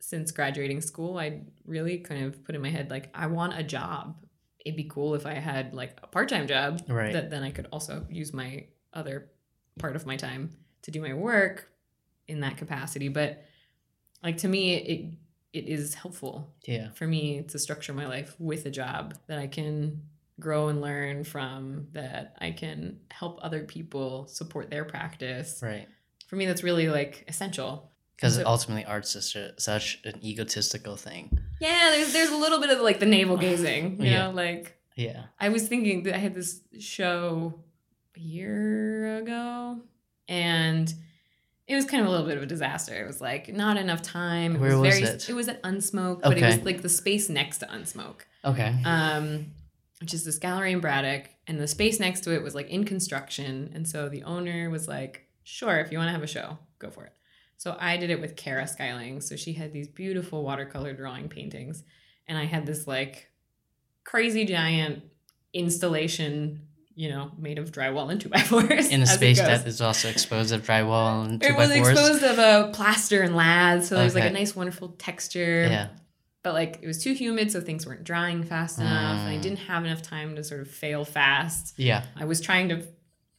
[0.00, 3.62] since graduating school, I really kind of put in my head, like, I want a
[3.62, 4.16] job.
[4.64, 7.12] It'd be cool if I had like a part time job Right.
[7.12, 9.30] that then I could also use my other
[9.78, 10.50] part of my time
[10.82, 11.70] to do my work
[12.28, 13.08] in that capacity.
[13.08, 13.44] But
[14.22, 15.14] like to me, it
[15.52, 16.90] it is helpful Yeah.
[16.92, 20.02] for me to structure my life with a job that I can
[20.38, 25.60] grow and learn from, that I can help other people support their practice.
[25.62, 25.88] Right.
[26.28, 27.90] For me, that's really like essential.
[28.14, 31.40] Because ultimately, art's such, a, such an egotistical thing.
[31.60, 34.26] Yeah, there's there's a little bit of like the navel gazing, you Yeah.
[34.26, 35.24] know, like Yeah.
[35.38, 37.54] I was thinking that I had this show
[38.16, 39.80] a year ago
[40.28, 40.92] and
[41.66, 42.94] it was kind of a little bit of a disaster.
[43.00, 44.56] It was like not enough time.
[44.56, 45.28] It Where was, was very it?
[45.30, 48.26] it was at Unsmoke, but it was like the space next to Unsmoke.
[48.44, 48.74] Okay.
[48.84, 49.52] um,
[50.00, 52.84] which is this gallery in Braddock, and the space next to it was like in
[52.84, 56.56] construction, and so the owner was like, "Sure, if you want to have a show,
[56.78, 57.12] go for it."
[57.60, 59.20] So I did it with Kara Skyling.
[59.20, 61.84] So she had these beautiful watercolor drawing paintings,
[62.26, 63.28] and I had this like
[64.02, 65.02] crazy giant
[65.52, 66.62] installation,
[66.94, 68.88] you know, made of drywall and two by fours.
[68.88, 72.22] In a space that is also exposed of drywall and two it by was exposed
[72.22, 75.66] of a plaster and laths, so there was like a nice, wonderful texture.
[75.70, 75.88] Yeah.
[76.42, 79.42] But like it was too humid, so things weren't drying fast enough, and I Mm.
[79.42, 81.74] didn't have enough time to sort of fail fast.
[81.76, 82.04] Yeah.
[82.16, 82.86] I was trying to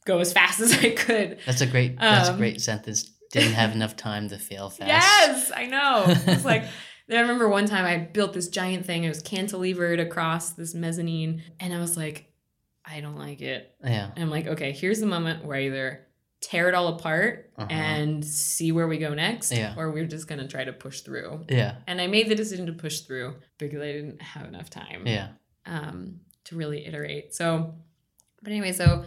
[0.04, 1.38] go as fast as I could.
[1.44, 3.10] That's a great that's a Um, great sentence.
[3.32, 4.88] Didn't have enough time to fail fast.
[4.88, 6.04] Yes, I know.
[6.06, 6.64] It's like
[7.10, 9.04] I remember one time I built this giant thing.
[9.04, 12.32] It was cantilevered across this mezzanine, and I was like,
[12.84, 13.74] I don't like it.
[13.84, 14.10] Yeah.
[14.14, 16.06] And I'm like, okay, here's the moment where I either
[16.40, 17.68] tear it all apart Uh-huh.
[17.70, 19.74] and see where we go next, Yeah.
[19.76, 21.44] or we're just gonna try to push through.
[21.48, 21.76] Yeah.
[21.86, 25.28] And I made the decision to push through because I didn't have enough time Yeah.
[25.66, 27.34] um, to really iterate.
[27.34, 27.74] So,
[28.42, 29.04] but anyway, so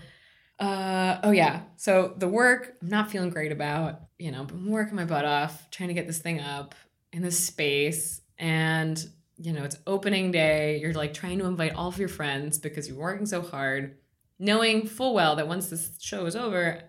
[0.59, 4.01] uh, oh yeah, so the work I'm not feeling great about.
[4.17, 6.73] You know, been working my butt off trying to get this thing up
[7.11, 9.03] in this space, and
[9.37, 10.79] you know it's opening day.
[10.79, 13.97] You're like trying to invite all of your friends because you're working so hard,
[14.39, 16.81] knowing full well that once this show is over.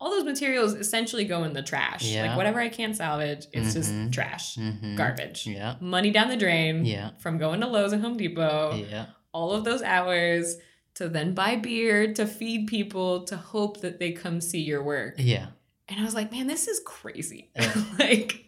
[0.00, 2.02] All those materials essentially go in the trash.
[2.04, 2.26] Yeah.
[2.26, 3.72] Like whatever I can't salvage, it's Mhm.
[3.72, 4.96] just trash, Mhm.
[4.96, 5.76] garbage, Yeah.
[5.80, 7.10] money down the drain Yeah.
[7.20, 9.06] from going to Lowe's and Home Depot Yeah.
[9.32, 10.56] all of those hours
[10.94, 15.14] to then buy beer to feed people to hope that they come see your work.
[15.18, 15.46] Yeah.
[15.88, 17.50] And I was like, man, this is crazy.
[17.56, 17.72] Yeah.
[17.98, 18.44] like,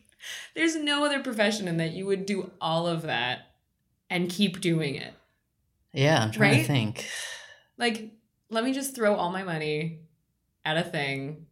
[0.54, 3.40] there's no other profession in that you would do all of that
[4.10, 5.12] and keep doing it.
[5.92, 6.22] Yeah.
[6.24, 6.60] I'm trying Right?
[6.60, 7.06] to think.
[7.78, 8.10] Like,
[8.50, 10.00] let me just throw all my money
[10.64, 11.46] at a thing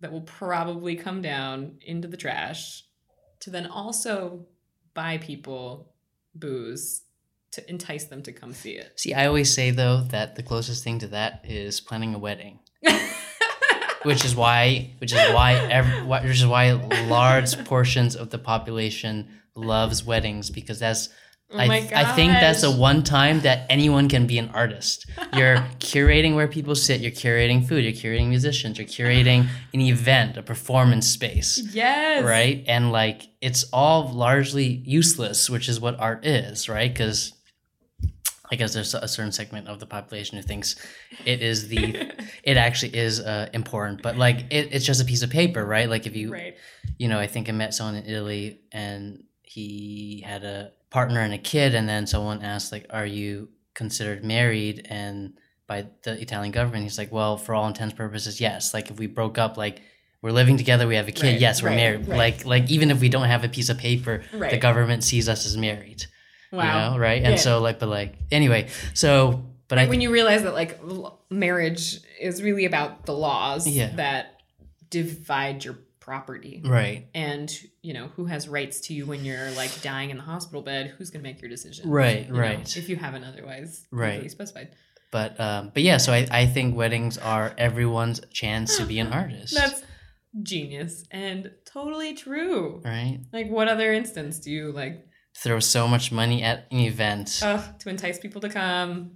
[0.00, 2.84] that will probably come down into the trash
[3.40, 4.46] to then also
[4.94, 5.92] buy people
[6.34, 7.02] booze
[7.52, 8.92] to entice them to come see it.
[8.98, 12.60] See, I always say though that the closest thing to that is planning a wedding,
[14.02, 16.72] which is why, which is why, ev- why which is why
[17.06, 21.08] large portions of the population loves weddings because that's.
[21.54, 25.04] Oh I, I think that's a one time that anyone can be an artist.
[25.34, 27.02] You're curating where people sit.
[27.02, 27.84] You're curating food.
[27.84, 28.78] You're curating musicians.
[28.78, 31.62] You're curating an event, a performance space.
[31.74, 32.24] Yes.
[32.24, 32.64] right?
[32.66, 36.90] And like it's all largely useless, which is what art is, right?
[36.90, 37.34] Because
[38.52, 40.76] I guess there's a certain segment of the population who thinks
[41.24, 42.12] it is the
[42.44, 45.88] it actually is uh, important, but like it, it's just a piece of paper, right?
[45.88, 46.56] Like if you right.
[46.98, 51.34] you know, I think I met someone in Italy and he had a partner and
[51.34, 54.86] a kid, and then someone asked, like, are you considered married?
[54.88, 55.34] And
[55.66, 58.72] by the Italian government, he's like, well, for all intents and purposes, yes.
[58.74, 59.82] Like, if we broke up, like,
[60.20, 62.08] we're living together, we have a kid, Right, yes, we're right, married.
[62.08, 65.44] Like, like even if we don't have a piece of paper, the government sees us
[65.44, 66.06] as married.
[66.52, 66.90] Wow.
[66.90, 67.22] You know, right?
[67.22, 67.40] And Yeah.
[67.40, 70.78] so, like, but like, anyway, so, but I, when you realize that like
[71.30, 73.94] marriage is really about the laws Yeah.
[73.96, 74.40] that
[74.90, 77.48] divide your property right, and
[77.80, 80.92] you know who has rights to you when you're like dying in the hospital bed
[80.98, 82.76] who's going to make your decision right, you know, right.
[82.76, 84.28] if you haven't otherwise Right.
[84.30, 84.70] specified
[85.12, 89.12] But um, but yeah, so I, I think weddings are everyone's chance to be an
[89.12, 89.54] artist.
[89.54, 89.82] that's
[90.42, 93.20] genius and totally true right.
[93.32, 95.06] like what other instance do you like
[95.36, 97.40] Throw so much money at an event.
[97.80, 99.12] to entice people to come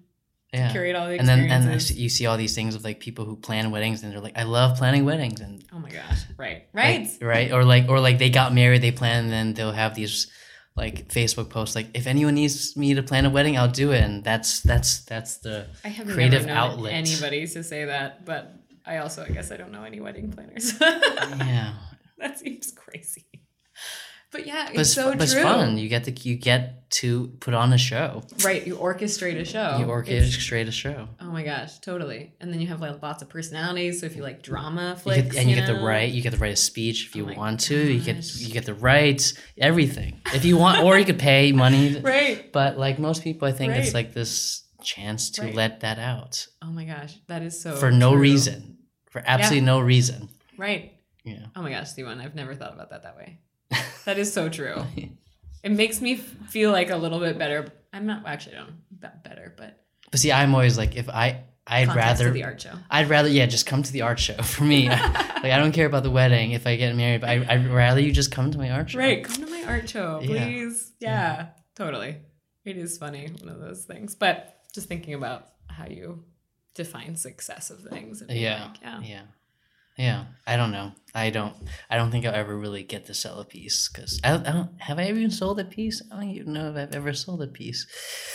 [0.52, 0.72] yeah.
[0.72, 3.36] curate all the And then and you see all these things of like people who
[3.36, 7.01] plan weddings and they're like, I love planning weddings and oh my gosh right right
[7.01, 9.94] like, right or like or like they got married, they plan, and then they'll have
[9.94, 10.30] these
[10.74, 14.02] like Facebook posts like, if anyone needs me to plan a wedding, I'll do it.
[14.02, 16.93] And that's that's that's the I have creative outlet.
[16.93, 20.78] anybody to say that, but I also, I guess, I don't know any wedding planners.
[20.80, 21.74] yeah.
[22.18, 23.26] that seems crazy.
[24.32, 25.78] But yeah, But it's it's, so but it's fun.
[25.78, 28.22] You get to you get to put on a show.
[28.44, 29.76] Right, you orchestrate a show.
[29.78, 31.08] you It's- orchestrate a show.
[31.20, 32.32] Oh my gosh, totally.
[32.40, 34.00] And then you have like lots of personalities.
[34.00, 36.10] So if you like drama You get, and you, get the right.
[36.10, 37.76] You get the right a speech if oh you Oh want to.
[37.76, 42.00] You get you get the write everything if you want, or you could pay money.
[42.02, 42.52] Right.
[42.52, 43.80] But like most people, I think Right.
[43.84, 45.54] it's like this chance to Right.
[45.54, 48.20] let that out Oh my gosh, that is so for no true.
[48.20, 48.78] reason,
[49.10, 50.28] for absolutely no reason.
[50.58, 50.92] Right.
[51.24, 51.46] Yeah.
[51.56, 53.38] Oh my gosh, the one I've never thought about that that way.
[54.06, 54.82] That is so true.
[55.62, 57.66] It makes me feel like a little bit better.
[57.92, 61.88] I'm not actually I don't better, but But see, I'm always like, if I, I'd
[61.92, 62.74] rather, the art show.
[62.88, 64.40] I'd rather, yeah, just come to the art show.
[64.42, 65.10] For me, like
[65.44, 68.12] I don't care about the wedding if I get married, but I, I'd rather you
[68.12, 69.00] just come to my art show.
[69.00, 70.44] Right, come to my art show, Yeah.
[70.44, 70.92] please.
[71.00, 72.18] Yeah, totally.
[72.64, 74.14] It is funny, one of those things.
[74.14, 76.22] But just thinking about how you
[76.74, 78.22] define success of things.
[78.28, 78.66] Yeah.
[78.66, 79.00] like, yeah.
[79.02, 79.22] Yeah.
[79.97, 80.24] Yeah.
[80.47, 80.93] I don't know.
[81.14, 81.55] I don't.
[81.90, 84.52] I don't think I'll ever really get to sell a piece because I don't, I
[84.52, 84.81] don't.
[84.82, 86.02] Have I ever even sold a piece?
[86.12, 87.86] I don't even know if I've ever sold a piece.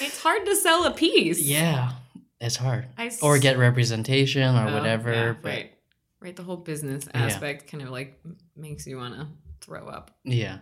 [0.01, 1.39] It's hard to sell a piece.
[1.39, 1.91] Yeah,
[2.39, 2.87] it's hard.
[2.97, 5.11] I Or get representation or Oh, whatever.
[5.13, 5.71] yeah, but right.
[6.19, 6.35] Right.
[6.35, 7.25] The whole business Yeah.
[7.25, 8.19] aspect kind of like
[8.57, 9.27] makes you want to
[9.61, 10.11] throw up.
[10.23, 10.57] Yeah.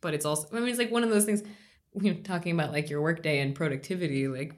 [0.00, 1.42] But it's also, I mean, it's like one of those things
[2.00, 4.54] you're talking about like your workday and productivity, like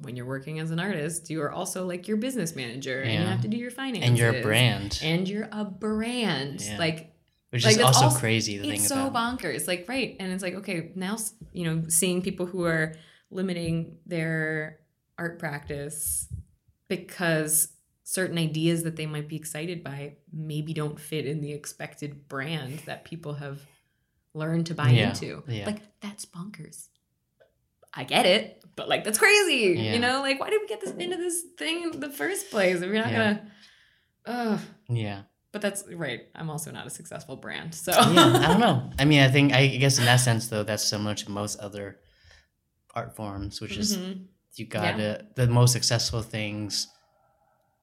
[0.00, 3.28] when you're working as an artist, you are also like your business manager and you
[3.28, 4.08] have to do your finances.
[4.08, 6.62] And you're a brand, And you're a brand.
[6.64, 6.78] Yeah.
[6.78, 7.14] Like,
[7.50, 9.40] which like, is also also- crazy think it's so about.
[9.40, 9.66] bonkers.
[9.66, 10.16] Like, right.
[10.20, 11.16] And it's like, okay, now,
[11.52, 12.94] you know, seeing people who are
[13.30, 14.78] limiting their
[15.18, 16.28] art practice
[16.88, 17.68] because
[18.04, 22.78] certain ideas that they might be excited by maybe don't fit in the expected brand
[22.86, 23.60] that people have
[24.34, 25.42] learned to buy Yeah, into.
[25.48, 25.66] yeah.
[25.66, 26.88] Like, that's bonkers.
[27.94, 29.74] I get it, but like, that's crazy.
[29.80, 29.94] Yeah.
[29.94, 32.76] You know, like, why did we get this into this thing in the first place?
[32.76, 33.34] If you're not Yeah.
[33.34, 33.50] gonna,
[34.54, 34.60] ugh.
[34.88, 35.22] Yeah.
[35.50, 36.28] But that's right.
[36.34, 37.98] I'm also not a successful brand, so yeah,
[38.44, 38.90] I don't know.
[38.98, 41.98] I mean, I think I guess in that sense though, that's similar to most other
[42.94, 44.26] art forms, which is Mhm.
[44.56, 46.86] you gotta the most successful things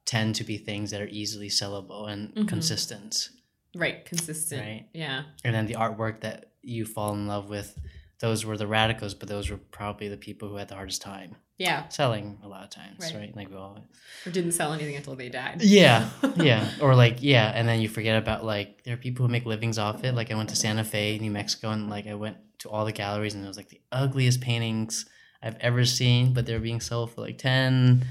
[0.06, 2.48] tend to be things that are easily sellable and Mhm.
[2.48, 3.30] consistent,
[3.76, 4.62] right, consistent.
[4.62, 4.88] Right.
[4.94, 5.24] Yeah.
[5.44, 7.76] and then the artwork that you fall in love with,
[8.20, 11.36] those were the radicals, but those were probably the people who had the hardest time
[11.58, 11.88] Yeah.
[11.90, 13.16] selling a lot of times, Right.
[13.16, 13.36] right?
[13.36, 13.78] Like we all
[14.26, 15.62] Or didn't sell anything until they died.
[15.62, 19.32] Yeah, yeah, or like yeah, and then you forget about like there are people who
[19.32, 20.16] make livings off it.
[20.16, 22.92] Like I went to Santa Fe, New Mexico, and like I went to all the
[22.94, 25.06] galleries, and it was like the ugliest paintings
[25.44, 28.06] I've ever seen, but they're being sold for like 10,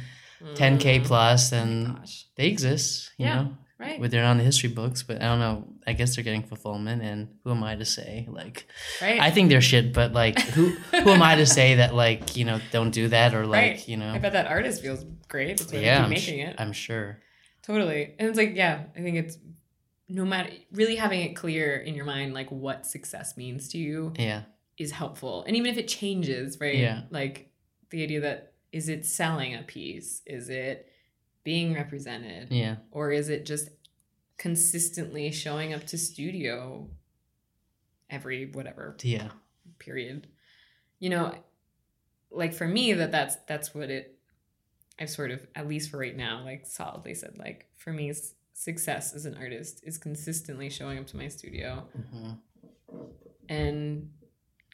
[0.55, 1.05] 10k Mm.
[1.07, 1.99] plus, Oh and
[2.37, 3.35] they exist, you Yeah.
[3.43, 3.57] know.
[3.79, 4.01] Right.
[4.01, 5.65] But they're in the history books, but I don't know.
[5.87, 8.27] I guess they're getting fulfillment, and who am I to say?
[8.31, 8.67] Like,
[9.03, 9.21] right.
[9.21, 12.45] I think they're shit, but like, who who am I to say that like you
[12.45, 13.89] know don't do that or like Right.
[13.89, 14.13] you know?
[14.13, 15.59] I bet that artist feels great.
[15.59, 16.57] That's why yeah, they I'm, keep sh- making it.
[16.59, 17.21] I'm sure.
[17.63, 18.15] Totally.
[18.19, 19.39] And it's like, yeah, I think it's
[20.09, 24.13] no matter really having it clear in your mind like what success means to you
[24.19, 24.43] Yeah,
[24.79, 25.43] is helpful.
[25.47, 26.77] And even if it changes, right?
[26.77, 27.03] Yeah.
[27.11, 27.51] Like
[27.91, 30.21] the idea that is it selling a piece?
[30.27, 30.91] Is it
[31.45, 32.51] being represented?
[32.51, 33.71] yeah, Or is it just
[34.37, 36.89] consistently showing up to studio
[38.11, 39.29] every whatever yeah,
[39.79, 40.27] period?
[40.99, 41.35] You know
[42.31, 44.19] like for me that that's that's what it
[44.99, 48.13] i've sort of at least for right now like solidly said like for me
[48.53, 51.87] success as an artist is consistently showing up to my studio.
[52.11, 52.31] Hmm
[53.49, 54.11] and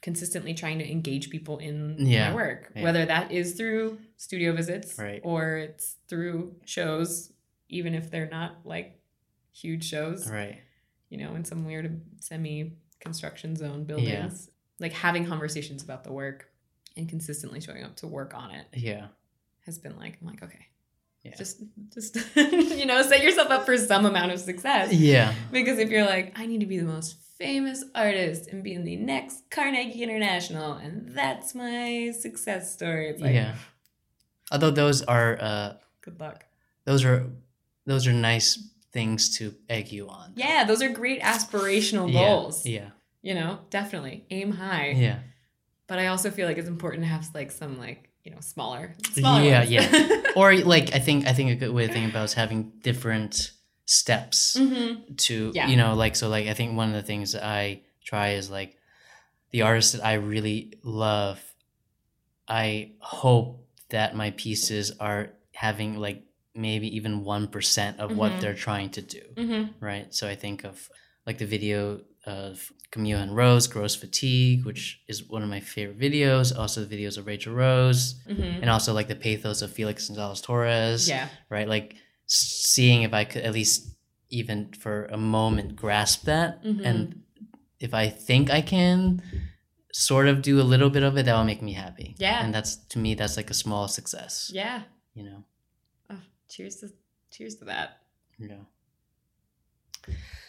[0.02, 2.82] consistently trying to engage people in Yeah, my work yeah.
[2.82, 5.20] whether that is through studio visits Right.
[5.22, 7.32] or it's through shows
[7.68, 8.98] even if they're not like
[9.52, 10.59] huge shows right.
[11.10, 14.51] you know, in some weird semi construction zone buildings.
[14.78, 16.48] Like having conversations about the work
[16.97, 19.06] and consistently showing up to work on it Yeah.
[19.66, 20.66] has been like, I'm like, okay.
[21.22, 21.36] Yeah.
[21.36, 21.62] Just
[21.93, 24.93] just you know, set yourself up for some amount of success.
[24.93, 25.35] Yeah.
[25.52, 28.84] Because if you're like, I need to be the most famous artist and be in
[28.84, 33.08] the next Carnegie International and that's my success story.
[33.10, 33.54] It's like yeah.
[34.52, 35.72] Although those are uh
[36.02, 36.44] good luck.
[36.84, 37.26] those are
[37.86, 38.50] those are nice
[38.92, 40.32] things to egg you on.
[40.36, 42.66] Yeah, those are great aspirational Yeah, goals.
[42.66, 42.90] Yeah.
[43.22, 44.24] You know, definitely.
[44.30, 44.90] Aim high.
[44.96, 45.20] Yeah.
[45.86, 48.94] but I also feel like it's important to have like some like you know smaller,
[49.14, 49.70] smaller Yeah, ones.
[49.70, 50.22] yeah.
[50.36, 53.52] Or like I think I think a good way to think about is having different
[53.90, 55.16] steps Mhm.
[55.26, 55.66] to Yeah.
[55.68, 58.48] you know like so like I think one of the things that I try is
[58.50, 58.76] like
[59.50, 61.40] the artists that I really love
[62.48, 66.22] I hope that my pieces are having like
[66.54, 68.40] maybe even 1% of what Mhm.
[68.40, 69.74] they're trying to do Mhm.
[69.80, 70.12] right?
[70.14, 70.88] So I think of
[71.26, 75.98] like the video of Camille and Rose, Grosse Fatigue, which is one of my favorite
[75.98, 76.56] videos.
[76.56, 78.60] Also the videos of Rachel Rose, Mhm.
[78.62, 81.28] and also like the pathos of Felix Gonzalez Torres, Yeah.
[81.48, 81.68] right?
[81.68, 81.96] Like
[82.32, 83.89] seeing if I could at least
[84.31, 86.85] even for a moment grasp that, Mhm.
[86.86, 87.23] and
[87.81, 89.20] if I think I can
[89.93, 92.15] sort of do a little bit of it, that will make me happy.
[92.19, 92.44] Yeah.
[92.44, 94.51] and that's to me that's like a small success.
[94.55, 94.82] Yeah.
[95.15, 95.44] You know.
[96.11, 96.90] Oh, cheers to
[97.32, 97.98] cheers to that.
[98.39, 98.62] Yeah.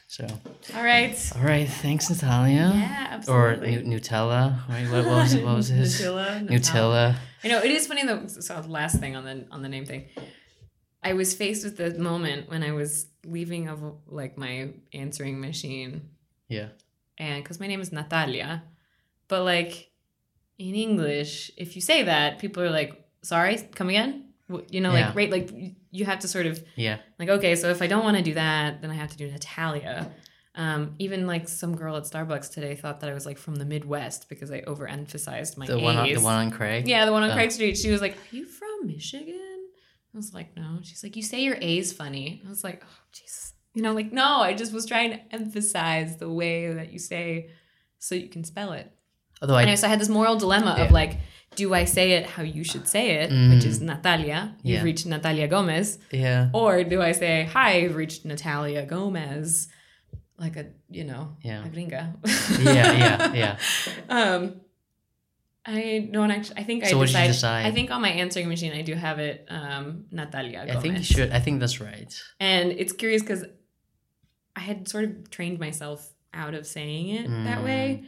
[0.08, 0.28] So,
[0.76, 1.16] All right.
[1.38, 2.72] all right, thanks, Natalia.
[2.76, 3.84] Yeah, or absolutely.
[3.84, 4.86] Nu- Nutella, right?
[4.92, 5.46] What, what was it?
[5.46, 6.02] What was his?
[6.02, 6.48] Nutella.
[6.50, 7.16] Nutella.
[7.44, 8.28] I know it is funny though.
[8.28, 10.10] So last thing on the on the name thing,
[11.04, 16.10] I was faced with the moment when I was leaving of like my answering machine,
[16.48, 16.70] Yeah.
[17.18, 18.64] and because my name is Natalia,
[19.28, 19.90] but like
[20.60, 22.92] in English, if you say that, people are like,
[23.24, 24.26] "Sorry, come again."
[24.70, 25.08] You know, Yeah.
[25.08, 25.50] like right, like
[25.92, 26.98] you have to sort of Yeah.
[27.20, 29.28] like okay, so if I don't want to do that, then I have to do
[29.32, 30.12] Natalia.
[30.54, 33.64] Um, even like some girl at Starbucks today thought that I was like from the
[33.66, 36.88] Midwest because I overemphasized my The one on the one on Craig.
[36.90, 37.34] Yeah, the one on Oh.
[37.34, 37.78] Craig Street.
[37.78, 39.51] She was like, Are you from Michigan?
[40.14, 40.80] I was like, No.
[40.84, 42.42] She's like, You say your A's funny.
[42.46, 43.54] I was like, Oh, Jesus.
[43.74, 47.50] You know, like, no, I just was trying to emphasize the way that you say
[48.00, 48.92] so you can spell it.
[49.42, 50.84] Although I so I had this moral dilemma Yeah.
[50.86, 51.20] of like,
[51.56, 54.56] do I say it how you should say it, which is Natalia?
[54.64, 56.00] You've reached Natalia Gomez.
[56.12, 59.68] yeah Or do I say, Hi, I've reached Natalia Gomez?
[60.38, 61.64] like a you know Yeah.
[61.66, 62.04] a gringa.
[62.64, 63.58] Yeah, yeah, yeah.
[64.10, 64.42] um,
[65.66, 66.58] I don't actually.
[66.58, 67.66] I think I So what did you decide?
[67.66, 70.66] I think on my answering machine I do have it um, Natalia.
[70.70, 71.32] I think you should.
[71.32, 72.12] I think that's right.
[72.40, 73.46] And it's curious because
[74.56, 78.04] I had sort of trained myself out of saying it that way.
[78.04, 78.08] Mm.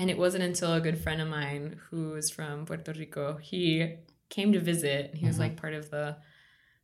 [0.00, 3.96] And it wasn't until a good friend of mine who is from Puerto Rico, he
[4.28, 5.14] came to visit.
[5.14, 5.40] He was Mhm.
[5.40, 6.16] like part of the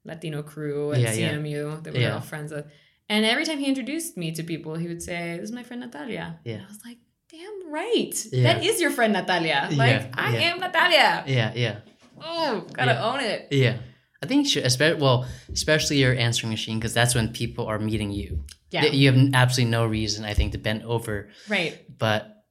[0.05, 1.31] Latino crew at Yeah, yeah.
[1.33, 2.15] CMU that we were Yeah.
[2.15, 2.67] all friends with.
[3.09, 5.81] And every time he introduced me to people, he would say, This is my friend
[5.83, 6.41] Natalia.
[6.45, 6.55] Yeah.
[6.55, 6.99] And I was like,
[7.35, 8.15] Damn right.
[8.33, 8.43] Yeah.
[8.55, 9.69] That is your friend Natalia.
[9.73, 10.41] Like, Yeah, I yeah.
[10.51, 11.25] am Natalia.
[11.27, 11.77] Yeah, yeah,
[12.23, 13.05] Oh, gotta Yeah.
[13.09, 13.49] own it.
[13.51, 13.77] yeah.
[14.23, 17.79] I think you should, especially well, especially your answering machine, because that's when people are
[17.79, 18.45] meeting you.
[18.71, 18.85] Yeah.
[18.87, 21.29] You have absolutely no reason, I think, to bend over.
[21.49, 21.75] Right.
[21.99, 22.45] But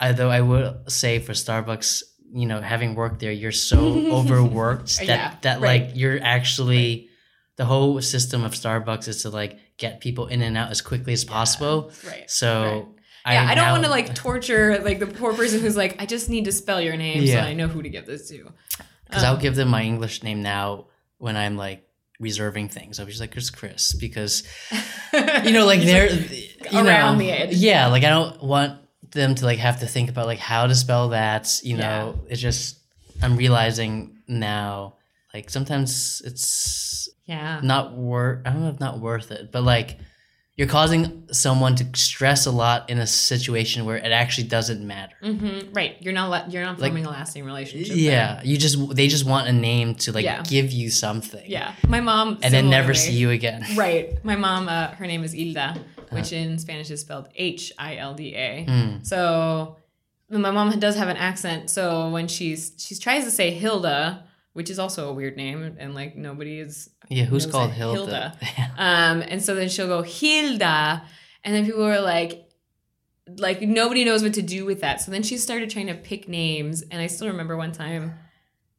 [0.00, 2.02] although I will say for Starbucks,
[2.32, 3.78] you know, having worked there, you're so
[4.18, 5.82] overworked that Yeah, that right.
[5.86, 7.08] like you're actually
[7.56, 11.12] the whole system of Starbucks is to like get people in and out as quickly
[11.14, 11.90] as possible.
[12.06, 12.30] Right.
[12.30, 12.94] So
[13.34, 16.28] Yeah, I, don't want to like torture like the poor person who's like, I just
[16.30, 17.42] need to spell your name Yeah.
[17.42, 18.52] so I know who to give this to.
[19.06, 20.86] because Um, I'll give them my English name now
[21.18, 21.82] when I'm like
[22.20, 22.98] reserving things.
[22.98, 24.42] I'll be just like, "Here's Chris," because
[25.44, 27.54] you know, like they're you around know, the edge.
[27.56, 28.80] Yeah, like I don't want
[29.10, 31.60] them to like have to think about like how to spell that.
[31.62, 32.78] You know, it's just
[33.22, 34.94] I'm realizing now,
[35.34, 37.60] like sometimes it's yeah.
[37.62, 38.46] not worth.
[38.46, 39.98] I don't know if not worth it, but like
[40.56, 45.14] you're causing someone to stress a lot in a situation where it actually doesn't matter.
[45.22, 45.96] hmm Right.
[46.00, 47.96] You're not you're not Like- forming a lasting relationship.
[47.96, 50.42] Yeah, you just they just want a name to like Yeah.
[50.42, 51.44] give you something.
[51.46, 51.74] Yeah.
[51.86, 53.64] My mom and then never see you again.
[53.76, 54.22] Right.
[54.24, 55.76] My mom, uh, her name is Hilda,
[56.10, 56.42] which Uh-huh.
[56.52, 58.64] in Spanish is spelled H I L D A.
[58.68, 59.06] Mm.
[59.06, 59.76] So
[60.30, 61.70] my mom does have an accent.
[61.70, 64.24] So when she's she tries to say Hilda,
[64.56, 67.74] which is also a weird name, and like nobody is Yeah, who's called it.
[67.74, 68.38] Hilda?
[68.78, 71.02] Um, and so then she'll go Hilda,
[71.44, 72.48] and then people are like,
[73.38, 75.00] like nobody knows what to do with that.
[75.00, 78.14] So then she started trying to pick names, and I still remember one time.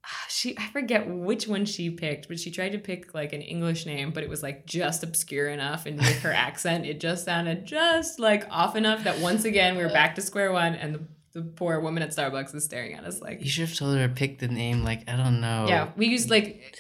[0.06, 3.42] ah, She I forget which one she picked, but she tried to pick like an
[3.42, 7.26] English name, but it was like just obscure enough, and with her accent, it just
[7.26, 10.96] sounded just like off enough that once again we were back to square one, and
[10.96, 11.02] the,
[11.38, 14.08] the poor woman at Starbucks is staring at us like, you should have told her
[14.08, 14.84] to pick the name.
[14.84, 15.66] Like I don't know.
[15.68, 16.76] yeah, we used like,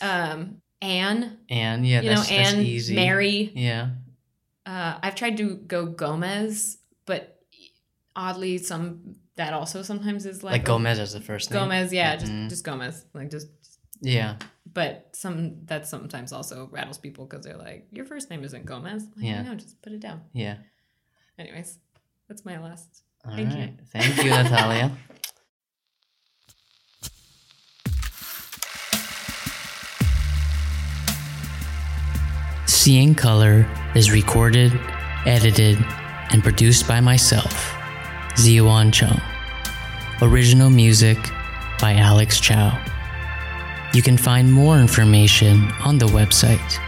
[0.00, 2.94] um, Anne, and yeah, you know, that's, that's Anne, easy.
[2.94, 3.90] Mary, Yeah,
[4.64, 7.40] Uh, I've tried to go Gomez, but
[8.14, 11.60] oddly, some that also sometimes is like, like, Gomez as the first name.
[11.60, 12.48] Gomez, yeah, just Mhm.
[12.48, 13.48] just Gomez, like just.
[14.02, 14.36] Yeah,
[14.72, 19.04] But some that sometimes also rattles people because they're like, your first name isn't Gomez.
[19.16, 19.40] Like, Yeah.
[19.42, 20.20] no, just put it down.
[20.34, 20.58] yeah.
[21.38, 21.78] Anyways,
[22.28, 23.02] that's my last.
[23.28, 23.60] All Thank you.
[23.60, 23.74] right.
[23.92, 24.92] Thank you, Natalia.
[32.66, 34.72] Seeing Color is recorded,
[35.24, 35.78] edited,
[36.30, 37.72] and produced by myself,
[38.34, 39.18] Ziwan Chung.
[40.22, 41.18] Original music
[41.80, 42.78] by Alex Chow.
[43.92, 46.78] You can find more information on the website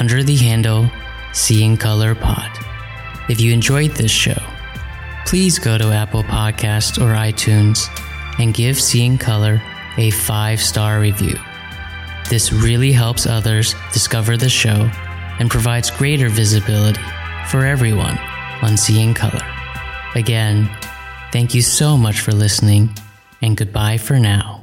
[0.00, 0.90] under the handle
[1.32, 2.50] Seeing Color Pod.
[3.28, 4.40] If you enjoyed this show,
[5.26, 7.88] please go to Apple Podcasts or iTunes
[8.38, 9.60] and give Seeing Color
[9.96, 11.36] a five star review.
[12.28, 14.90] This really helps others discover the show
[15.38, 17.00] and provides greater visibility
[17.48, 18.18] for everyone
[18.62, 19.44] on Seeing Color.
[20.14, 20.70] Again,
[21.32, 22.90] thank you so much for listening,
[23.42, 24.55] and goodbye for now.